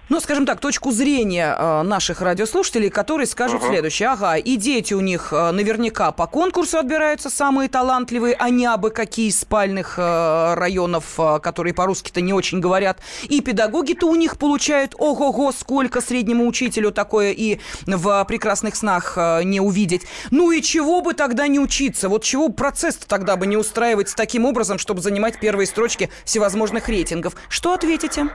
ну, 0.10 0.20
скажем 0.20 0.46
так, 0.46 0.60
точку 0.60 0.92
зрения 0.92 1.56
э, 1.58 1.82
наших 1.82 2.22
радиослушателей, 2.22 2.90
которые 2.90 3.26
скажут 3.26 3.62
угу. 3.62 3.70
следующее. 3.70 4.10
Ага, 4.10 4.36
и 4.36 4.56
дети 4.58 4.94
у 4.94 5.02
них 5.02 5.30
э, 5.32 5.52
наверняка 5.52 6.12
по 6.12 6.28
конкурсу 6.28 6.78
отбираются 6.78 7.30
самые 7.30 7.70
талантливые, 7.70 8.36
а 8.38 8.50
не 8.50 8.66
абы 8.66 8.92
какие 8.92 9.30
из 9.30 9.40
спальных 9.40 9.96
э, 9.98 10.54
районов, 10.56 11.20
которые 11.42 11.74
по-русски-то 11.74 12.22
не 12.22 12.34
очень 12.34 12.60
говорят. 12.60 13.00
И 13.24 13.42
педагоги-то 13.42 14.06
у 14.08 14.16
них 14.16 14.38
получают, 14.38 14.94
ого-го, 14.98 15.52
сколько 15.52 16.02
среднему 16.02 16.48
учителю 16.48 16.92
такое 16.92 17.32
и 17.32 17.60
в 17.86 18.26
прекрасных 18.26 18.76
снах 18.76 19.18
не 19.44 19.60
увидеть. 19.60 20.04
Ну 20.32 20.52
и 20.52 20.62
чего 20.62 21.02
бы 21.02 21.14
тогда 21.14 21.48
не 21.48 21.60
учиться? 21.60 22.10
Вот 22.10 22.24
чего 22.24 22.50
процесс 22.50 23.00
место 23.00 23.08
тогда 23.08 23.36
бы 23.38 23.48
не 23.48 23.58
устраивать 23.58 24.14
таким 24.16 24.46
образом, 24.46 24.78
чтобы 24.78 25.02
занимать 25.02 25.40
первые 25.40 25.68
строчки 25.68 26.10
всевозможных 26.26 26.90
рейтингов? 26.90 27.36
Что 27.50 27.74
ответите? 27.74 28.28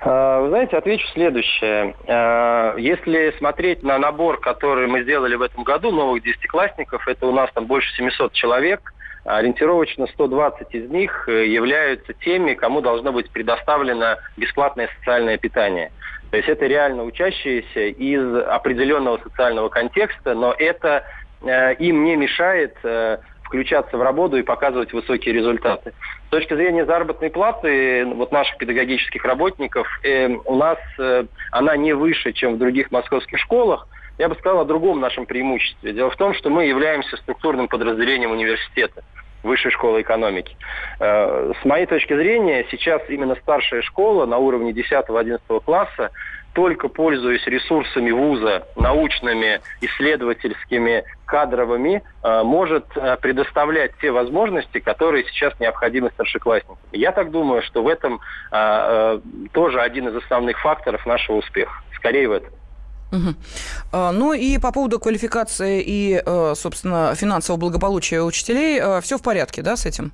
А, 0.00 0.40
вы 0.40 0.48
знаете, 0.48 0.76
отвечу 0.76 1.06
следующее. 1.08 1.94
А, 2.06 2.76
если 2.76 3.34
смотреть 3.38 3.82
на 3.82 3.98
набор, 3.98 4.38
который 4.38 4.86
мы 4.86 5.02
сделали 5.02 5.34
в 5.34 5.42
этом 5.42 5.64
году, 5.64 5.90
новых 5.90 6.22
десятиклассников, 6.22 7.06
это 7.08 7.26
у 7.26 7.32
нас 7.32 7.50
там 7.52 7.66
больше 7.66 7.92
700 7.96 8.32
человек, 8.32 8.92
ориентировочно 9.24 10.06
120 10.06 10.74
из 10.74 10.90
них 10.90 11.28
э, 11.28 11.46
являются 11.46 12.14
теми, 12.14 12.54
кому 12.54 12.80
должно 12.80 13.12
быть 13.12 13.30
предоставлено 13.30 14.16
бесплатное 14.36 14.88
социальное 14.98 15.36
питание. 15.36 15.90
То 16.30 16.36
есть 16.36 16.48
это 16.48 16.66
реально 16.66 17.04
учащиеся 17.04 17.88
из 17.88 18.36
определенного 18.46 19.18
социального 19.18 19.68
контекста, 19.68 20.34
но 20.34 20.54
это 20.56 21.04
э, 21.42 21.74
им 21.74 22.04
не 22.04 22.16
мешает 22.16 22.76
э, 22.84 23.18
включаться 23.48 23.96
в 23.96 24.02
работу 24.02 24.36
и 24.36 24.42
показывать 24.42 24.92
высокие 24.92 25.34
результаты. 25.34 25.92
С 26.26 26.30
точки 26.30 26.54
зрения 26.54 26.84
заработной 26.84 27.30
платы 27.30 28.04
вот 28.04 28.30
наших 28.30 28.58
педагогических 28.58 29.24
работников, 29.24 29.88
э, 30.04 30.28
у 30.28 30.54
нас 30.54 30.78
э, 30.98 31.24
она 31.50 31.76
не 31.76 31.94
выше, 31.94 32.32
чем 32.32 32.54
в 32.54 32.58
других 32.58 32.90
московских 32.90 33.38
школах. 33.38 33.88
Я 34.18 34.28
бы 34.28 34.34
сказал 34.34 34.60
о 34.60 34.64
другом 34.64 35.00
нашем 35.00 35.26
преимуществе. 35.26 35.92
Дело 35.92 36.10
в 36.10 36.16
том, 36.16 36.34
что 36.34 36.50
мы 36.50 36.66
являемся 36.66 37.16
структурным 37.16 37.68
подразделением 37.68 38.32
университета. 38.32 39.02
Высшей 39.42 39.70
школы 39.70 40.02
экономики. 40.02 40.54
Э, 41.00 41.52
с 41.60 41.64
моей 41.64 41.86
точки 41.86 42.14
зрения, 42.14 42.66
сейчас 42.70 43.00
именно 43.08 43.34
старшая 43.36 43.80
школа 43.82 44.26
на 44.26 44.36
уровне 44.36 44.72
10-11 44.72 45.40
класса 45.64 46.10
только 46.58 46.88
пользуясь 46.88 47.46
ресурсами 47.46 48.10
вуза, 48.10 48.66
научными, 48.74 49.60
исследовательскими, 49.80 51.04
кадровыми, 51.24 52.02
э, 52.24 52.42
может 52.42 52.84
э, 52.96 53.16
предоставлять 53.22 53.92
те 54.00 54.10
возможности, 54.10 54.80
которые 54.80 55.24
сейчас 55.26 55.52
необходимы 55.60 56.10
старшеклассникам. 56.14 56.76
Я 56.90 57.12
так 57.12 57.30
думаю, 57.30 57.62
что 57.62 57.84
в 57.84 57.86
этом 57.86 58.18
э, 58.50 59.20
тоже 59.52 59.80
один 59.80 60.08
из 60.08 60.16
основных 60.16 60.58
факторов 60.58 61.06
нашего 61.06 61.36
успеха. 61.36 61.80
Скорее 61.94 62.28
в 62.28 62.32
этом. 62.32 62.50
Угу. 63.12 63.34
Ну 63.92 64.32
и 64.32 64.58
по 64.58 64.72
поводу 64.72 64.98
квалификации 64.98 65.80
и, 65.80 66.20
собственно, 66.54 67.14
финансового 67.14 67.60
благополучия 67.60 68.20
учителей, 68.20 69.00
все 69.00 69.16
в 69.16 69.22
порядке, 69.22 69.62
да, 69.62 69.76
с 69.76 69.86
этим? 69.86 70.12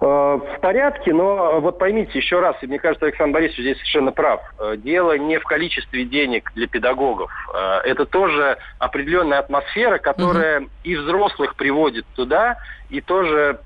Э, 0.00 0.38
в 0.38 0.60
порядке, 0.60 1.12
но 1.12 1.60
вот 1.60 1.78
поймите 1.78 2.16
еще 2.16 2.38
раз, 2.38 2.56
и 2.62 2.68
мне 2.68 2.78
кажется, 2.78 3.06
Александр 3.06 3.34
Борисович 3.34 3.60
здесь 3.62 3.76
совершенно 3.78 4.12
прав. 4.12 4.40
Э, 4.58 4.76
дело 4.76 5.18
не 5.18 5.38
в 5.38 5.44
количестве 5.44 6.04
денег 6.04 6.52
для 6.54 6.68
педагогов. 6.68 7.32
Э, 7.52 7.80
это 7.84 8.06
тоже 8.06 8.58
определенная 8.78 9.40
атмосфера, 9.40 9.98
которая 9.98 10.60
угу. 10.60 10.70
и 10.84 10.94
взрослых 10.94 11.56
приводит 11.56 12.06
туда, 12.14 12.58
и 12.90 13.00
тоже 13.00 13.58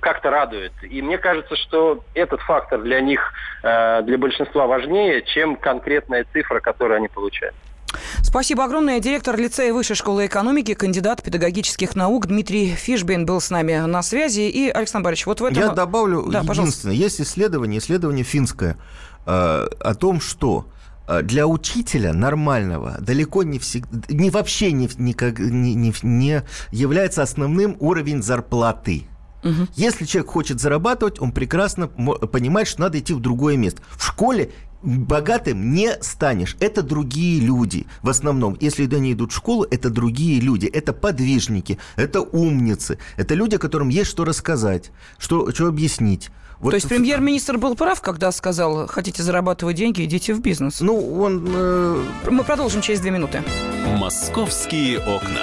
как-то 0.00 0.30
радует. 0.30 0.72
И 0.82 1.02
мне 1.02 1.18
кажется, 1.18 1.56
что 1.56 2.04
этот 2.14 2.40
фактор 2.42 2.80
для 2.80 3.00
них, 3.00 3.32
для 3.60 4.18
большинства 4.18 4.68
важнее, 4.68 5.22
чем 5.22 5.56
конкретная 5.56 6.24
цифра, 6.32 6.60
которую 6.60 6.98
они 6.98 7.08
получают. 7.08 7.56
Спасибо 8.22 8.64
огромное. 8.64 9.00
Директор 9.00 9.36
лицея 9.36 9.74
Высшей 9.74 9.96
школы 9.96 10.26
экономики, 10.26 10.74
кандидат 10.74 11.22
педагогических 11.22 11.94
наук 11.94 12.28
Дмитрий 12.28 12.74
Фишбин 12.74 13.26
был 13.26 13.40
с 13.40 13.50
нами 13.50 13.84
на 13.86 14.02
связи. 14.02 14.42
И, 14.48 14.70
Александр 14.70 15.06
Борисович, 15.06 15.26
вот 15.26 15.40
в 15.40 15.44
этом... 15.44 15.62
Я 15.62 15.70
добавлю 15.70 16.22
да, 16.22 16.40
единственное. 16.40 16.46
Пожалуйста. 16.46 16.90
Есть 16.90 17.20
исследование, 17.20 17.78
исследование 17.78 18.24
финское, 18.24 18.78
э, 19.26 19.28
о 19.28 19.94
том, 19.94 20.20
что 20.20 20.66
э, 21.08 21.22
для 21.22 21.46
учителя 21.46 22.14
нормального 22.14 22.96
далеко 23.00 23.42
не 23.42 23.58
всегда, 23.58 23.98
не 24.08 24.30
вообще 24.30 24.72
не, 24.72 24.88
не, 24.96 25.74
не, 25.74 25.92
не 26.02 26.42
является 26.70 27.22
основным 27.22 27.76
уровень 27.80 28.22
зарплаты. 28.22 29.04
Угу. 29.42 29.68
Если 29.74 30.04
человек 30.04 30.30
хочет 30.30 30.60
зарабатывать, 30.60 31.20
он 31.20 31.32
прекрасно 31.32 31.88
понимает, 31.88 32.68
что 32.68 32.82
надо 32.82 32.98
идти 32.98 33.12
в 33.12 33.20
другое 33.20 33.56
место. 33.56 33.82
В 33.96 34.04
школе 34.04 34.50
богатым 34.82 35.72
не 35.74 35.96
станешь. 36.00 36.56
Это 36.60 36.82
другие 36.82 37.40
люди. 37.40 37.86
В 38.02 38.08
основном, 38.08 38.56
если 38.60 38.92
они 38.94 39.12
идут 39.12 39.32
в 39.32 39.36
школу, 39.36 39.66
это 39.70 39.90
другие 39.90 40.40
люди. 40.40 40.66
Это 40.66 40.92
подвижники, 40.92 41.78
это 41.96 42.20
умницы. 42.20 42.98
Это 43.16 43.34
люди, 43.34 43.56
которым 43.58 43.88
есть 43.88 44.10
что 44.10 44.24
рассказать, 44.24 44.90
что, 45.18 45.52
что 45.52 45.68
объяснить. 45.68 46.30
Вот 46.58 46.70
То 46.70 46.76
есть 46.76 46.88
премьер-министр 46.88 47.58
был 47.58 47.74
прав, 47.74 48.00
когда 48.00 48.30
сказал, 48.30 48.86
хотите 48.86 49.24
зарабатывать 49.24 49.76
деньги, 49.76 50.04
идите 50.04 50.32
в 50.32 50.40
бизнес? 50.40 50.80
Ну, 50.80 51.20
он... 51.20 51.44
Э... 51.52 52.04
Мы 52.30 52.44
продолжим 52.44 52.82
через 52.82 53.00
две 53.00 53.10
минуты. 53.10 53.42
«Московские 53.98 55.00
окна». 55.00 55.42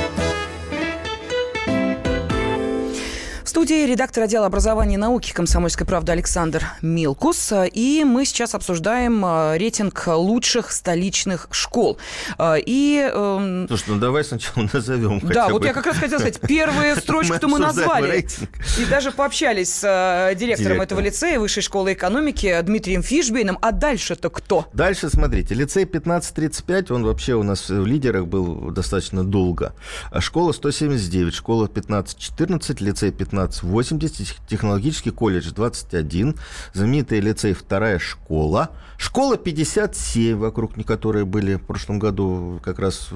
Студии 3.51 3.85
редактор 3.85 4.23
отдела 4.23 4.45
образования 4.45 4.93
и 4.93 4.97
науки 4.97 5.33
комсомольской 5.33 5.85
правды 5.85 6.13
Александр 6.13 6.67
Милкус. 6.81 7.51
И 7.73 8.05
мы 8.05 8.23
сейчас 8.23 8.55
обсуждаем 8.55 9.25
э, 9.25 9.57
рейтинг 9.57 10.07
лучших 10.07 10.71
столичных 10.71 11.49
школ. 11.51 11.97
Э, 12.37 12.55
и, 12.65 13.11
э, 13.13 13.65
Слушай, 13.67 13.83
ну 13.87 13.97
давай 13.97 14.23
сначала 14.23 14.69
назовем 14.73 15.19
Да, 15.19 15.49
вот 15.49 15.63
бы. 15.63 15.67
я 15.67 15.73
как 15.73 15.85
раз 15.85 15.97
хотела 15.97 16.19
сказать, 16.19 16.39
первые 16.47 16.95
строчку 16.95 17.45
мы 17.49 17.59
назвали. 17.59 18.25
И 18.79 18.85
даже 18.85 19.11
пообщались 19.11 19.79
с 19.81 20.33
директором 20.35 20.79
этого 20.79 21.01
лицея 21.01 21.37
Высшей 21.37 21.61
школы 21.61 21.91
экономики 21.91 22.57
Дмитрием 22.61 23.03
Фишбейном. 23.03 23.57
А 23.61 23.73
дальше-то 23.73 24.29
кто? 24.29 24.69
Дальше, 24.71 25.09
смотрите, 25.09 25.55
лицей 25.55 25.83
1535, 25.83 26.91
он 26.91 27.03
вообще 27.03 27.33
у 27.33 27.43
нас 27.43 27.67
в 27.67 27.85
лидерах 27.85 28.27
был 28.27 28.71
достаточно 28.71 29.25
долго. 29.25 29.73
Школа 30.19 30.53
179, 30.53 31.33
школа 31.33 31.65
1514, 31.65 32.79
лицей 32.79 33.11
15 33.11 33.40
80, 33.61 34.35
технологический 34.47 35.11
колледж 35.11 35.51
21, 35.51 36.35
знаменитый 36.73 37.19
лицей 37.19 37.53
«Вторая 37.53 37.99
школа», 37.99 38.69
школа 39.01 39.35
57, 39.35 40.37
вокруг 40.37 40.71
которой 40.85 41.25
были 41.25 41.55
в 41.55 41.63
прошлом 41.63 41.99
году, 41.99 42.59
как 42.63 42.79
раз 42.79 43.09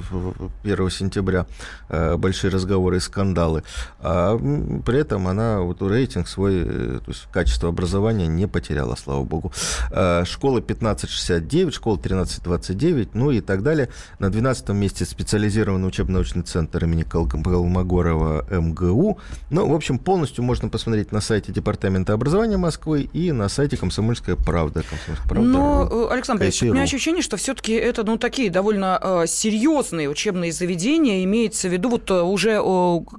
1 0.64 0.90
сентября, 0.90 1.46
э, 1.90 2.18
большие 2.18 2.52
разговоры 2.52 2.98
и 2.98 3.00
скандалы. 3.00 3.64
А 4.00 4.38
при 4.86 5.00
этом 5.00 5.28
она 5.28 5.60
вот 5.60 5.82
рейтинг 5.82 6.28
свой, 6.28 6.64
э, 6.66 7.00
то 7.06 7.12
есть 7.12 7.28
качество 7.32 7.70
образования 7.70 8.28
не 8.28 8.48
потеряла, 8.48 8.96
слава 8.96 9.24
богу. 9.24 9.52
Э, 9.92 10.24
школа 10.26 10.60
1569, 10.60 11.74
школа 11.74 11.98
1329, 11.98 13.14
ну 13.14 13.32
и 13.32 13.42
так 13.42 13.62
далее. 13.62 13.90
На 14.20 14.32
12 14.32 14.70
месте 14.70 15.06
специализированный 15.06 15.88
учебно-научный 15.88 16.44
центр 16.44 16.84
имени 16.86 17.04
Колмогорова 17.04 18.46
МГУ. 18.50 19.20
Ну, 19.52 19.68
в 19.68 19.74
общем, 19.74 20.00
полностью 20.00 20.44
можно 20.44 20.70
посмотреть 20.70 21.12
на 21.12 21.22
сайте 21.22 21.52
Департамента 21.52 22.14
образования 22.14 22.58
Москвы 22.58 23.08
и 23.14 23.32
на 23.32 23.50
сайте 23.50 23.78
«Комсомольская 23.78 24.36
правда». 24.36 24.84
Комсомольская 24.90 25.30
правда 25.30 25.48
Но, 25.48 25.75
э, 25.84 26.08
Александр 26.12 26.42
Борисович, 26.42 26.72
у 26.72 26.74
меня 26.74 26.84
ощущение, 26.84 27.22
что 27.22 27.38
все-таки 27.38 27.74
это 27.74 28.04
ну, 28.04 28.18
такие 28.18 28.50
довольно 28.50 29.00
э, 29.02 29.28
серьезные 29.28 30.10
учебные 30.10 30.52
заведения, 30.52 31.24
имеется 31.24 31.68
в 31.68 31.72
виду 31.72 31.90
вот 31.90 32.10
э, 32.12 32.22
уже 32.22 32.62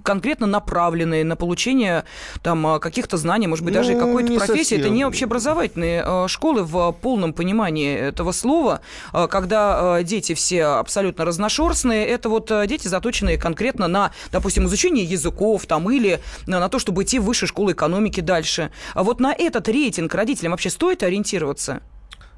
конкретно 0.03 0.47
направленные 0.47 1.25
на 1.25 1.37
получение 1.37 2.05
там 2.43 2.81
каких-то 2.81 3.17
знаний, 3.17 3.47
может 3.47 3.65
быть, 3.65 3.75
даже 3.75 3.93
ну, 3.93 4.01
какой-то 4.01 4.35
профессии. 4.35 4.77
Совсем. 4.77 4.81
Это 4.81 4.89
не 4.91 5.05
общеобразовательные 5.05 6.29
школы 6.29 6.65
в 6.65 6.93
полном 7.01 7.33
понимании 7.33 7.97
этого 7.97 8.33
слова, 8.33 8.81
когда 9.13 10.03
дети 10.03 10.35
все 10.35 10.65
абсолютно 10.65 11.25
разношерстные. 11.25 12.07
Это 12.07 12.29
вот 12.29 12.51
дети, 12.67 12.89
заточенные 12.89 13.39
конкретно 13.39 13.89
на, 13.89 14.13
допустим, 14.33 14.67
изучение 14.67 15.05
языков 15.05 15.67
там, 15.67 15.91
или 15.91 16.21
на 16.47 16.69
то, 16.69 16.79
чтобы 16.79 17.03
идти 17.03 17.19
в 17.19 17.25
высшую 17.25 17.49
школу 17.49 17.73
экономики 17.73 18.21
дальше. 18.21 18.71
А 18.95 19.03
вот 19.03 19.21
на 19.21 19.33
этот 19.33 19.69
рейтинг 19.69 20.15
родителям 20.15 20.53
вообще 20.53 20.71
стоит 20.71 21.03
ориентироваться? 21.03 21.83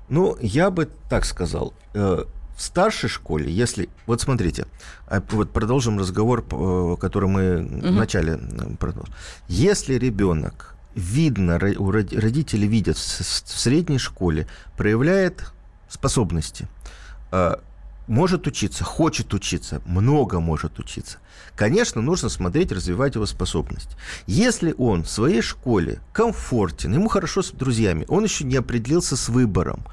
Ну, 0.09 0.37
я 0.41 0.71
бы 0.71 0.89
так 1.09 1.25
сказал. 1.25 1.75
Э, 1.95 2.25
в 2.57 2.63
старшей 2.63 3.09
школе, 3.09 3.53
если... 3.53 3.89
Вот 4.07 4.21
смотрите, 4.21 4.67
а, 5.07 5.23
вот 5.31 5.51
продолжим 5.51 5.99
разговор, 5.99 6.45
э, 6.51 6.97
который 7.01 7.29
мы 7.29 7.63
угу. 7.63 7.89
в 7.89 7.93
начале 7.93 8.35
э, 8.35 8.77
продолжили. 8.79 9.15
Если 9.49 9.95
ребенок 9.95 10.75
видно, 10.95 11.59
родители 11.59 12.67
видят 12.67 12.97
в 12.97 13.01
средней 13.01 13.99
школе, 13.99 14.49
проявляет 14.77 15.53
способности, 15.89 16.67
может 18.09 18.49
учиться, 18.49 18.83
хочет 18.83 19.33
учиться, 19.33 19.81
много 19.85 20.41
может 20.41 20.81
учиться. 20.81 21.19
Конечно, 21.59 22.01
нужно 22.01 22.29
смотреть, 22.29 22.71
развивать 22.71 23.17
его 23.17 23.27
способность. 23.27 23.97
Если 24.29 24.77
он 24.79 25.03
в 25.03 25.11
своей 25.11 25.43
школе 25.43 25.99
комфортен, 26.13 26.95
ему 26.95 27.09
хорошо 27.09 27.43
с 27.43 27.51
друзьями, 27.51 28.05
он 28.09 28.23
еще 28.23 28.45
не 28.45 28.55
определился 28.55 29.17
с 29.17 29.29
выбором, 29.29 29.85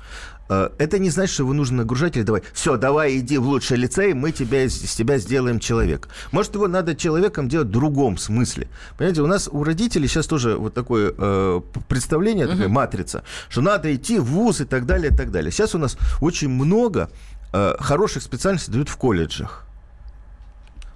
э, 0.47 0.70
это 0.78 0.99
не 0.99 1.09
значит, 1.09 1.34
что 1.34 1.41
его 1.41 1.53
нужно 1.53 1.78
нагружать 1.78 2.18
или 2.18 2.24
давай, 2.24 2.43
все, 2.53 2.78
давай 2.78 3.18
иди 3.18 3.39
в 3.39 3.47
лучший 3.47 3.78
лицей, 3.78 4.13
мы 4.13 4.32
тебя, 4.32 4.63
из 4.63 4.93
тебя 4.93 5.18
сделаем 5.18 5.59
человек. 5.59 6.07
Может, 6.32 6.53
его 6.53 6.68
надо 6.68 6.95
человеком 6.95 7.49
делать 7.49 7.70
в 7.70 7.72
другом 7.72 8.20
смысле. 8.20 8.68
Понимаете, 8.99 9.24
у 9.24 9.28
нас 9.28 9.49
у 9.51 9.63
родителей 9.63 10.07
сейчас 10.07 10.28
тоже 10.28 10.57
вот 10.57 10.76
такое 10.76 11.16
э, 11.18 11.61
представление, 11.88 12.45
такая 12.45 12.68
uh-huh. 12.68 12.72
матрица, 12.72 13.24
что 13.49 13.61
надо 13.61 13.93
идти 13.95 14.20
в 14.20 14.26
вуз 14.26 14.61
и 14.61 14.66
так 14.66 14.86
далее, 14.86 15.11
и 15.11 15.16
так 15.16 15.32
далее. 15.32 15.51
Сейчас 15.51 15.74
у 15.74 15.80
нас 15.80 15.97
очень 16.22 16.49
много 16.49 17.09
Э, 17.57 17.78
хороших 17.80 18.22
специальностей 18.22 18.74
дают 18.74 18.89
в 18.89 18.97
колледжах. 18.97 19.66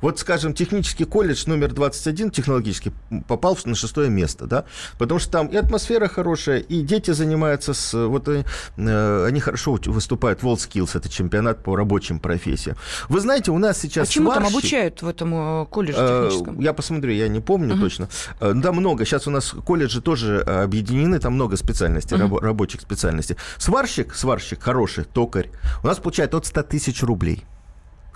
Вот, 0.02 0.20
скажем, 0.20 0.54
технический 0.54 1.06
колледж 1.06 1.44
номер 1.48 1.74
21, 1.74 2.32
технологический, 2.32 2.92
попал 3.28 3.58
на 3.66 3.76
шестое 3.76 4.10
место, 4.10 4.46
да, 4.46 4.66
потому 4.98 5.20
что 5.20 5.32
там 5.32 5.48
и 5.48 5.56
атмосфера 5.56 6.08
хорошая, 6.08 6.60
и 6.60 6.82
дети 6.82 7.12
занимаются 7.12 7.74
с... 7.74 8.08
Вот 8.08 8.28
э, 8.28 8.46
э 8.78 9.26
они 9.26 9.40
хорошо 9.40 9.78
выступают, 9.86 10.42
WorldSkills, 10.42 10.98
это 10.98 11.10
чемпионат 11.10 11.64
по 11.64 11.76
рабочим 11.76 12.20
профессиям. 12.20 12.78
Вы 13.10 13.20
знаете, 13.20 13.52
у 13.52 13.58
нас 13.58 13.80
сейчас... 13.80 14.10
А 14.10 14.12
чему 14.12 14.32
сварщик, 14.32 14.48
там 14.48 14.58
обучают 14.58 15.02
в 15.02 15.08
этом 15.08 15.64
э, 15.64 15.66
колледже 15.66 16.00
техническом? 16.00 16.60
Э, 16.60 16.64
я 16.64 16.74
посмотрю, 16.74 17.12
я 17.12 17.28
не 17.28 17.40
помню 17.40 17.76
uh-huh. 17.76 17.82
точно. 17.82 18.10
Э, 18.40 18.54
да, 18.56 18.72
много. 18.72 19.06
Сейчас 19.06 19.28
у 19.28 19.32
нас 19.32 19.54
колледжи 19.66 20.02
тоже 20.02 20.42
объединены, 20.42 21.20
там 21.20 21.34
много 21.34 21.58
специальностей, 21.58 22.18
uh-huh. 22.18 22.22
раб- 22.22 22.40
рабочих 22.42 22.82
специальностей. 22.82 23.36
Сварщик, 23.58 24.16
сварщик 24.16 24.62
хороший, 24.62 25.04
токарь, 25.04 25.50
у 25.84 25.88
нас 25.88 25.98
получает 25.98 26.34
от 26.34 26.46
100 26.46 26.64
тысяч 26.64 27.04
рублей 27.04 27.46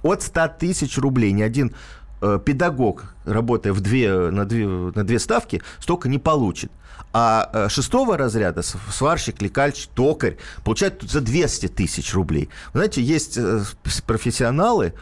от 0.04 0.22
100 0.22 0.48
тысяч 0.60 0.98
рублей. 0.98 1.32
Ни 1.32 1.42
один 1.42 1.74
э, 2.22 2.40
педагог, 2.44 3.16
работая 3.26 3.74
в 3.74 3.82
две, 3.82 4.30
на, 4.30 4.46
две, 4.46 4.68
на 4.68 5.04
две 5.04 5.18
ставки, 5.18 5.62
столько 5.80 6.08
не 6.10 6.20
получит. 6.20 6.72
А 7.16 7.50
э, 7.54 7.70
шестого 7.70 8.18
разряда 8.18 8.64
сварщик, 8.64 9.42
лекальщик, 9.42 9.90
токарь 9.94 10.38
получают 10.64 11.04
за 11.04 11.22
200 11.22 11.68
тысяч 11.68 12.14
рублей. 12.14 12.50
Знаете, 12.74 13.04
есть 13.04 13.38
э, 13.38 13.62
профессионалы, 14.06 14.94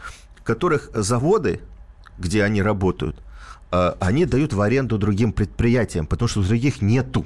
которых 0.44 0.90
заводы, 0.94 1.60
где 2.18 2.44
они 2.44 2.62
работают, 2.62 3.16
э, 3.70 3.94
они 3.98 4.26
дают 4.26 4.52
в 4.52 4.60
аренду 4.60 4.98
другим 4.98 5.32
предприятиям, 5.32 6.06
потому 6.06 6.28
что 6.28 6.42
других 6.42 6.82
нету. 6.82 7.24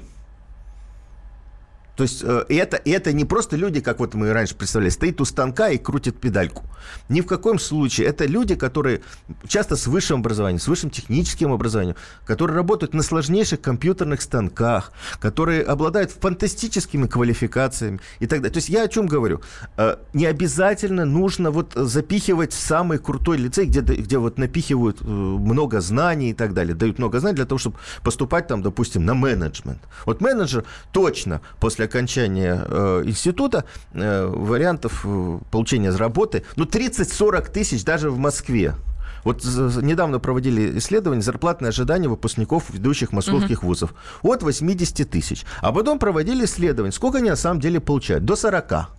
То 1.97 2.03
есть 2.03 2.23
э, 2.23 2.45
это, 2.49 2.79
это 2.85 3.11
не 3.11 3.25
просто 3.25 3.57
люди, 3.57 3.81
как 3.81 3.99
вот 3.99 4.13
мы 4.13 4.31
раньше 4.31 4.55
представляли, 4.55 4.91
стоит 4.91 5.19
у 5.19 5.25
станка 5.25 5.69
и 5.69 5.79
крутит 5.79 6.21
педальку. 6.21 6.63
Ни 7.09 7.21
в 7.21 7.25
каком 7.25 7.57
случае. 7.57 8.07
Это 8.07 8.25
люди, 8.25 8.53
которые 8.53 9.01
часто 9.47 9.75
с 9.75 9.87
высшим 9.87 10.19
образованием, 10.19 10.59
с 10.59 10.67
высшим 10.67 10.91
техническим 10.91 11.51
образованием, 11.51 11.95
которые 12.23 12.55
работают 12.55 12.93
на 12.93 13.01
сложнейших 13.01 13.61
компьютерных 13.61 14.21
станках, 14.21 14.91
которые 15.19 15.63
обладают 15.63 16.11
фантастическими 16.11 17.07
квалификациями 17.07 17.99
и 18.19 18.27
так 18.27 18.41
далее. 18.41 18.53
То 18.53 18.57
есть 18.57 18.69
я 18.69 18.83
о 18.83 18.87
чем 18.87 19.07
говорю? 19.07 19.41
Э, 19.75 19.97
не 20.13 20.27
обязательно 20.27 21.03
нужно 21.03 21.49
вот 21.49 21.73
запихивать 21.73 22.53
в 22.53 22.59
самый 22.59 22.99
крутой 22.99 23.37
лицей, 23.37 23.65
где, 23.65 23.81
где 23.81 24.19
вот 24.19 24.37
напихивают 24.37 25.01
э, 25.01 25.05
много 25.05 25.81
знаний 25.81 26.29
и 26.29 26.33
так 26.33 26.53
далее, 26.53 26.75
дают 26.75 26.99
много 26.99 27.19
знаний 27.19 27.37
для 27.37 27.45
того, 27.45 27.57
чтобы 27.57 27.77
поступать 28.03 28.47
там, 28.47 28.61
допустим, 28.61 29.03
на 29.03 29.15
менеджмент. 29.15 29.79
Вот 30.05 30.21
менеджер 30.21 30.63
точно 30.91 31.41
после 31.59 31.86
окончания 31.87 32.63
э, 32.65 33.03
института 33.05 33.65
э, 33.93 34.25
вариантов 34.27 35.01
э, 35.05 35.39
получения 35.51 35.91
работы, 35.91 36.43
ну, 36.55 36.65
30-40 36.65 37.51
тысяч 37.51 37.83
даже 37.83 38.09
в 38.09 38.17
Москве. 38.17 38.75
Вот 39.23 39.43
недавно 39.43 40.19
проводили 40.19 40.77
исследование 40.77 41.21
зарплатные 41.21 41.69
ожидания 41.69 42.07
выпускников 42.07 42.69
ведущих 42.69 43.11
московских 43.11 43.59
угу. 43.59 43.67
вузов 43.67 43.93
от 44.21 44.41
80 44.41 45.09
тысяч. 45.09 45.43
А 45.61 45.73
потом 45.73 45.99
проводили 45.99 46.45
исследование, 46.45 46.93
сколько 46.93 47.17
они 47.17 47.29
на 47.29 47.35
самом 47.35 47.59
деле 47.59 47.81
получают. 47.81 48.23
До 48.23 48.37
40. 48.37 48.89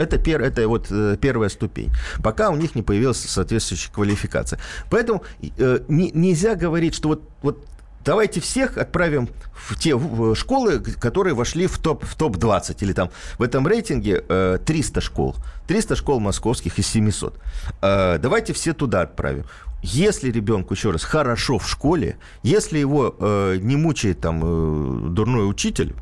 Это, 0.00 0.18
пер, 0.18 0.40
это 0.40 0.66
вот 0.66 0.86
э, 0.90 1.18
первая 1.20 1.50
ступень. 1.50 1.92
Пока 2.22 2.48
у 2.48 2.56
них 2.56 2.74
не 2.74 2.80
появилась 2.80 3.18
соответствующая 3.18 3.92
квалификация. 3.92 4.58
Поэтому 4.90 5.22
э, 5.42 5.80
не, 5.88 6.10
нельзя 6.12 6.54
говорить, 6.54 6.94
что 6.94 7.10
вот, 7.10 7.22
вот 7.42 7.66
давайте 8.04 8.40
всех 8.40 8.78
отправим 8.78 9.28
в 9.54 9.78
те 9.78 9.98
школы, 10.34 10.80
которые 10.80 11.34
вошли 11.34 11.66
в 11.66 11.78
топ 11.78 12.04
в 12.04 12.14
топ 12.16 12.36
20 12.36 12.82
или 12.82 12.92
там 12.92 13.10
в 13.38 13.42
этом 13.42 13.66
рейтинге 13.66 14.20
300 14.20 15.00
школ, 15.00 15.36
300 15.66 15.96
школ 15.96 16.20
московских 16.20 16.78
из 16.78 16.86
700. 16.86 17.38
Давайте 17.80 18.52
все 18.52 18.72
туда 18.72 19.02
отправим. 19.02 19.44
Если 19.82 20.30
ребенку, 20.30 20.74
еще 20.74 20.90
раз, 20.90 21.04
хорошо 21.04 21.58
в 21.58 21.68
школе, 21.68 22.18
если 22.42 22.78
его 22.78 23.14
э, 23.18 23.56
не 23.62 23.76
мучает 23.76 24.20
там 24.20 24.40
э, 24.42 25.08
дурной 25.08 25.48
учитель, 25.48 25.94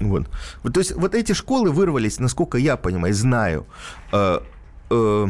вот. 0.00 0.28
вот. 0.62 0.74
То 0.74 0.80
есть 0.80 0.94
вот 0.94 1.14
эти 1.16 1.32
школы 1.32 1.72
вырвались, 1.72 2.20
насколько 2.20 2.58
я 2.58 2.76
понимаю, 2.76 3.14
знаю, 3.14 3.66
э, 4.12 4.40
э, 4.90 5.26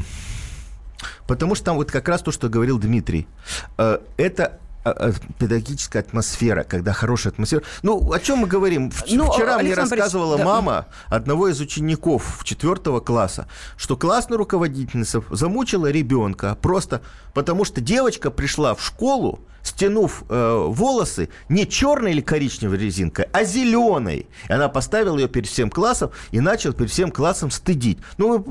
потому 1.26 1.54
что 1.54 1.64
там 1.64 1.76
вот 1.76 1.90
как 1.90 2.08
раз 2.08 2.20
то, 2.20 2.30
что 2.30 2.50
говорил 2.50 2.78
Дмитрий, 2.78 3.26
э, 3.78 3.98
это 4.18 4.58
педагогическая 5.38 6.02
атмосфера, 6.02 6.64
когда 6.64 6.92
хорошая 6.92 7.32
атмосфера. 7.32 7.62
Ну, 7.82 8.12
о 8.12 8.18
чем 8.18 8.38
мы 8.38 8.46
говорим? 8.46 8.92
Ну, 9.10 9.30
Вчера 9.32 9.56
Александр 9.56 9.62
мне 9.62 9.74
рассказывала 9.74 10.36
Борисович, 10.36 10.46
мама 10.46 10.86
да. 11.10 11.16
одного 11.16 11.48
из 11.48 11.60
учеников 11.60 12.42
четвертого 12.44 13.00
класса, 13.00 13.48
что 13.76 13.96
классная 13.96 14.38
руководительница 14.38 15.22
замучила 15.30 15.90
ребенка 15.90 16.56
просто 16.60 17.02
потому, 17.34 17.64
что 17.64 17.80
девочка 17.80 18.30
пришла 18.30 18.74
в 18.74 18.82
школу, 18.82 19.40
стянув 19.62 20.24
э, 20.28 20.64
волосы 20.68 21.28
не 21.48 21.66
черной 21.66 22.12
или 22.12 22.20
коричневой 22.20 22.78
резинкой, 22.78 23.26
а 23.32 23.44
зеленой. 23.44 24.26
И 24.48 24.52
она 24.52 24.68
поставила 24.68 25.16
ее 25.18 25.28
перед 25.28 25.48
всем 25.48 25.70
классом 25.70 26.10
и 26.30 26.40
начала 26.40 26.74
перед 26.74 26.90
всем 26.90 27.10
классом 27.10 27.50
стыдить. 27.50 27.98
Ну, 28.16 28.42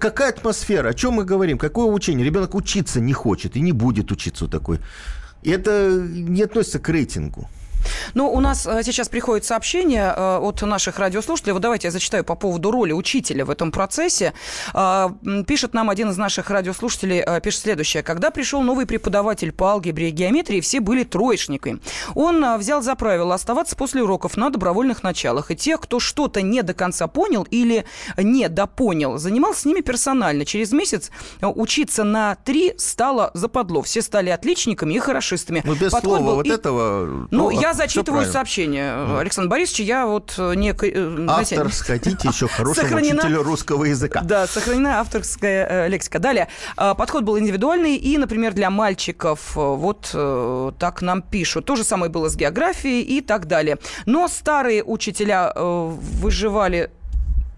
какая 0.00 0.30
атмосфера? 0.30 0.88
О 0.88 0.94
чем 0.94 1.14
мы 1.14 1.24
говорим? 1.24 1.58
Какое 1.58 1.86
учение? 1.86 2.24
Ребенок 2.24 2.54
учиться 2.54 3.00
не 3.00 3.12
хочет 3.12 3.56
и 3.56 3.60
не 3.60 3.72
будет 3.72 4.10
учиться 4.10 4.44
вот 4.44 4.50
такой. 4.52 4.80
Это 5.46 5.96
не 6.10 6.42
относится 6.42 6.80
к 6.80 6.88
рейтингу. 6.88 7.48
Ну, 8.14 8.30
у 8.30 8.40
нас 8.40 8.66
э, 8.66 8.82
сейчас 8.82 9.08
приходит 9.08 9.44
сообщение 9.44 10.12
э, 10.16 10.38
от 10.38 10.62
наших 10.62 10.98
радиослушателей. 10.98 11.52
Вот 11.52 11.62
давайте 11.62 11.88
я 11.88 11.90
зачитаю 11.92 12.24
по 12.24 12.34
поводу 12.34 12.70
роли 12.70 12.92
учителя 12.92 13.44
в 13.44 13.50
этом 13.50 13.72
процессе. 13.72 14.32
Э, 14.74 15.08
пишет 15.46 15.74
нам 15.74 15.90
один 15.90 16.10
из 16.10 16.16
наших 16.16 16.50
радиослушателей, 16.50 17.24
пишет 17.40 17.62
следующее. 17.62 18.02
Когда 18.02 18.30
пришел 18.30 18.62
новый 18.62 18.86
преподаватель 18.86 19.52
по 19.52 19.70
алгебре 19.70 20.08
и 20.08 20.12
геометрии, 20.12 20.60
все 20.60 20.80
были 20.80 21.04
троечниками. 21.04 21.80
Он 22.14 22.58
взял 22.58 22.82
за 22.82 22.94
правило 22.94 23.34
оставаться 23.34 23.76
после 23.76 24.02
уроков 24.02 24.36
на 24.36 24.50
добровольных 24.50 25.02
началах. 25.02 25.50
И 25.50 25.56
тех, 25.56 25.80
кто 25.80 26.00
что-то 26.00 26.42
не 26.42 26.62
до 26.62 26.74
конца 26.74 27.06
понял 27.06 27.46
или 27.50 27.84
не 28.16 28.48
допонял, 28.48 29.18
занимался 29.18 29.62
с 29.62 29.64
ними 29.64 29.80
персонально. 29.80 30.44
Через 30.44 30.72
месяц 30.72 31.10
учиться 31.40 32.04
на 32.04 32.36
три 32.36 32.74
стало 32.78 33.30
западло. 33.34 33.82
Все 33.82 34.02
стали 34.02 34.30
отличниками 34.30 34.94
и 34.94 34.98
хорошистами. 34.98 35.62
Ну, 35.64 35.74
без 35.74 35.92
Подход 35.92 36.18
слова 36.18 36.26
был... 36.26 36.34
вот 36.36 36.46
и... 36.46 36.50
этого... 36.50 37.28
Ну, 37.30 37.50
я 37.50 37.74
зачитываю 37.76 38.26
сообщение. 38.26 39.18
Александр 39.18 39.50
Борисович, 39.50 39.80
я 39.80 40.06
вот 40.06 40.34
э, 40.38 40.54
не... 40.54 40.70
Э, 40.70 41.26
Автор, 41.28 41.70
хотите, 41.70 42.28
еще 42.28 42.48
хорошему 42.56 42.86
сохранена... 42.86 43.18
учителю 43.18 43.42
русского 43.42 43.84
языка. 43.84 44.22
Да, 44.22 44.46
сохранена 44.46 45.00
авторская 45.00 45.66
э, 45.86 45.88
лексика. 45.88 46.18
Далее. 46.18 46.48
Э, 46.76 46.94
подход 46.96 47.24
был 47.24 47.38
индивидуальный, 47.38 47.96
и, 47.96 48.18
например, 48.18 48.52
для 48.54 48.70
мальчиков 48.70 49.54
вот 49.54 50.10
э, 50.12 50.72
так 50.78 51.02
нам 51.02 51.22
пишут. 51.22 51.66
То 51.66 51.76
же 51.76 51.84
самое 51.84 52.10
было 52.10 52.28
с 52.28 52.36
географией 52.36 53.02
и 53.02 53.20
так 53.20 53.46
далее. 53.46 53.78
Но 54.06 54.28
старые 54.28 54.82
учителя 54.82 55.52
э, 55.54 55.90
выживали 56.20 56.90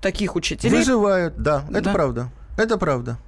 таких 0.00 0.36
учителей. 0.36 0.76
Выживают, 0.76 1.36
да, 1.36 1.64
это 1.70 1.82
да. 1.82 1.92
правда. 1.92 2.28
Это 2.56 2.76
правда. 2.78 3.18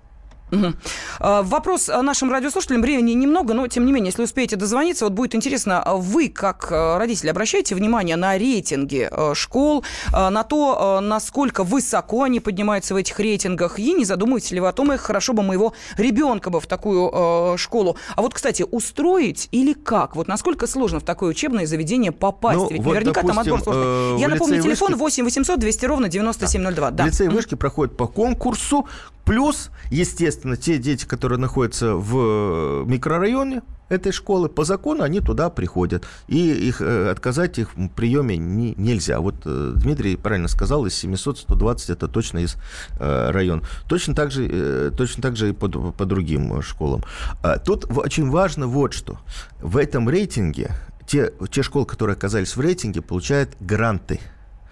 Угу. 0.51 0.75
Вопрос 1.21 1.89
нашим 1.89 2.31
радиослушателям. 2.31 2.83
Времени 2.83 3.13
немного, 3.13 3.55
но 3.55 3.67
тем 3.67 3.87
не 3.87 3.93
менее, 3.93 4.09
если 4.09 4.23
успеете 4.23 4.57
дозвониться, 4.57 5.05
вот 5.05 5.15
будет 5.15 5.35
интересно, 5.35 5.83
а 5.83 5.97
вы, 5.97 6.29
как 6.29 6.69
э, 6.71 6.99
родители, 6.99 7.29
обращаете 7.29 7.75
внимание 7.75 8.17
на 8.17 8.37
рейтинги 8.39 9.09
э, 9.11 9.35
школ, 9.35 9.85
на 10.13 10.43
то, 10.45 11.01
насколько 11.03 11.65
высоко 11.65 12.23
они 12.23 12.41
поднимаются 12.41 12.95
в 12.95 12.97
этих 12.97 13.19
рейтингах, 13.19 13.79
и 13.79 13.93
не 13.93 14.05
задумываетесь 14.05 14.53
ли 14.53 14.61
вы 14.61 14.69
о 14.69 14.73
том, 14.73 14.89
как 14.89 15.01
хорошо 15.01 15.33
бы 15.33 15.43
моего 15.43 15.73
ребенка 15.97 16.51
бы 16.51 16.61
в 16.61 16.67
такую 16.67 17.57
школу. 17.59 17.97
А 18.17 18.23
вот, 18.23 18.35
кстати, 18.35 18.65
устроить 18.69 19.49
или 19.53 19.73
как? 19.73 20.17
Вот 20.17 20.29
насколько 20.29 20.67
сложно 20.67 21.01
в 21.01 21.05
такое 21.05 21.31
учебное 21.31 21.67
заведение 21.67 22.13
попасть? 22.13 22.59
Ну, 22.59 22.69
Ведь 22.69 22.83
вот, 22.83 22.95
наверняка 22.95 23.23
допустим, 23.23 23.45
там 23.45 23.55
отбор 23.55 23.63
сложный. 23.63 24.21
Я 24.21 24.29
напомню, 24.29 24.63
телефон 24.63 24.97
8 24.97 25.25
800 25.25 25.59
200 25.59 25.87
ровно 25.87 26.09
9702. 26.09 26.91
Да. 26.91 27.01
Да. 27.01 27.07
Лицей 27.07 27.29
вышки 27.29 27.55
проходит 27.55 27.97
по 27.97 28.07
конкурсу, 28.07 28.87
Плюс, 29.31 29.71
естественно, 29.93 30.57
те 30.57 30.79
дети, 30.79 31.05
которые 31.05 31.39
находятся 31.39 31.95
в 31.95 32.85
микрорайоне 32.85 33.63
этой 33.89 34.11
школы, 34.11 34.49
по 34.49 34.65
закону 34.65 35.05
они 35.05 35.21
туда 35.21 35.51
приходят. 35.51 36.05
И 36.27 36.51
их, 36.51 36.83
э, 36.83 37.09
отказать 37.09 37.61
их 37.61 37.77
в 37.77 37.89
приеме 37.91 38.37
не, 38.37 38.75
нельзя. 38.77 39.21
Вот 39.21 39.37
э, 39.45 39.75
Дмитрий 39.77 40.17
правильно 40.17 40.49
сказал, 40.49 40.85
из 40.85 40.97
700 40.97 41.39
120 41.39 41.91
это 41.91 42.09
точно 42.09 42.39
из 42.39 42.57
э, 42.99 43.31
района. 43.31 43.63
Точно 43.89 44.17
так 44.17 44.33
же, 44.33 44.49
э, 44.51 44.91
точно 44.97 45.23
так 45.23 45.37
же 45.37 45.51
и 45.51 45.53
по, 45.53 45.69
по 45.69 46.07
другим 46.07 46.61
школам. 46.61 47.05
А, 47.41 47.61
тут 47.61 47.87
очень 47.97 48.31
важно 48.31 48.67
вот 48.67 48.95
что. 48.95 49.21
В 49.63 49.77
этом 49.77 50.09
рейтинге 50.11 50.73
те, 51.07 51.33
те 51.53 51.63
школы, 51.63 51.87
которые 51.87 52.15
оказались 52.15 52.57
в 52.57 52.61
рейтинге, 52.61 53.01
получают 53.01 53.51
гранты 53.61 54.19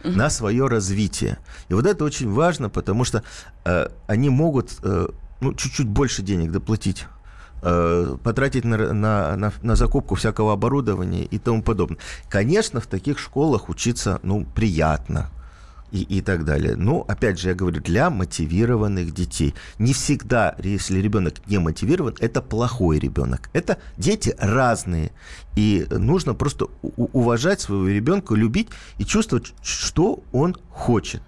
угу. 0.04 0.12
на 0.12 0.30
свое 0.30 0.66
развитие. 0.66 1.38
И 1.68 1.74
вот 1.74 1.86
это 1.86 2.04
очень 2.04 2.30
важно, 2.30 2.68
потому 2.68 3.04
что 3.04 3.22
э, 3.64 3.88
они 4.06 4.30
могут 4.30 4.78
э, 4.82 5.08
ну, 5.40 5.54
чуть-чуть 5.54 5.88
больше 5.88 6.22
денег 6.22 6.50
доплатить 6.50 7.06
э, 7.62 8.16
потратить 8.22 8.64
на, 8.64 8.92
на, 8.92 9.36
на, 9.36 9.52
на 9.62 9.76
закупку 9.76 10.14
всякого 10.14 10.52
оборудования 10.52 11.24
и 11.24 11.38
тому 11.38 11.62
подобное. 11.62 11.98
Конечно, 12.28 12.80
в 12.80 12.86
таких 12.86 13.18
школах 13.18 13.68
учиться 13.68 14.20
ну, 14.22 14.46
приятно 14.54 15.30
и, 15.92 16.02
и 16.02 16.20
так 16.20 16.44
далее. 16.44 16.76
Но, 16.76 17.04
опять 17.08 17.38
же, 17.38 17.48
я 17.48 17.54
говорю, 17.54 17.80
для 17.80 18.10
мотивированных 18.10 19.12
детей. 19.12 19.54
Не 19.78 19.92
всегда, 19.92 20.56
если 20.62 20.98
ребенок 20.98 21.34
не 21.46 21.58
мотивирован, 21.58 22.14
это 22.20 22.42
плохой 22.42 22.98
ребенок. 22.98 23.50
Это 23.52 23.78
дети 23.96 24.34
разные. 24.38 25.12
И 25.56 25.86
нужно 25.90 26.34
просто 26.34 26.66
уважать 26.82 27.60
своего 27.60 27.88
ребенка, 27.88 28.34
любить 28.34 28.68
и 28.98 29.04
чувствовать, 29.04 29.54
что 29.62 30.22
он 30.32 30.56
хочет. 30.70 31.22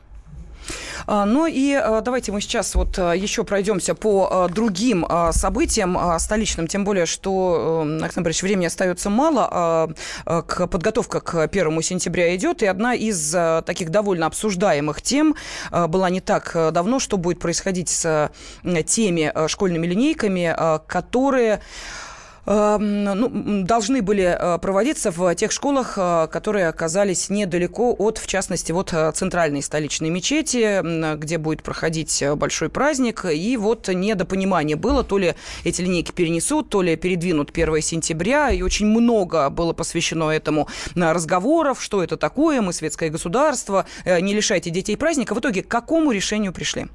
А, 1.06 1.24
ну 1.24 1.46
и 1.46 1.72
а, 1.72 2.00
давайте 2.00 2.32
мы 2.32 2.40
сейчас 2.40 2.74
вот 2.74 2.98
а, 2.98 3.12
еще 3.12 3.44
пройдемся 3.44 3.94
по 3.94 4.48
другим 4.50 5.06
событиям 5.32 5.98
столичным, 6.18 6.66
тем 6.66 6.84
более, 6.84 7.06
что, 7.06 7.84
Александр 7.84 8.26
Борисович, 8.26 8.42
времени 8.42 8.66
остается 8.66 9.10
мало, 9.10 9.94
к 10.24 10.66
подготовка 10.66 11.20
к 11.20 11.48
первому 11.48 11.82
сентября 11.82 12.34
идет, 12.36 12.62
и 12.62 12.66
одна 12.66 12.94
из 12.94 13.34
таких 13.64 13.90
довольно 13.90 14.26
обсуждаемых 14.26 15.02
тем 15.02 15.34
была 15.70 16.10
не 16.10 16.20
так 16.20 16.52
давно, 16.72 16.98
что 16.98 17.16
будет 17.16 17.38
происходить 17.40 17.88
с 17.88 18.30
теми 18.86 19.32
школьными 19.48 19.86
линейками, 19.86 20.54
которые 20.86 21.50
Эм, 21.50 21.60
ну, 22.51 23.62
должны 23.64 24.03
были 24.03 24.24
э, 24.24 24.59
проводиться 24.59 25.12
в 25.12 25.32
тех 25.36 25.53
школах, 25.53 25.94
э, 25.96 26.26
которые 26.32 26.66
оказались 26.66 27.30
недалеко 27.30 27.94
от, 27.96 28.18
в 28.18 28.26
частности, 28.26 28.72
вот 28.72 28.92
э, 28.92 29.12
центральной 29.14 29.62
столичной 29.62 30.11
мечети, 30.11 30.80
где 31.16 31.38
будет 31.38 31.62
проходить 31.62 32.24
большой 32.34 32.68
праздник. 32.68 33.24
И 33.24 33.57
вот 33.57 33.86
недопонимание 33.86 34.76
было, 34.76 35.05
то 35.05 35.18
ли 35.18 35.36
эти 35.62 35.82
линейки 35.82 36.11
перенесут, 36.11 36.70
то 36.70 36.82
ли 36.82 36.96
передвинут 36.96 37.51
1 37.51 37.82
сентября. 37.82 38.51
И 38.51 38.62
очень 38.62 38.86
много 38.86 39.48
было 39.48 39.72
посвящено 39.72 40.30
этому 40.30 40.66
разговоров, 40.96 41.80
что 41.80 42.03
это 42.03 42.16
такое, 42.16 42.61
мы 42.62 42.72
светское 42.72 43.11
государство, 43.11 43.86
не 44.05 44.34
лишайте 44.34 44.70
детей 44.70 44.96
праздника. 44.96 45.36
В 45.36 45.38
итоге 45.38 45.62
к 45.62 45.68
какому 45.68 46.11
решению 46.11 46.53
пришли? 46.53 46.88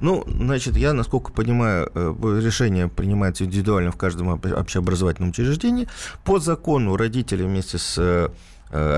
Ну, 0.00 0.24
значит, 0.26 0.76
я, 0.76 0.92
насколько 0.92 1.32
понимаю, 1.32 1.90
э, 1.94 2.40
решение 2.42 2.88
принимается 2.88 3.44
индивидуально 3.44 3.92
в 3.92 3.96
каждом 3.96 4.28
общеобразовательном 4.28 5.30
учреждении. 5.30 5.88
По 6.24 6.38
закону 6.38 6.96
родители 6.96 7.42
вместе 7.42 7.78
с 7.78 7.96
э, 7.98 8.28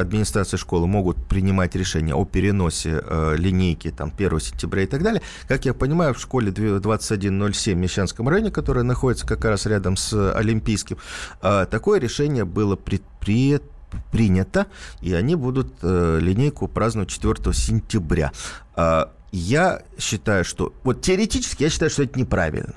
администрации 0.00 0.56
школы 0.56 0.86
могут 0.86 1.16
принимать 1.26 1.74
решение 1.74 2.14
о 2.14 2.24
переносе 2.24 3.02
э, 3.04 3.36
линейки 3.36 3.90
там, 3.90 4.12
1 4.16 4.40
сентября 4.40 4.82
и 4.82 4.86
так 4.86 5.02
далее. 5.02 5.22
Как 5.46 5.64
я 5.64 5.74
понимаю, 5.74 6.14
в 6.14 6.20
школе 6.20 6.50
2107 6.50 7.76
в 7.76 7.80
Мещанском 7.80 8.28
районе, 8.28 8.50
которая 8.50 8.84
находится 8.84 9.26
как 9.26 9.44
раз 9.44 9.66
рядом 9.66 9.96
с 9.96 10.32
Олимпийским, 10.34 10.98
э, 11.42 11.66
такое 11.70 12.00
решение 12.00 12.44
было 12.44 12.76
предпринято 12.76 13.64
принято, 14.10 14.66
и 15.00 15.14
они 15.14 15.36
будут 15.36 15.72
э, 15.82 16.18
линейку 16.20 16.68
праздновать 16.68 17.08
4 17.08 17.52
сентября. 17.54 18.32
А, 18.74 19.12
я 19.32 19.82
считаю, 19.98 20.44
что... 20.44 20.72
Вот 20.84 21.02
теоретически 21.02 21.64
я 21.64 21.70
считаю, 21.70 21.90
что 21.90 22.02
это 22.02 22.18
неправильно. 22.18 22.74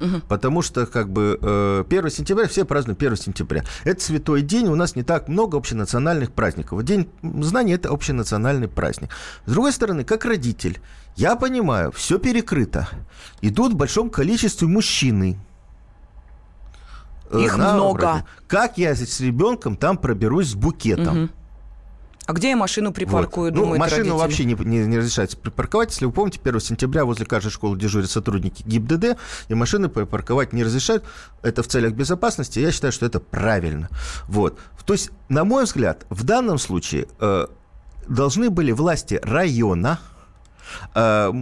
Угу. 0.00 0.22
Потому 0.28 0.62
что, 0.62 0.86
как 0.86 1.10
бы, 1.10 1.38
1 1.86 2.06
э, 2.06 2.10
сентября 2.10 2.48
все 2.48 2.64
празднуют 2.64 3.02
1 3.02 3.16
сентября. 3.16 3.64
Это 3.84 4.00
святой 4.02 4.42
день, 4.42 4.68
у 4.68 4.74
нас 4.74 4.96
не 4.96 5.02
так 5.02 5.28
много 5.28 5.58
общенациональных 5.58 6.32
праздников. 6.32 6.82
День 6.84 7.10
знаний– 7.22 7.72
это 7.74 7.90
общенациональный 7.90 8.68
праздник. 8.68 9.10
С 9.44 9.52
другой 9.52 9.72
стороны, 9.72 10.04
как 10.04 10.24
родитель, 10.24 10.80
я 11.16 11.36
понимаю, 11.36 11.92
все 11.92 12.18
перекрыто. 12.18 12.88
Идут 13.42 13.74
в 13.74 13.76
большом 13.76 14.08
количестве 14.08 14.66
мужчины. 14.66 15.38
Их 17.32 17.56
на 17.56 17.74
много. 17.74 17.90
обратно. 17.90 18.26
Как 18.48 18.78
я 18.78 18.94
с 18.94 19.20
ребенком 19.20 19.76
там 19.76 19.98
проберусь 19.98 20.48
с 20.48 20.54
букетом? 20.54 21.24
Мгм. 21.24 21.30
А 22.26 22.32
где 22.32 22.50
я 22.50 22.56
машину 22.56 22.92
припаркую, 22.92 23.52
Вот. 23.52 23.60
Ну, 23.60 23.76
машину 23.76 23.96
родители? 24.16 24.18
вообще 24.18 24.44
не, 24.44 24.54
не- 24.54 24.86
не 24.86 24.98
разрешается 24.98 25.36
припарковать. 25.36 25.90
Если 25.90 26.04
вы 26.04 26.12
помните, 26.12 26.38
1 26.42 26.60
сентября 26.60 27.04
возле 27.04 27.26
каждой 27.26 27.50
школы 27.50 27.76
дежурят 27.78 28.10
сотрудники 28.10 28.62
ГИБДД, 28.66 29.16
и 29.48 29.54
машины 29.54 29.88
припарковать 29.88 30.52
не 30.52 30.62
разрешают. 30.62 31.04
Это 31.42 31.62
в 31.62 31.66
целях 31.66 31.92
безопасности. 31.94 32.60
Я 32.60 32.70
считаю, 32.70 32.92
что 32.92 33.06
это 33.06 33.18
правильно. 33.20 33.88
Вот. 34.28 34.58
То 34.86 34.92
есть, 34.92 35.10
на 35.28 35.44
мой 35.44 35.64
взгляд, 35.64 36.04
в 36.10 36.24
данном 36.24 36.58
случае 36.58 37.06
э, 37.20 37.46
должны 38.08 38.50
были 38.50 38.72
власти 38.72 39.18
района, 39.22 39.98
э, 40.94 41.32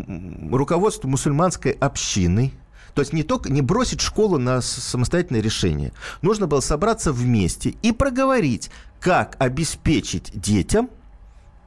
руководство 0.51 1.09
мусульманской 1.09 1.73
общины, 1.73 2.53
то 2.95 3.01
есть 3.01 3.13
не 3.13 3.23
только 3.23 3.51
не 3.51 3.63
бросить 3.63 4.01
школу 4.01 4.39
на 4.39 4.61
самостоятельное 4.61 5.41
решение. 5.41 5.93
Нужно 6.21 6.47
было 6.47 6.61
собраться 6.61 7.13
вместе 7.13 7.71
и 7.83 7.93
проговорить, 7.93 8.71
как 9.01 9.37
обеспечить 9.39 10.31
детям 10.35 10.91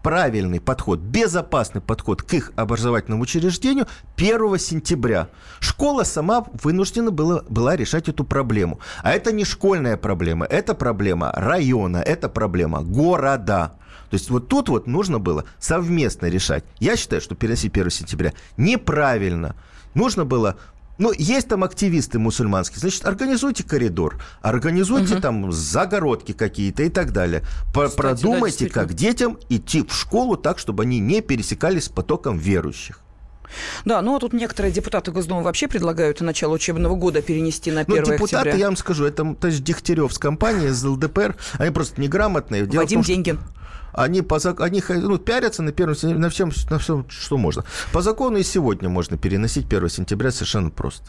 правильный 0.02 0.60
подход, 0.60 1.00
безопасный 1.00 1.82
подход 1.82 2.24
к 2.24 2.34
их 2.34 2.52
образовательному 2.56 3.24
учреждению 3.24 3.88
1 4.18 4.58
сентября. 4.58 5.30
Школа 5.60 6.04
сама 6.04 6.46
вынуждена 6.54 7.12
была, 7.12 7.44
была 7.48 7.76
решать 7.76 8.10
эту 8.10 8.24
проблему. 8.24 8.80
А 9.04 9.12
это 9.12 9.32
не 9.32 9.46
школьная 9.46 9.98
проблема, 9.98 10.46
это 10.46 10.74
проблема 10.74 11.32
района, 11.36 11.98
это 11.98 12.30
проблема 12.30 12.82
города. 12.82 13.74
То 14.10 14.16
есть 14.16 14.30
вот 14.30 14.50
тут 14.50 14.70
вот 14.70 14.88
нужно 14.88 15.20
было 15.20 15.46
совместно 15.60 16.26
решать. 16.26 16.66
Я 16.80 16.98
считаю, 16.98 17.22
что 17.22 17.36
переносить 17.36 17.72
1 17.72 17.90
сентября 17.90 18.34
неправильно. 18.58 19.56
Нужно 19.94 20.26
было 20.26 20.58
ну, 20.98 21.12
есть 21.18 21.48
там 21.48 21.64
активисты 21.64 22.20
мусульманские, 22.20 22.80
значит, 22.80 23.06
организуйте 23.06 23.64
коридор, 23.64 24.22
организуйте 24.42 25.20
там 25.20 25.52
загородки 25.52 26.32
какие-то 26.34 26.84
и 26.84 26.90
так 26.90 27.12
далее. 27.12 27.42
По- 27.74 27.88
Кстати, 27.88 27.96
да, 27.96 28.02
Продумайте, 28.10 28.58
действительно. 28.60 28.84
как 28.88 28.94
детям 28.94 29.38
идти 29.50 29.84
в 29.84 29.94
школу 29.94 30.38
так, 30.38 30.60
чтобы 30.60 30.84
они 30.84 31.00
не 31.00 31.22
пересекались 31.22 31.86
с 31.86 31.90
потоком 31.90 32.38
верующих. 32.38 33.00
Да, 33.86 34.02
ну 34.02 34.16
а 34.16 34.20
тут 34.20 34.34
некоторые 34.34 34.72
депутаты 34.72 35.12
Госдумы 35.12 35.44
вообще 35.44 35.68
предлагают 35.68 36.22
начало 36.22 36.54
учебного 36.54 36.96
года 36.96 37.22
перенести 37.22 37.72
на 37.72 37.82
1 37.82 37.96
Ну, 37.96 38.02
депутаты, 38.02 38.36
октября. 38.36 38.56
я 38.56 38.66
вам 38.66 38.78
скажу, 38.78 39.06
это 39.06 39.36
то 39.36 39.48
есть 39.48 39.64
Дегтярев 39.64 40.14
с 40.14 40.18
компанией, 40.18 40.70
из 40.70 40.84
ЛДПр, 40.84 41.36
они 41.58 41.72
просто 41.72 42.02
неграмотные. 42.02 42.66
Дело 42.66 42.82
Вадим 42.84 43.00
том, 43.00 43.06
Деньгин. 43.06 43.40
Они, 43.94 44.22
по, 44.22 44.36
зак- 44.36 44.64
они 44.64 44.82
ну, 44.88 45.18
пиарятся 45.18 45.64
на, 45.64 45.72
первом, 45.72 45.96
сентября, 45.96 46.20
на, 46.20 46.30
всем, 46.30 46.52
на 46.70 46.80
всем, 46.80 47.06
что 47.10 47.38
можно. 47.38 47.66
По 47.92 48.02
закону 48.02 48.38
и 48.38 48.44
сегодня 48.44 48.90
можно 48.90 49.18
переносить 49.18 49.66
1 49.66 49.90
сентября 49.90 50.32
совершенно 50.32 50.70
просто. 50.70 51.04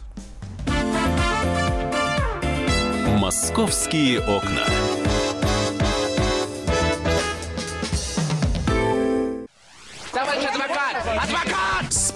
Московские 3.19 4.21
окна. 4.21 4.67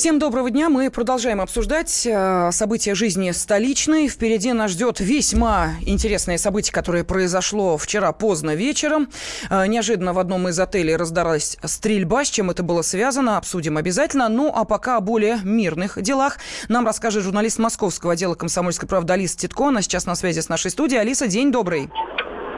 Всем 0.00 0.18
доброго 0.18 0.50
дня. 0.50 0.70
Мы 0.70 0.90
продолжаем 0.90 1.42
обсуждать 1.42 2.06
э, 2.06 2.48
события 2.52 2.94
жизни 2.94 3.32
столичной. 3.32 4.08
Впереди 4.08 4.50
нас 4.54 4.70
ждет 4.70 4.98
весьма 4.98 5.72
интересное 5.84 6.38
событие, 6.38 6.72
которое 6.72 7.04
произошло 7.04 7.76
вчера 7.76 8.10
поздно 8.12 8.54
вечером. 8.54 9.10
Э, 9.50 9.66
неожиданно 9.66 10.14
в 10.14 10.18
одном 10.18 10.48
из 10.48 10.58
отелей 10.58 10.96
раздалась 10.96 11.58
стрельба. 11.62 12.24
С 12.24 12.30
чем 12.30 12.50
это 12.50 12.62
было 12.62 12.80
связано, 12.80 13.36
обсудим 13.36 13.76
обязательно. 13.76 14.30
Ну, 14.30 14.50
а 14.56 14.64
пока 14.64 14.96
о 14.96 15.00
более 15.00 15.40
мирных 15.44 16.00
делах 16.00 16.38
нам 16.70 16.86
расскажет 16.86 17.22
журналист 17.22 17.58
московского 17.58 18.14
отдела 18.14 18.34
комсомольской 18.34 18.88
правды 18.88 19.12
Алиса 19.12 19.36
Титко. 19.36 19.68
Она 19.68 19.82
сейчас 19.82 20.06
на 20.06 20.14
связи 20.14 20.40
с 20.40 20.48
нашей 20.48 20.70
студией. 20.70 21.02
Алиса, 21.02 21.26
день 21.26 21.52
добрый. 21.52 21.90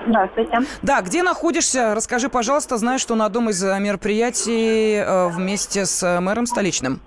Здравствуйте. 0.06 0.58
Да, 0.82 1.00
где 1.00 1.22
находишься? 1.22 1.94
Расскажи, 1.94 2.28
пожалуйста. 2.28 2.76
Знаю, 2.76 2.98
что 2.98 3.14
на 3.14 3.24
одном 3.24 3.50
из 3.50 3.62
мероприятий 3.62 4.96
э, 4.96 5.28
вместе 5.28 5.86
с 5.86 6.20
мэром 6.20 6.46
столичным. 6.46 7.00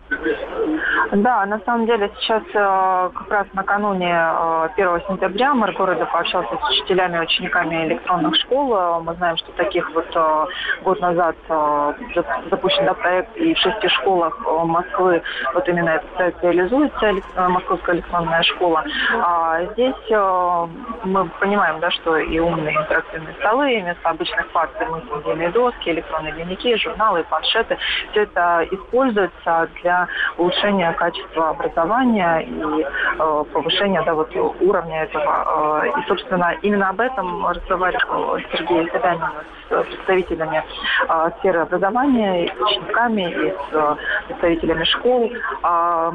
Да, 1.16 1.46
на 1.46 1.60
самом 1.62 1.86
деле 1.86 2.12
сейчас 2.20 2.44
э, 2.54 3.10
как 3.16 3.30
раз 3.32 3.48
накануне 3.54 4.12
э, 4.12 4.70
1 4.76 5.02
сентября 5.08 5.54
мэр 5.54 5.72
города 5.72 6.06
пообщался 6.06 6.58
с 6.58 6.70
учителями 6.72 7.16
и 7.16 7.20
учениками 7.22 7.86
электронных 7.86 8.36
школ. 8.36 8.76
Э, 8.76 9.00
Мы 9.00 9.14
знаем, 9.16 9.38
что 9.38 9.50
таких 9.54 9.90
вот 9.92 10.08
э, 10.14 10.46
год 10.84 11.00
назад 11.00 11.38
э, 11.48 11.94
за- 12.16 12.26
запущен 12.50 12.94
проект 12.96 13.34
и 13.38 13.54
в 13.54 13.58
шести 13.60 13.88
школах 13.88 14.38
э, 14.46 14.66
Москвы 14.66 15.22
вот 15.54 15.66
именно 15.70 15.90
этот 15.92 16.10
проект 16.16 16.44
реализуется, 16.44 17.06
э, 17.06 17.48
Московская 17.48 17.96
электронная 17.96 18.44
школа. 18.44 18.84
А 19.22 19.64
здесь 19.72 19.96
э, 20.10 20.68
мы 21.06 21.30
понимаем, 21.40 21.80
да, 21.80 21.92
что 21.92 22.18
и 22.18 22.40
умные 22.40 22.76
интерактивные 22.76 23.36
столы, 23.36 23.74
и 23.74 23.82
вместо 23.82 24.10
обычных 24.10 24.52
парт 24.52 24.72
мыслительные 24.90 25.50
доски, 25.52 25.92
электронные 25.92 26.34
дневники, 26.34 26.76
журналы, 26.76 27.24
планшеты. 27.24 27.78
Все 28.12 28.24
это 28.24 28.68
используется 28.70 29.70
для 29.82 30.08
улучшения 30.38 30.92
качества 31.06 31.50
образования 31.50 32.40
и 32.40 32.84
э, 33.20 33.44
повышения 33.54 34.02
да, 34.04 34.14
вот, 34.14 34.36
уровня 34.36 35.04
этого. 35.04 35.84
Э, 35.84 36.00
и, 36.00 36.08
собственно, 36.08 36.56
именно 36.64 36.90
об 36.90 37.00
этом 37.00 37.48
разговаривал 37.48 38.40
Сергей 38.52 38.90
Собянин 38.92 39.22
с 39.70 39.84
представителями 39.86 40.64
э, 41.08 41.30
сферы 41.40 41.60
образования, 41.60 42.48
с 42.48 42.62
учениками, 42.62 43.30
и 43.30 43.52
с 43.52 43.74
э, 43.74 43.96
представителями 44.28 44.84
школ. 44.86 45.32
А, 45.62 46.12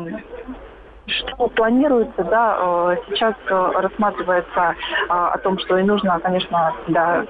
что 1.10 1.48
планируется, 1.48 2.24
да, 2.24 2.56
э, 2.60 2.96
сейчас 3.08 3.34
э, 3.46 3.70
рассматривается 3.74 4.60
э, 4.60 5.06
о 5.08 5.38
том, 5.38 5.58
что 5.58 5.78
и 5.78 5.82
нужно, 5.82 6.18
конечно, 6.20 6.72
для 6.86 7.24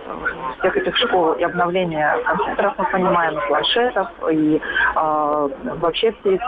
всех 0.58 0.76
этих 0.76 0.96
школ 0.96 1.32
и 1.32 1.42
обновления 1.42 2.16
компьютеров, 2.24 2.74
мы 2.78 2.84
понимаем, 2.90 3.38
и 3.38 3.46
планшетов, 3.48 4.08
и 4.30 4.60
вообще 4.94 6.12
всей 6.20 6.40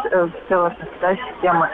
целостности 0.48 0.94
да, 1.00 1.16
системы. 1.16 1.68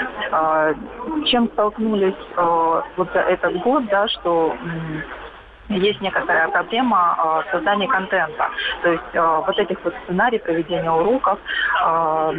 Чем 1.26 1.48
столкнулись 1.48 2.14
вот 2.36 3.08
за 3.12 3.20
этот 3.20 3.60
год, 3.62 3.84
да, 3.86 4.06
что 4.08 4.54
есть 5.68 6.00
некоторая 6.00 6.48
проблема 6.48 7.42
э, 7.46 7.52
создания 7.52 7.86
контента. 7.88 8.48
То 8.82 8.90
есть 8.90 9.04
э, 9.12 9.42
вот 9.46 9.58
этих 9.58 9.78
вот 9.84 9.94
сценарий 10.04 10.38
проведения 10.38 10.90
уроков, 10.90 11.38
э, 11.84 12.32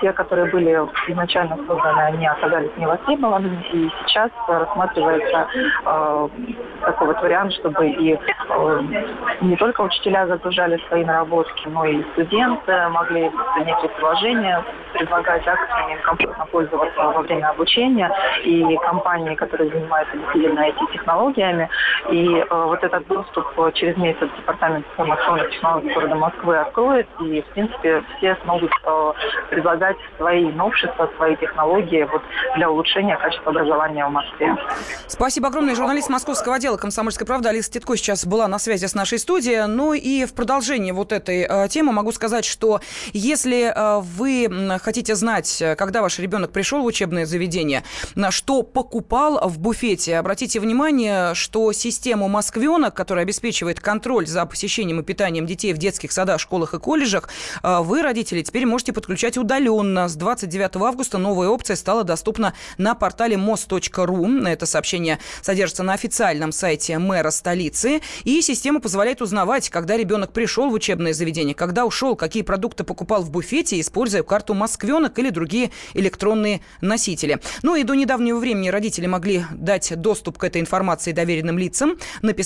те, 0.00 0.12
которые 0.12 0.50
были 0.50 0.72
изначально 1.08 1.56
созданы, 1.66 2.00
они 2.00 2.26
оказались 2.26 2.70
невостребованными, 2.76 3.62
и 3.72 3.90
сейчас 4.06 4.30
рассматривается 4.48 5.48
такой 6.82 7.06
вот 7.06 7.22
вариант, 7.22 7.52
чтобы 7.54 7.88
и 7.88 8.18
не 9.40 9.56
только 9.56 9.80
учителя 9.82 10.26
загружали 10.26 10.80
свои 10.88 11.04
наработки, 11.04 11.68
но 11.68 11.84
и 11.84 12.02
студенты 12.12 12.88
могли 12.88 13.30
некие 13.58 13.88
приложения 13.96 14.62
предлагать, 14.92 15.44
да, 15.44 15.56
которыми 15.56 16.00
комфортно 16.02 16.46
пользоваться 16.46 17.02
во 17.02 17.22
время 17.22 17.50
обучения, 17.50 18.10
и 18.44 18.76
компании, 18.76 19.34
которые 19.34 19.70
занимаются 19.70 20.16
действительно 20.16 20.60
IT-технологиями, 20.60 21.68
и 22.10 22.36
э, 22.38 22.44
вот 22.74 22.82
этот 22.82 23.06
доступ 23.06 23.46
э, 23.58 23.70
через 23.74 23.96
месяц 23.96 24.28
Департамент 24.36 24.84
информационных 24.92 25.50
технологий 25.50 25.94
города 25.94 26.14
Москвы 26.16 26.56
откроет, 26.58 27.06
и, 27.20 27.40
в 27.42 27.46
принципе, 27.52 28.02
все 28.16 28.36
смогут 28.42 28.72
э, 28.84 29.12
предлагать 29.50 29.96
свои 30.16 30.50
новшества, 30.52 31.08
свои 31.16 31.36
технологии 31.36 32.02
вот, 32.10 32.22
для 32.56 32.68
улучшения 32.68 33.16
качества 33.16 33.50
образования 33.50 34.06
в 34.06 34.10
Москве. 34.10 34.56
Спасибо 35.06 35.48
огромное. 35.48 35.74
Журналист 35.74 36.10
московского 36.10 36.56
отдела 36.56 36.76
«Комсомольской 36.76 37.26
правды» 37.26 37.48
Алиса 37.48 37.70
Титко 37.70 37.96
сейчас 37.96 38.26
была 38.26 38.48
на 38.48 38.58
связи 38.58 38.86
с 38.86 38.94
нашей 38.94 39.18
студией. 39.18 39.66
Ну 39.68 39.92
и 39.92 40.24
в 40.24 40.34
продолжение 40.34 40.92
вот 40.92 41.12
этой 41.12 41.46
э, 41.48 41.68
темы 41.68 41.92
могу 41.92 42.10
сказать, 42.12 42.44
что 42.44 42.80
если 43.12 43.72
вы 44.16 44.78
хотите 44.82 45.14
знать, 45.14 45.62
когда 45.78 46.02
ваш 46.02 46.18
ребенок 46.18 46.50
пришел 46.50 46.82
в 46.82 46.86
учебное 46.86 47.24
заведение, 47.24 47.84
на 48.14 48.30
что 48.30 48.62
покупал 48.62 49.48
в 49.48 49.58
буфете, 49.58 50.18
обратите 50.18 50.60
внимание, 50.60 51.34
что 51.34 51.72
систему 51.72 52.28
«Москвич» 52.28 52.63
«Москвенок», 52.64 52.94
который 52.94 53.24
обеспечивает 53.24 53.78
контроль 53.78 54.26
за 54.26 54.46
посещением 54.46 55.00
и 55.00 55.02
питанием 55.02 55.44
детей 55.44 55.74
в 55.74 55.78
детских 55.78 56.12
садах, 56.12 56.40
школах 56.40 56.72
и 56.72 56.78
колледжах, 56.78 57.28
вы, 57.62 58.00
родители, 58.00 58.40
теперь 58.40 58.64
можете 58.64 58.94
подключать 58.94 59.36
удаленно. 59.36 60.08
С 60.08 60.16
29 60.16 60.76
августа 60.76 61.18
новая 61.18 61.48
опция 61.48 61.76
стала 61.76 62.04
доступна 62.04 62.54
на 62.78 62.94
портале 62.94 63.36
мост.ру. 63.36 64.44
Это 64.46 64.64
сообщение 64.64 65.18
содержится 65.42 65.82
на 65.82 65.92
официальном 65.92 66.52
сайте 66.52 66.98
мэра 66.98 67.30
столицы. 67.30 68.00
И 68.24 68.40
система 68.40 68.80
позволяет 68.80 69.20
узнавать, 69.20 69.68
когда 69.68 69.98
ребенок 69.98 70.32
пришел 70.32 70.70
в 70.70 70.72
учебное 70.72 71.12
заведение, 71.12 71.54
когда 71.54 71.84
ушел, 71.84 72.16
какие 72.16 72.42
продукты 72.42 72.84
покупал 72.84 73.22
в 73.22 73.30
буфете, 73.30 73.78
используя 73.78 74.22
карту 74.22 74.54
«Москвенок» 74.54 75.18
или 75.18 75.28
другие 75.28 75.70
электронные 75.92 76.62
носители. 76.80 77.40
Ну 77.62 77.76
и 77.76 77.82
до 77.82 77.92
недавнего 77.92 78.38
времени 78.38 78.70
родители 78.70 79.06
могли 79.06 79.44
дать 79.52 79.94
доступ 80.00 80.38
к 80.38 80.44
этой 80.44 80.62
информации 80.62 81.12
доверенным 81.12 81.58
лицам, 81.58 81.98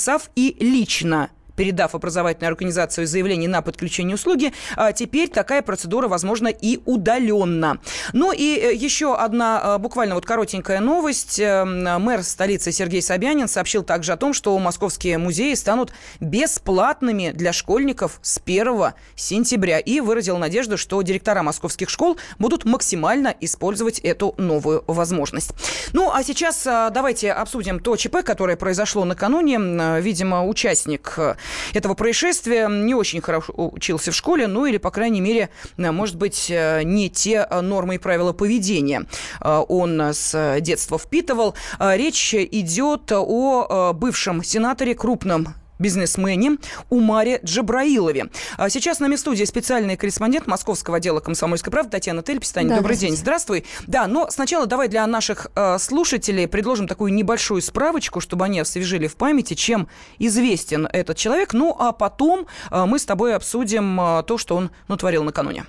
написав 0.08 0.30
и 0.36 0.56
лично 0.60 1.28
передав 1.58 1.96
образовательной 1.96 2.48
организации 2.48 3.04
заявление 3.04 3.48
на 3.48 3.62
подключение 3.62 4.14
услуги, 4.14 4.52
а 4.76 4.92
теперь 4.92 5.28
такая 5.28 5.60
процедура 5.60 6.06
возможна 6.06 6.46
и 6.46 6.78
удаленно. 6.86 7.78
Ну 8.12 8.32
и 8.32 8.56
э, 8.56 8.74
еще 8.74 9.16
одна 9.16 9.60
а, 9.60 9.78
буквально 9.78 10.14
вот 10.14 10.24
коротенькая 10.24 10.78
новость. 10.78 11.40
Э, 11.40 11.64
мэр 11.64 12.22
столицы 12.22 12.70
Сергей 12.70 13.02
Собянин 13.02 13.48
сообщил 13.48 13.82
также 13.82 14.12
о 14.12 14.16
том, 14.16 14.34
что 14.34 14.56
московские 14.56 15.18
музеи 15.18 15.54
станут 15.54 15.92
бесплатными 16.20 17.32
для 17.32 17.52
школьников 17.52 18.20
с 18.22 18.40
1 18.44 18.92
сентября 19.16 19.80
и 19.80 19.98
выразил 19.98 20.38
надежду, 20.38 20.78
что 20.78 21.02
директора 21.02 21.42
московских 21.42 21.90
школ 21.90 22.18
будут 22.38 22.66
максимально 22.66 23.34
использовать 23.40 23.98
эту 23.98 24.36
новую 24.38 24.84
возможность. 24.86 25.50
Ну, 25.92 26.12
а 26.12 26.22
сейчас 26.22 26.64
а, 26.68 26.90
давайте 26.90 27.32
обсудим 27.32 27.80
то 27.80 27.96
ЧП, 27.96 28.18
которое 28.24 28.56
произошло 28.56 29.04
накануне. 29.04 29.58
Видимо, 30.00 30.46
участник 30.46 31.14
э, 31.16 31.34
этого 31.74 31.94
происшествия 31.94 32.68
не 32.68 32.94
очень 32.94 33.20
хорошо 33.20 33.52
учился 33.56 34.12
в 34.12 34.14
школе, 34.14 34.46
ну 34.46 34.66
или, 34.66 34.78
по 34.78 34.90
крайней 34.90 35.20
мере, 35.20 35.48
может 35.76 36.16
быть, 36.16 36.46
э, 36.50 36.82
не 36.84 37.10
те 37.10 37.46
э, 37.48 37.60
нормы 37.60 37.96
и 37.96 37.98
правила 37.98 38.32
поведения 38.32 39.04
э, 39.40 39.64
он 39.68 40.00
с 40.00 40.60
детства 40.60 40.98
впитывал. 40.98 41.54
Речь 41.78 42.34
идет 42.34 43.12
о 43.12 43.92
бывшем 43.92 44.42
сенаторе, 44.42 44.94
крупном 44.94 45.54
бизнесмене 45.78 46.58
Умаре 46.88 47.40
Джабраилове. 47.44 48.30
А 48.56 48.68
сейчас 48.70 49.00
на 49.00 49.08
нами 49.08 49.16
студии 49.16 49.44
специальный 49.44 49.96
корреспондент 49.96 50.46
московского 50.46 50.98
отдела 50.98 51.20
«Комсомольской 51.20 51.72
правды» 51.72 51.90
Татьяна 51.92 52.22
Тельпистань. 52.22 52.68
Да, 52.68 52.76
Добрый 52.76 52.94
день. 52.94 53.16
Здравствуй. 53.16 53.64
Да, 53.86 54.06
но 54.06 54.28
сначала 54.30 54.66
давай 54.66 54.88
для 54.88 55.06
наших 55.06 55.46
э, 55.54 55.78
слушателей 55.78 56.46
предложим 56.46 56.86
такую 56.86 57.14
небольшую 57.14 57.62
справочку, 57.62 58.20
чтобы 58.20 58.44
они 58.44 58.60
освежили 58.60 59.06
в 59.06 59.16
памяти, 59.16 59.54
чем 59.54 59.88
известен 60.18 60.86
этот 60.92 61.16
человек. 61.16 61.54
Ну, 61.54 61.74
а 61.78 61.92
потом 61.92 62.46
э, 62.70 62.84
мы 62.84 62.98
с 62.98 63.06
тобой 63.06 63.34
обсудим 63.34 63.98
э, 63.98 64.22
то, 64.24 64.36
что 64.36 64.56
он 64.56 64.70
натворил 64.88 65.24
накануне. 65.24 65.64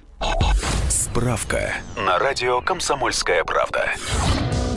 Справка 0.89 1.76
на 1.95 2.20
радио 2.20 2.60
«Комсомольская 2.60 3.45
правда». 3.45 3.89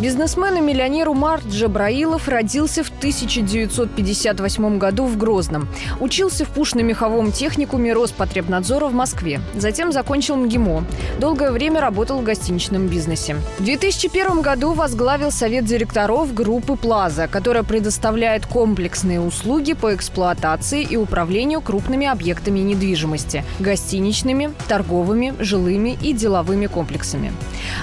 Бизнесмен 0.02 0.56
и 0.56 0.60
миллионер 0.60 1.08
Умар 1.08 1.40
Джабраилов 1.48 2.26
родился 2.26 2.82
в 2.82 2.88
1958 2.88 4.78
году 4.78 5.04
в 5.04 5.16
Грозном. 5.16 5.68
Учился 6.00 6.44
в 6.44 6.48
пушно-меховом 6.48 7.30
техникуме 7.30 7.92
Роспотребнадзора 7.92 8.86
в 8.86 8.94
Москве. 8.94 9.40
Затем 9.54 9.92
закончил 9.92 10.34
МГИМО. 10.34 10.84
Долгое 11.20 11.52
время 11.52 11.80
работал 11.80 12.18
в 12.18 12.24
гостиничном 12.24 12.88
бизнесе. 12.88 13.36
В 13.60 13.64
2001 13.64 14.40
году 14.40 14.72
возглавил 14.72 15.30
совет 15.30 15.66
директоров 15.66 16.34
группы 16.34 16.74
«Плаза», 16.74 17.28
которая 17.28 17.62
предоставляет 17.62 18.44
комплексные 18.44 19.20
услуги 19.20 19.74
по 19.74 19.94
эксплуатации 19.94 20.82
и 20.82 20.96
управлению 20.96 21.60
крупными 21.60 22.08
объектами 22.08 22.58
недвижимости– 22.58 23.44
гостиничными, 23.60 24.50
торговыми, 24.66 25.32
жилыми 25.38 25.96
и 26.02 26.12
деловыми 26.12 26.66
комплексами. 26.66 27.32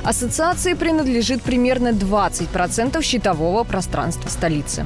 Ассоциации 0.03 0.73
принадлежит 0.73 1.43
примерно 1.43 1.93
20% 1.93 2.08
щитового 3.01 3.63
пространства 3.63 4.29
столицы. 4.29 4.85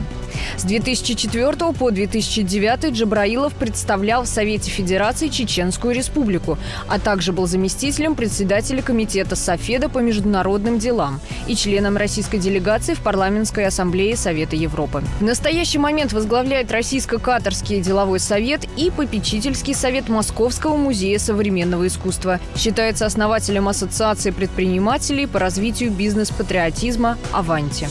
С 0.58 0.64
2004 0.64 1.74
по 1.74 1.92
2009 1.92 2.94
Джабраилов 2.94 3.54
представлял 3.54 4.24
в 4.24 4.28
Совете 4.28 4.70
Федерации 4.70 5.28
Чеченскую 5.28 5.96
Республику, 5.96 6.58
а 6.88 7.00
также 7.00 7.34
был 7.34 7.48
заместителем 7.48 8.16
председателя 8.16 8.82
Комитета 8.82 9.36
Софеда 9.36 9.90
по 9.90 10.00
международным 10.00 10.80
делам 10.80 11.20
и 11.48 11.56
членом 11.56 11.98
российской 11.98 12.38
делегации 12.38 12.94
в 12.94 13.02
Парламентской 13.02 13.66
ассамблее 13.66 14.16
Совета 14.16 14.56
Европы. 14.56 15.04
В 15.20 15.24
настоящий 15.24 15.80
момент 15.80 16.14
возглавляет 16.14 16.72
Российско-Катарский 16.72 17.82
деловой 17.82 18.20
совет 18.20 18.66
и 18.78 18.92
попечительский 18.92 19.74
совет 19.74 20.10
Московского 20.10 20.78
музея 20.78 21.20
современного 21.20 21.88
искусства. 21.88 22.40
Считается 22.56 23.06
основателем 23.06 23.68
Ассоциации 23.68 24.32
предпринимателей 24.32 25.28
по 25.28 25.40
развитию 25.40 25.92
бизнес-патриотизма 25.92 27.18
«Аванти». 27.32 27.88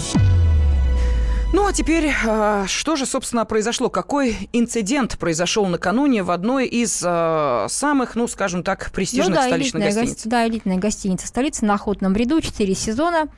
Ну 1.52 1.66
а 1.66 1.72
теперь, 1.72 2.10
а, 2.26 2.66
что 2.66 2.96
же, 2.96 3.04
собственно, 3.04 3.44
произошло? 3.44 3.90
Какой 3.90 4.48
инцидент 4.54 5.18
произошел 5.18 5.66
накануне 5.66 6.22
в 6.22 6.30
одной 6.30 6.66
из 6.66 7.02
э, 7.04 7.66
самых, 7.68 8.14
ну, 8.14 8.26
скажем 8.26 8.62
так, 8.62 8.90
престижных 8.90 9.28
ну, 9.28 9.34
да, 9.34 9.46
столичных 9.48 9.82
гостиниц? 9.84 10.24
Го- 10.24 10.30
да, 10.30 10.48
элитная 10.48 10.78
гостиница 10.78 11.26
столицы 11.26 11.66
на 11.66 11.74
Охотном 11.74 12.14
ряду, 12.16 12.40
4 12.40 12.74
сезона. 12.74 13.28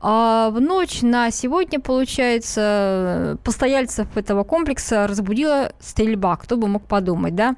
А 0.00 0.50
в 0.50 0.60
ночь 0.60 1.02
на 1.02 1.30
сегодня, 1.30 1.80
получается, 1.80 3.38
постояльцев 3.44 4.08
этого 4.16 4.42
комплекса 4.42 5.06
разбудила 5.06 5.72
стрельба. 5.80 6.36
Кто 6.36 6.56
бы 6.56 6.66
мог 6.66 6.86
подумать, 6.86 7.36
да? 7.36 7.54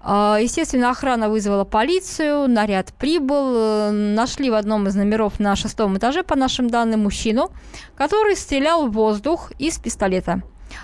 А, 0.00 0.38
естественно, 0.40 0.90
охрана 0.90 1.28
вызвала 1.28 1.64
полицию, 1.64 2.48
наряд 2.48 2.92
прибыл. 2.94 3.54
Э, 3.54 3.90
нашли 3.90 4.50
в 4.50 4.54
одном 4.54 4.86
из 4.86 4.94
номеров 4.94 5.40
на 5.40 5.56
шестом 5.56 5.98
этаже, 5.98 6.22
по 6.22 6.36
нашим 6.36 6.70
данным, 6.70 7.00
мужчину, 7.00 7.50
который 7.96 8.36
стрелял 8.36 8.86
в 8.86 8.92
воздух 8.92 9.52
из 9.58 9.78
пистолета. 9.78 10.42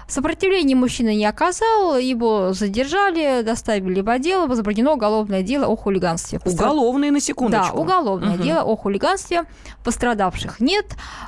Сопротивления 0.09 0.75
мужчина 0.75 1.15
не 1.15 1.25
оказал, 1.25 1.99
его 1.99 2.53
задержали, 2.53 3.43
доставили 3.43 4.01
в 4.01 4.09
отдел, 4.09 4.47
возбуждено 4.47 4.95
уголовное 4.95 5.43
дело 5.43 5.67
о 5.67 5.77
хулиганстве. 5.77 6.41
Уголовное, 6.45 7.11
на 7.11 7.21
секундочку. 7.21 7.77
Да, 7.77 7.81
уголовное 7.81 8.35
угу. 8.35 8.43
дело 8.43 8.63
о 8.63 8.77
хулиганстве. 8.77 9.45
Пострадавших 9.83 10.61
нет. 10.61 10.87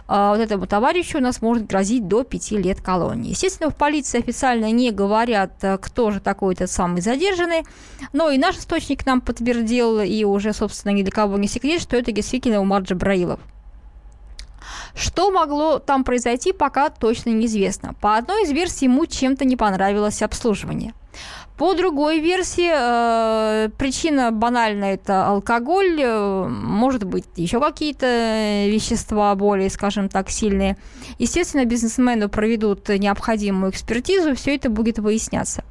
А 0.09 0.33
вот 0.33 0.41
этому 0.41 0.67
товарищу 0.67 1.19
у 1.19 1.21
нас 1.21 1.43
может 1.43 1.67
грозить 1.67 2.07
до 2.07 2.23
пяти 2.23 2.57
лет 2.57 2.81
колонии. 2.81 3.31
Естественно, 3.31 3.71
в 3.71 3.77
полиции 3.77 4.19
официально 4.19 4.71
не 4.71 4.91
говорят, 4.91 5.53
э, 5.62 5.79
кто 5.79 6.11
же 6.11 6.21
такой 6.21 6.55
этот 6.55 6.71
самый 6.71 7.01
задержанный, 7.01 7.64
но 8.12 8.31
и 8.31 8.39
наш 8.39 8.57
источник 8.57 9.07
нам 9.07 9.21
подтвердил, 9.21 10.01
и 10.01 10.25
уже, 10.25 10.53
собственно, 10.53 10.93
ни 10.93 11.03
для 11.03 11.12
кого 11.12 11.39
не 11.39 11.49
секрет, 11.49 11.81
что 11.81 11.97
это 11.97 12.12
действительно 12.12 12.61
Умар 12.61 12.83
Джабраилов. 12.83 13.41
Что 14.95 15.31
могло 15.31 15.79
там 15.79 16.05
произойти, 16.05 16.53
пока 16.53 16.91
точно 16.91 17.31
неизвестно. 17.31 17.95
По 18.01 18.17
одной 18.17 18.45
из 18.45 18.51
версий 18.51 18.87
ему 18.87 19.07
чем-то 19.07 19.45
не 19.45 19.57
понравилось 19.57 20.23
обслуживание. 20.23 20.95
По 21.57 21.73
другой 21.73 22.21
версии, 22.21 22.71
э, 22.71 23.71
причина 23.79 24.31
банальная– 24.31 24.95
это 24.97 25.27
алкоголь, 25.27 25.99
э, 26.03 26.49
может 26.49 27.05
быть, 27.05 27.25
еще 27.37 27.61
какие-то 27.61 28.67
вещества 28.69 29.35
более, 29.35 29.71
скажем 29.71 30.11
так, 30.11 30.29
сильные. 30.29 30.77
Естественно, 31.19 31.64
бизнесмену 31.64 32.29
проведут 32.29 32.91
необходимую 32.91 33.73
экспертизу, 33.73 34.35
все 34.35 34.57
это 34.57 34.69
будет 34.69 34.99
выясняться. 34.99 35.64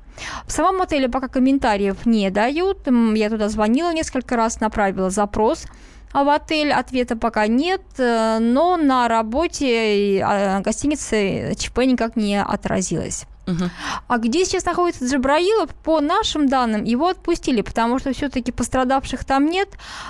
В 0.47 0.51
самом 0.51 0.81
отеле 0.81 1.07
пока 1.07 1.27
комментариев 1.27 2.05
не 2.07 2.31
дают. 2.31 2.87
Я 3.15 3.29
туда 3.29 3.49
звонила 3.49 3.93
несколько 3.93 4.35
раз, 4.35 4.59
направила 4.59 5.11
запрос– 5.11 5.65
в 6.23 6.29
отель 6.29 6.71
ответа 6.71 7.15
пока 7.15 7.47
нет, 7.47 7.81
э, 7.97 8.39
но 8.39 8.77
на 8.77 9.07
работе 9.07 10.21
а, 10.23 10.61
гостиницы 10.61 11.55
ЧП 11.57 11.79
никак 11.79 12.15
не 12.15 12.41
отразилось. 12.41 13.25
Угу. 13.47 13.69
А 14.07 14.17
где 14.17 14.45
сейчас 14.45 14.65
находится 14.65 15.05
Джабраилов? 15.05 15.69
По 15.83 16.01
нашим 16.01 16.47
данным, 16.47 16.83
его 16.83 17.09
отпустили, 17.09 17.61
потому 17.61 17.99
что 17.99 18.11
все-таки 18.13 18.51
пострадавших 18.51 19.23
там 19.23 19.45
нет. 19.45 19.69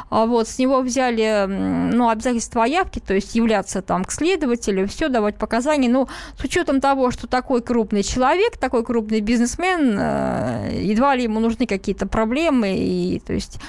А 0.10 0.26
вот 0.26 0.48
с 0.48 0.58
него 0.58 0.82
взяли 0.82 1.46
ну, 1.48 2.10
обязательства 2.10 2.64
о 2.64 2.68
явке, 2.68 3.02
то 3.02 3.14
есть 3.14 3.36
являться 3.36 3.82
там 3.82 4.06
к 4.06 4.12
следователю, 4.12 4.88
все 4.88 5.10
давать 5.10 5.38
показания. 5.38 5.90
Ну, 5.90 6.08
с 6.40 6.44
учетом 6.44 6.80
того, 6.80 7.12
что 7.12 7.28
такой 7.28 7.62
крупный 7.62 8.04
человек, 8.04 8.58
такой 8.58 8.86
крупный 8.86 9.20
бизнесмен, 9.20 9.98
э, 10.00 10.80
едва 10.82 11.16
ли 11.16 11.24
ему 11.24 11.40
нужны 11.40 11.68
какие-то 11.68 12.08
проблемы, 12.08 12.76
и 12.78 13.20
то 13.26 13.34
есть 13.34 13.60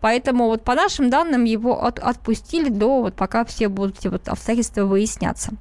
Поэтому 0.00 0.46
вот 0.46 0.62
по 0.62 0.74
нашим 0.74 1.10
данным 1.10 1.44
его 1.44 1.82
от, 1.84 1.98
отпустили 1.98 2.68
до 2.68 3.02
вот 3.02 3.14
пока 3.14 3.44
все 3.44 3.68
будут 3.68 3.98
эти 3.98 4.08
вот 4.08 4.28
обстоятельства 4.28 4.84
выясняться. 4.84 5.52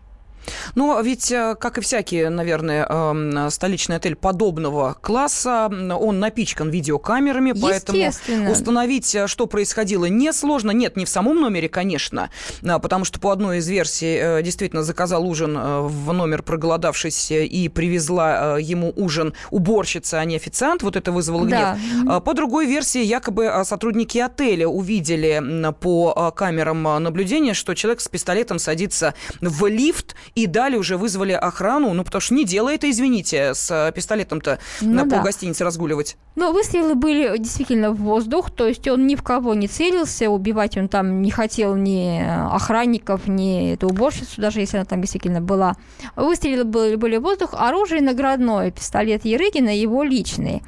Но 0.76 1.00
ведь, 1.02 1.32
э, 1.32 1.56
как 1.60 1.78
и 1.78 1.82
всякий, 1.82 2.30
наверное, 2.30 2.86
эм, 2.86 3.50
столичный 3.50 3.98
отель 3.98 4.16
подобного 4.16 4.96
класса, 5.02 5.70
он 5.70 6.20
напичкан 6.20 6.70
видеокамерами, 6.70 7.54
поэтому 7.54 8.12
установить, 8.50 9.14
э, 9.16 9.28
что 9.28 9.48
происходило, 9.48 10.06
несложно. 10.06 10.72
Нет, 10.72 10.98
не 10.98 11.06
в 11.06 11.10
самом 11.10 11.42
номере, 11.42 11.70
конечно, 11.70 12.30
а, 12.64 12.80
потому 12.80 13.06
что 13.06 13.20
по 13.20 13.32
одной 13.32 13.60
из 13.60 13.68
версий 13.68 14.18
э, 14.20 14.42
действительно 14.42 14.84
заказал 14.84 15.26
ужин 15.26 15.58
в 15.58 16.14
номер 16.14 16.44
проголодавшись 16.44 17.32
и 17.32 17.70
привезла 17.70 18.58
ему 18.58 18.92
ужин 18.96 19.34
уборщица, 19.52 20.20
а 20.20 20.26
не 20.26 20.36
официант. 20.36 20.84
Вот 20.84 20.96
это 20.96 21.12
вызвало 21.12 21.48
да. 21.48 21.78
гнев. 22.04 22.24
По 22.24 22.34
другой 22.34 22.66
версии, 22.66 23.04
якобы 23.04 23.52
сотрудники 23.64 24.18
отеля 24.18 24.68
увидели 24.68 25.42
по 25.80 26.32
камерам 26.36 26.84
наблюдения, 27.04 27.54
что 27.54 27.74
человек 27.74 28.02
с 28.02 28.08
пистолетом 28.08 28.60
садится 28.60 29.14
в 29.42 29.66
лифт 29.68 30.16
и 30.36 30.48
далее 30.48 30.78
уже 30.78 30.98
вызвали 30.98 31.32
охрану, 31.32 31.94
ну, 31.94 32.04
потому 32.04 32.20
что 32.20 32.34
не 32.34 32.44
дело 32.44 32.68
это, 32.68 32.90
извините, 32.90 33.54
с 33.54 33.72
э, 33.72 33.92
пистолетом-то 33.94 34.60
ну, 34.82 34.94
на 34.94 35.06
да. 35.06 35.16
полгостиницы 35.16 35.64
разгуливать. 35.64 36.18
Но 36.36 36.52
выстрелы 36.52 36.96
были 36.96 37.38
действительно 37.38 37.92
в 37.92 37.98
воздух, 38.02 38.52
то 38.52 38.68
есть 38.68 38.86
он 38.90 39.08
ни 39.08 39.16
в 39.16 39.24
кого 39.24 39.54
не 39.54 39.70
целился, 39.70 40.30
убивать 40.30 40.76
он 40.78 40.90
там 40.90 41.22
не 41.22 41.32
хотел 41.32 41.78
ни 41.78 42.22
охранников, 42.54 43.28
ни 43.28 43.74
эту 43.74 43.88
уборщицу, 43.88 44.42
даже 44.42 44.60
если 44.60 44.76
она 44.76 44.86
там 44.86 45.00
действительно 45.00 45.40
была. 45.40 45.78
Выстрелы 46.18 46.66
были, 46.66 46.96
были 46.96 47.16
в 47.16 47.22
воздух, 47.22 47.54
оружие 47.54 48.02
наградное, 48.02 48.72
пистолет 48.72 49.24
Ерыгина, 49.24 49.70
его 49.70 50.04
личный. 50.04 50.64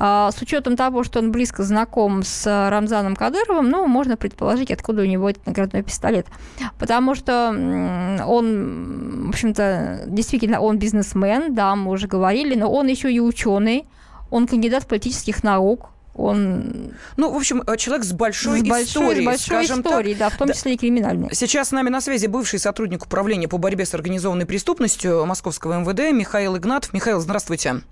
А, 0.00 0.30
с 0.30 0.40
учетом 0.40 0.76
того, 0.76 1.02
что 1.02 1.18
он 1.18 1.32
близко 1.32 1.64
знаком 1.64 2.22
с 2.22 2.46
Рамзаном 2.70 3.16
Кадыровым, 3.16 3.68
ну, 3.68 3.84
можно 3.88 4.16
предположить, 4.16 4.70
откуда 4.70 5.02
у 5.02 5.04
него 5.04 5.28
этот 5.28 5.44
наградной 5.44 5.82
пистолет. 5.82 6.26
Потому 6.78 7.16
что 7.16 7.48
он, 8.24 9.26
в 9.26 9.28
общем-то, 9.30 10.04
действительно, 10.06 10.60
он 10.60 10.78
бизнесмен, 10.78 11.52
да, 11.52 11.74
мы 11.74 11.90
уже 11.90 12.06
говорили, 12.06 12.54
но 12.54 12.72
он 12.72 12.86
еще 12.86 13.12
и 13.12 13.18
ученый, 13.18 13.86
он 14.30 14.46
кандидат 14.46 14.86
политических 14.86 15.42
наук, 15.42 15.90
он... 16.14 16.92
Ну, 17.16 17.32
в 17.32 17.36
общем, 17.36 17.62
э, 17.66 17.76
человек 17.76 18.04
с 18.04 18.12
большой, 18.12 18.60
с 18.60 18.62
большой 18.62 18.84
историей, 18.84 19.22
с 19.22 19.26
большой 19.26 19.64
историей, 19.64 20.14
так. 20.14 20.30
да, 20.30 20.36
в 20.36 20.38
том 20.38 20.52
числе 20.52 20.72
да. 20.72 20.74
и 20.74 20.78
криминальной. 20.78 21.28
Сейчас 21.32 21.68
с 21.68 21.72
нами 21.72 21.88
на 21.88 22.00
связи 22.00 22.26
бывший 22.26 22.60
сотрудник 22.60 23.04
управления 23.04 23.48
по 23.48 23.58
борьбе 23.58 23.84
с 23.84 23.94
организованной 23.94 24.46
преступностью 24.46 25.26
Московского 25.26 25.80
МВД 25.80 26.12
Михаил 26.12 26.56
Игнатов. 26.56 26.92
Михаил, 26.92 27.20
здравствуйте. 27.20 27.82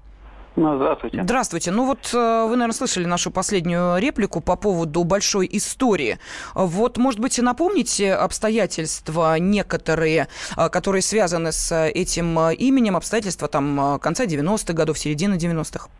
Ну, 0.57 0.77
здравствуйте. 0.77 1.23
Здравствуйте. 1.23 1.71
Ну 1.71 1.85
вот 1.85 2.11
э, 2.15 2.45
вы, 2.45 2.57
наверное, 2.57 2.73
слышали 2.73 3.05
нашу 3.05 3.31
последнюю 3.31 3.99
реплику 3.99 4.41
по 4.41 4.57
поводу 4.57 5.05
большой 5.05 5.47
истории. 5.53 6.19
Вот, 6.55 6.97
может 6.97 7.21
быть, 7.21 7.39
напомните 7.39 8.15
обстоятельства 8.15 9.39
некоторые, 9.39 10.29
э, 10.57 10.69
которые 10.71 11.03
связаны 11.03 11.53
с 11.53 11.89
этим 11.89 12.39
именем, 12.51 12.97
обстоятельства 12.97 13.49
там 13.49 13.99
конца 14.01 14.25
90-х 14.25 14.73
годов, 14.73 14.99
середины 14.99 15.35
90-х? 15.35 15.91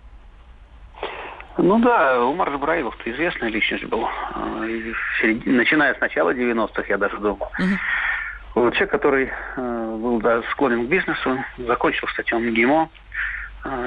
Ну 1.59 1.79
да, 1.81 2.25
Умар 2.25 2.51
Жабраилов 2.51 2.97
-то 2.97 3.13
известная 3.13 3.51
личность 3.51 3.85
был. 3.85 4.07
Э, 4.07 4.93
начиная 5.45 5.95
с 5.95 6.01
начала 6.01 6.33
90-х, 6.33 6.85
я 6.89 6.97
даже 6.97 7.19
думал. 7.19 7.51
Угу. 8.55 8.71
Человек, 8.71 8.91
который 8.91 9.31
был 9.57 10.19
да, 10.23 10.43
склонен 10.53 10.87
к 10.87 10.89
бизнесу, 10.89 11.45
закончил, 11.59 12.07
кстати, 12.07 12.33
он 12.33 12.55
ГИМО, 12.55 12.89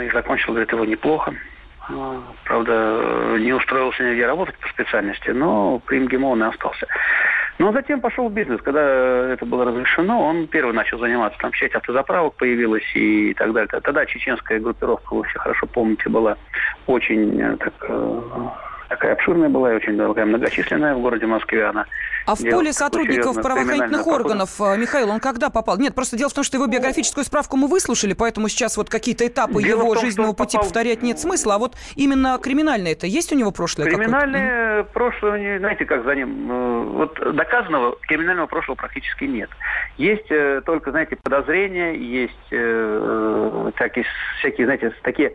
и 0.03 0.09
закончил, 0.11 0.53
говорит, 0.53 0.71
его 0.71 0.85
неплохо. 0.85 1.33
А, 1.89 2.21
правда, 2.45 3.37
не 3.39 3.53
устроился 3.53 4.03
нигде 4.03 4.25
работать 4.25 4.55
по 4.57 4.67
специальности, 4.69 5.31
но 5.31 5.79
при 5.79 5.99
МГИМО 5.99 6.27
он 6.29 6.43
и 6.43 6.47
остался. 6.47 6.87
Но 7.57 7.73
затем 7.73 7.99
пошел 7.99 8.29
в 8.29 8.33
бизнес. 8.33 8.61
Когда 8.61 9.33
это 9.33 9.45
было 9.45 9.65
разрешено, 9.65 10.21
он 10.21 10.47
первый 10.47 10.73
начал 10.73 10.97
заниматься. 10.99 11.37
Там 11.39 11.53
сеть 11.53 11.73
автозаправок 11.73 12.35
появилась 12.35 12.89
и 12.95 13.33
так 13.33 13.51
далее. 13.51 13.67
Тогда 13.67 14.05
чеченская 14.05 14.59
группировка, 14.59 15.13
вы 15.13 15.23
все 15.25 15.39
хорошо 15.39 15.67
помните, 15.67 16.09
была 16.09 16.37
очень 16.87 17.39
э, 17.41 17.57
так, 17.57 17.73
э, 17.81 18.21
такая 18.89 19.13
обширная 19.13 19.49
была 19.49 19.71
и 19.71 19.75
очень 19.75 19.97
такая 19.97 20.25
многочисленная 20.25 20.95
в 20.95 21.01
городе 21.01 21.25
Москве. 21.25 21.65
Она 21.65 21.85
а 22.25 22.35
в 22.35 22.41
поле 22.41 22.73
сотрудников 22.73 23.41
правоохранительных 23.41 24.05
органов, 24.05 24.59
э, 24.59 24.77
Михаил, 24.77 25.09
он 25.09 25.19
когда 25.19 25.49
попал? 25.49 25.77
Нет, 25.77 25.95
просто 25.95 26.17
дело 26.17 26.29
в 26.29 26.33
том, 26.33 26.43
что 26.43 26.57
его 26.57 26.67
биографическую 26.67 27.23
справку 27.23 27.57
мы 27.57 27.67
выслушали, 27.67 28.13
поэтому 28.13 28.49
сейчас 28.49 28.77
вот 28.77 28.89
какие-то 28.89 29.25
этапы 29.25 29.63
дело 29.63 29.81
его 29.81 29.93
том, 29.93 30.03
жизненного 30.03 30.33
пути 30.33 30.57
попал... 30.57 30.67
повторять 30.67 31.01
нет 31.01 31.19
смысла. 31.19 31.55
А 31.55 31.57
вот 31.57 31.75
именно 31.95 32.37
криминальное 32.41 32.91
это 32.91 33.07
есть 33.07 33.31
у 33.31 33.35
него 33.35 33.51
прошлое? 33.51 33.87
Криминальное 33.87 34.83
прошлое, 34.83 35.59
знаете, 35.59 35.85
как 35.85 36.03
за 36.03 36.15
ним? 36.15 36.51
Э, 36.51 36.83
вот 36.83 37.35
доказанного 37.35 37.97
криминального 38.01 38.47
прошлого 38.47 38.75
практически 38.75 39.23
нет. 39.23 39.49
Есть 39.97 40.29
э, 40.29 40.61
только, 40.65 40.91
знаете, 40.91 41.15
подозрения, 41.15 41.95
есть 41.95 42.33
всякие, 43.75 44.05
всякие, 44.39 44.65
знаете, 44.65 44.93
такие 45.03 45.33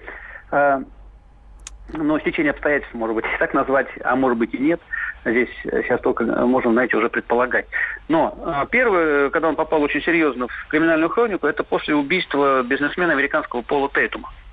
но 1.92 2.18
стечение 2.18 2.50
обстоятельств, 2.50 2.94
может 2.94 3.14
быть, 3.14 3.24
так 3.38 3.54
назвать, 3.54 3.88
а 4.02 4.16
может 4.16 4.38
быть 4.38 4.54
и 4.54 4.58
нет. 4.58 4.80
Здесь 5.24 5.48
сейчас 5.62 6.00
только 6.00 6.24
можем, 6.24 6.72
знаете, 6.72 6.96
уже 6.96 7.08
предполагать. 7.08 7.66
Но 8.08 8.36
э, 8.36 8.66
первое, 8.70 9.30
когда 9.30 9.48
он 9.48 9.56
попал 9.56 9.82
очень 9.82 10.02
серьезно 10.02 10.48
в 10.48 10.68
криминальную 10.68 11.08
хронику, 11.08 11.46
это 11.46 11.64
после 11.64 11.94
убийства 11.94 12.62
бизнесмена 12.62 13.12
американского 13.12 13.62
Пола 13.62 13.88
Тейтума 13.92 14.30
э, 14.30 14.43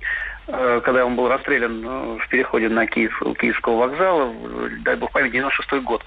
когда 0.46 1.06
он 1.06 1.16
был 1.16 1.28
расстрелян 1.28 1.84
э, 1.84 2.18
в 2.18 2.28
переходе 2.28 2.68
на 2.68 2.86
Киев, 2.86 3.16
Киевского 3.38 3.76
вокзала, 3.76 4.32
дай 4.80 4.96
бог 4.96 5.12
память, 5.12 5.32
96 5.32 5.84
год. 5.84 6.02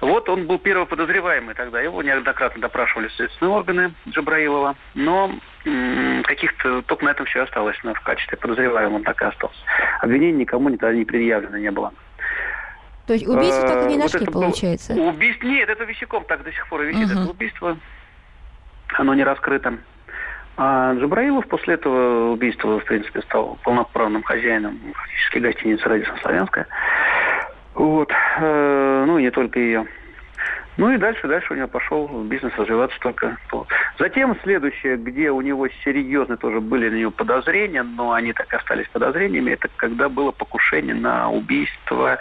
Вот 0.00 0.28
он 0.28 0.46
был 0.46 0.58
первоподозреваемый 0.58 1.54
тогда. 1.54 1.80
Его 1.80 2.02
неоднократно 2.02 2.60
допрашивали 2.60 3.08
следственные 3.08 3.54
органы 3.54 3.94
Джабраилова. 4.08 4.76
Но 4.94 5.32
каких-то 6.24 6.82
только 6.82 7.04
на 7.06 7.10
этом 7.10 7.24
все 7.26 7.42
осталось. 7.42 7.76
Но 7.82 7.94
в 7.94 8.00
качестве 8.00 8.36
подозреваемого 8.36 8.96
он 8.96 9.04
так 9.04 9.20
и 9.22 9.24
остался. 9.24 9.58
Обвинений 10.00 10.40
никому 10.40 10.68
никогда 10.68 10.94
не 10.94 11.04
предъявлено 11.04 11.56
не 11.56 11.70
было. 11.70 11.94
То 13.06 13.14
есть 13.14 13.26
убийство 13.26 13.68
так 13.68 13.86
и 13.86 13.92
не 13.92 13.96
нашли, 13.96 14.26
вот 14.26 14.32
получается? 14.32 14.94
Было... 14.94 15.10
Убийств... 15.10 15.42
Нет, 15.44 15.68
это 15.68 15.84
висяком 15.84 16.24
так 16.24 16.42
до 16.42 16.52
сих 16.52 16.68
пор 16.68 16.82
и 16.82 16.86
висит. 16.88 17.10
Угу. 17.10 17.20
Это 17.20 17.30
убийство. 17.30 17.78
Оно 18.98 19.14
не 19.14 19.24
раскрыто. 19.24 19.78
А 20.56 20.94
Джабраилов 20.94 21.46
после 21.48 21.74
этого 21.74 22.30
убийства, 22.32 22.80
в 22.80 22.84
принципе, 22.84 23.20
стал 23.22 23.58
полноправным 23.62 24.22
хозяином 24.22 24.78
фактически 24.94 25.38
гостиницы 25.38 25.88
«Радисон 25.88 26.16
Славянская». 26.18 26.66
Вот. 27.74 28.10
Э, 28.38 29.04
ну, 29.06 29.18
и 29.18 29.22
не 29.22 29.30
только 29.30 29.58
ее. 29.58 29.86
Ну 30.78 30.90
и 30.92 30.98
дальше, 30.98 31.26
дальше 31.26 31.54
у 31.54 31.56
него 31.56 31.68
пошел 31.68 32.06
бизнес 32.24 32.52
развиваться 32.56 32.98
только. 33.00 33.38
Затем 33.98 34.36
следующее, 34.42 34.98
где 34.98 35.30
у 35.30 35.40
него 35.40 35.68
серьезно 35.84 36.36
тоже 36.36 36.60
были 36.60 36.90
на 36.90 36.96
него 36.96 37.10
подозрения, 37.10 37.82
но 37.82 38.12
они 38.12 38.34
так 38.34 38.52
и 38.52 38.56
остались 38.56 38.86
подозрениями, 38.88 39.52
это 39.52 39.68
когда 39.76 40.10
было 40.10 40.32
покушение 40.32 40.94
на 40.94 41.30
убийство 41.30 42.18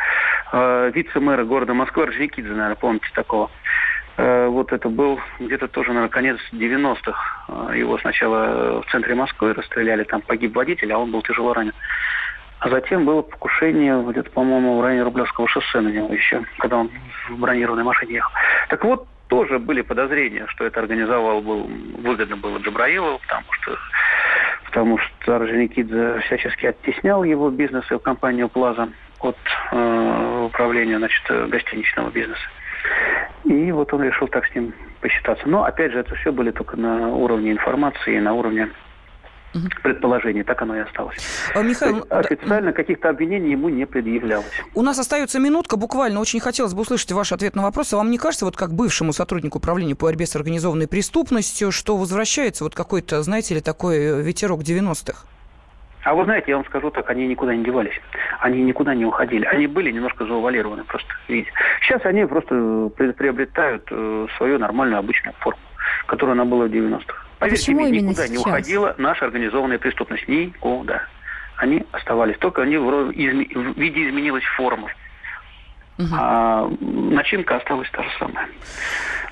э, 0.54 0.92
вице-мэра 0.94 1.44
города 1.44 1.74
Москвы 1.74 2.06
Ржикидзе, 2.06 2.50
наверное, 2.50 2.76
помните 2.76 3.08
такого. 3.14 3.52
Э, 4.18 4.48
вот 4.48 4.72
это 4.72 4.90
был 4.90 5.20
где-то 5.40 5.68
тоже, 5.68 5.90
наверное, 5.90 6.10
конец 6.10 6.38
90-х. 6.54 7.46
Э, 7.48 7.78
его 7.78 7.98
сначала 7.98 8.82
в 8.82 8.92
центре 8.92 9.16
Москвы 9.16 9.54
расстреляли, 9.54 10.04
там 10.04 10.22
погиб 10.22 10.56
водитель, 10.56 10.92
а 10.94 11.00
он 11.00 11.12
был 11.12 11.22
тяжело 11.22 11.54
ранен. 11.54 11.74
А 12.60 12.70
затем 12.70 13.06
было 13.06 13.22
покушение 13.22 14.02
где-то, 14.08 14.32
по-моему, 14.32 14.78
в 14.78 14.82
районе 14.82 15.04
Рублевского 15.04 15.48
шоссе 15.48 15.82
на 15.82 15.90
него 15.90 16.14
еще, 16.14 16.44
когда 16.58 16.78
он 16.78 16.90
в 17.30 17.38
бронированной 17.38 17.84
машине 17.84 18.16
ехал. 18.16 18.32
Так 18.70 18.84
вот, 18.86 19.08
тоже 19.28 19.60
были 19.60 19.82
подозрения, 19.82 20.46
что 20.48 20.66
это 20.66 20.80
организовал, 20.80 21.42
был, 21.42 21.70
выгодно 21.98 22.38
было 22.38 22.60
Джабраилову, 22.60 23.20
потому 23.20 23.46
что 23.52 23.78
потому 24.66 24.98
что 24.98 25.36
Орджоникидзе 25.38 26.20
всячески 26.26 26.66
оттеснял 26.66 27.24
его 27.24 27.50
бизнес 27.50 27.90
и 27.90 27.98
компанию 27.98 28.50
«Плаза» 28.50 28.90
от 29.22 29.38
э, 29.72 30.44
управления 30.48 30.98
значит, 30.98 31.24
гостиничного 31.50 32.10
бизнеса. 32.10 32.42
И 33.46 33.72
вот 33.72 33.94
он 33.94 34.04
решил 34.04 34.28
так 34.28 34.46
с 34.48 34.56
ним 34.56 34.74
посчитаться. 35.02 35.48
Но, 35.48 35.64
опять 35.64 35.92
же, 35.92 36.00
это 36.00 36.16
все 36.16 36.32
были 36.32 36.52
только 36.52 36.78
на 36.78 37.10
уровне 37.10 37.52
информации, 37.52 38.20
на 38.20 38.34
уровне 38.34 38.70
угу. 39.54 39.68
предположений. 39.84 40.44
Так 40.44 40.62
оно 40.64 40.76
и 40.76 40.80
осталось. 40.80 41.18
А, 41.54 41.62
Михаил, 41.62 42.06
официально 42.10 42.72
да. 42.72 42.74
каких-то 42.74 43.10
обвинений 43.10 43.52
ему 43.52 43.70
не 43.70 43.86
предъявлялось. 43.86 44.52
У 44.74 44.82
нас 44.82 44.98
остается 44.98 45.40
минутка 45.40 45.78
буквально. 45.78 46.20
Очень 46.20 46.40
хотелось 46.40 46.74
бы 46.74 46.82
услышать 46.82 47.12
ваш 47.12 47.32
ответ 47.32 47.56
на 47.56 47.64
вопрос. 47.64 47.94
А 47.94 47.98
вам 47.98 48.10
не 48.10 48.18
кажется, 48.18 48.46
вот 48.46 48.58
как 48.58 48.74
бывшему 48.74 49.14
сотруднику 49.14 49.60
управления 49.60 49.96
по 49.96 50.08
борьбе 50.08 50.26
с 50.26 50.36
организованной 50.36 50.88
преступностью, 50.88 51.72
что 51.72 51.98
возвращается 51.98 52.64
вот 52.64 52.74
какой-то, 52.74 53.22
знаете 53.22 53.56
ли, 53.56 53.62
такой 53.62 53.98
э, 53.98 54.22
ветерок 54.22 54.62
90-х? 54.62 55.28
А 56.06 56.14
вы 56.14 56.24
знаете, 56.24 56.52
я 56.52 56.58
вам 56.58 56.66
скажу 56.66 56.92
так, 56.92 57.10
они 57.10 57.26
никуда 57.26 57.56
не 57.56 57.64
девались. 57.64 58.00
Они 58.40 58.62
никуда 58.62 58.94
не 58.94 59.06
уходили. 59.06 59.44
Они 59.46 59.66
были 59.66 59.92
немножко 59.92 60.24
заувалированы 60.26 60.84
просто, 60.84 61.12
видите. 61.28 61.52
Сейчас 61.82 62.06
они 62.06 62.26
просто 62.26 62.92
приобретают 62.96 63.88
э, 63.90 64.28
свою 64.38 64.60
нормальную 64.60 65.00
обычную 65.00 65.34
форму, 65.40 65.60
которая 66.06 66.36
она 66.36 66.46
была 66.46 66.66
в 66.66 66.70
90-х. 66.70 67.26
А 67.40 67.48
почему 67.48 67.82
мне, 67.82 68.02
никуда 68.02 68.28
сейчас? 68.28 68.30
не 68.30 68.38
уходила 68.38 68.96
наша 69.00 69.26
организованная 69.26 69.80
преступность. 69.80 70.28
Никуда. 70.28 71.08
Они 71.58 71.84
оставались. 71.92 72.38
Только 72.38 72.62
они 72.62 72.78
в 72.78 73.12
виде 73.12 74.08
изменилась 74.08 74.44
форма. 74.58 74.90
Угу. 75.98 76.08
А 76.12 76.70
начинка 76.82 77.58
осталась 77.58 77.90
та 77.92 78.04
же 78.04 78.10
самая. 78.20 78.50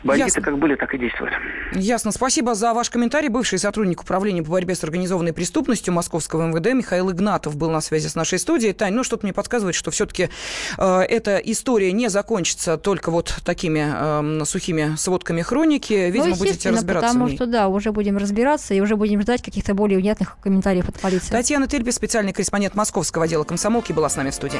Бандиты 0.03 0.27
Ясно. 0.27 0.41
как 0.41 0.57
были, 0.59 0.75
так 0.75 0.93
и 0.93 0.97
действуют. 0.97 1.33
Ясно. 1.73 2.11
Спасибо 2.11 2.55
за 2.55 2.73
ваш 2.73 2.89
комментарий. 2.89 3.29
Бывший 3.29 3.57
сотрудник 3.57 4.01
управления 4.01 4.43
по 4.43 4.51
борьбе 4.51 4.75
с 4.75 4.83
организованной 4.83 5.33
преступностью 5.33 5.93
Московского 5.93 6.47
МВД 6.47 6.73
Михаил 6.73 7.11
Игнатов 7.11 7.55
был 7.55 7.69
на 7.69 7.79
связи 7.79 8.07
с 8.07 8.15
нашей 8.15 8.39
студией. 8.39 8.73
Тань, 8.73 8.93
ну 8.93 9.03
что-то 9.03 9.25
мне 9.25 9.33
подсказывает, 9.33 9.75
что 9.75 9.91
все-таки 9.91 10.29
э, 10.77 10.99
эта 11.01 11.37
история 11.37 11.91
не 11.93 12.09
закончится 12.09 12.77
только 12.77 13.11
вот 13.11 13.33
такими 13.45 14.41
э, 14.41 14.45
сухими 14.45 14.95
сводками 14.97 15.41
хроники. 15.41 15.93
Видимо, 15.93 16.27
ну, 16.27 16.35
будете 16.35 16.69
разбираться 16.69 17.13
потому 17.13 17.29
что, 17.29 17.45
да, 17.45 17.67
уже 17.69 17.91
будем 17.91 18.17
разбираться 18.17 18.73
и 18.73 18.81
уже 18.81 18.97
будем 18.97 19.21
ждать 19.21 19.41
каких-то 19.41 19.73
более 19.73 19.99
внятных 19.99 20.37
комментариев 20.41 20.89
от 20.89 20.99
полиции. 20.99 21.31
Татьяна 21.31 21.67
Тельпи, 21.67 21.91
специальный 21.91 22.33
корреспондент 22.33 22.75
Московского 22.75 23.23
отдела 23.25 23.43
комсомолки, 23.45 23.93
была 23.93 24.09
с 24.09 24.17
нами 24.17 24.31
в 24.31 24.35
студии. 24.35 24.59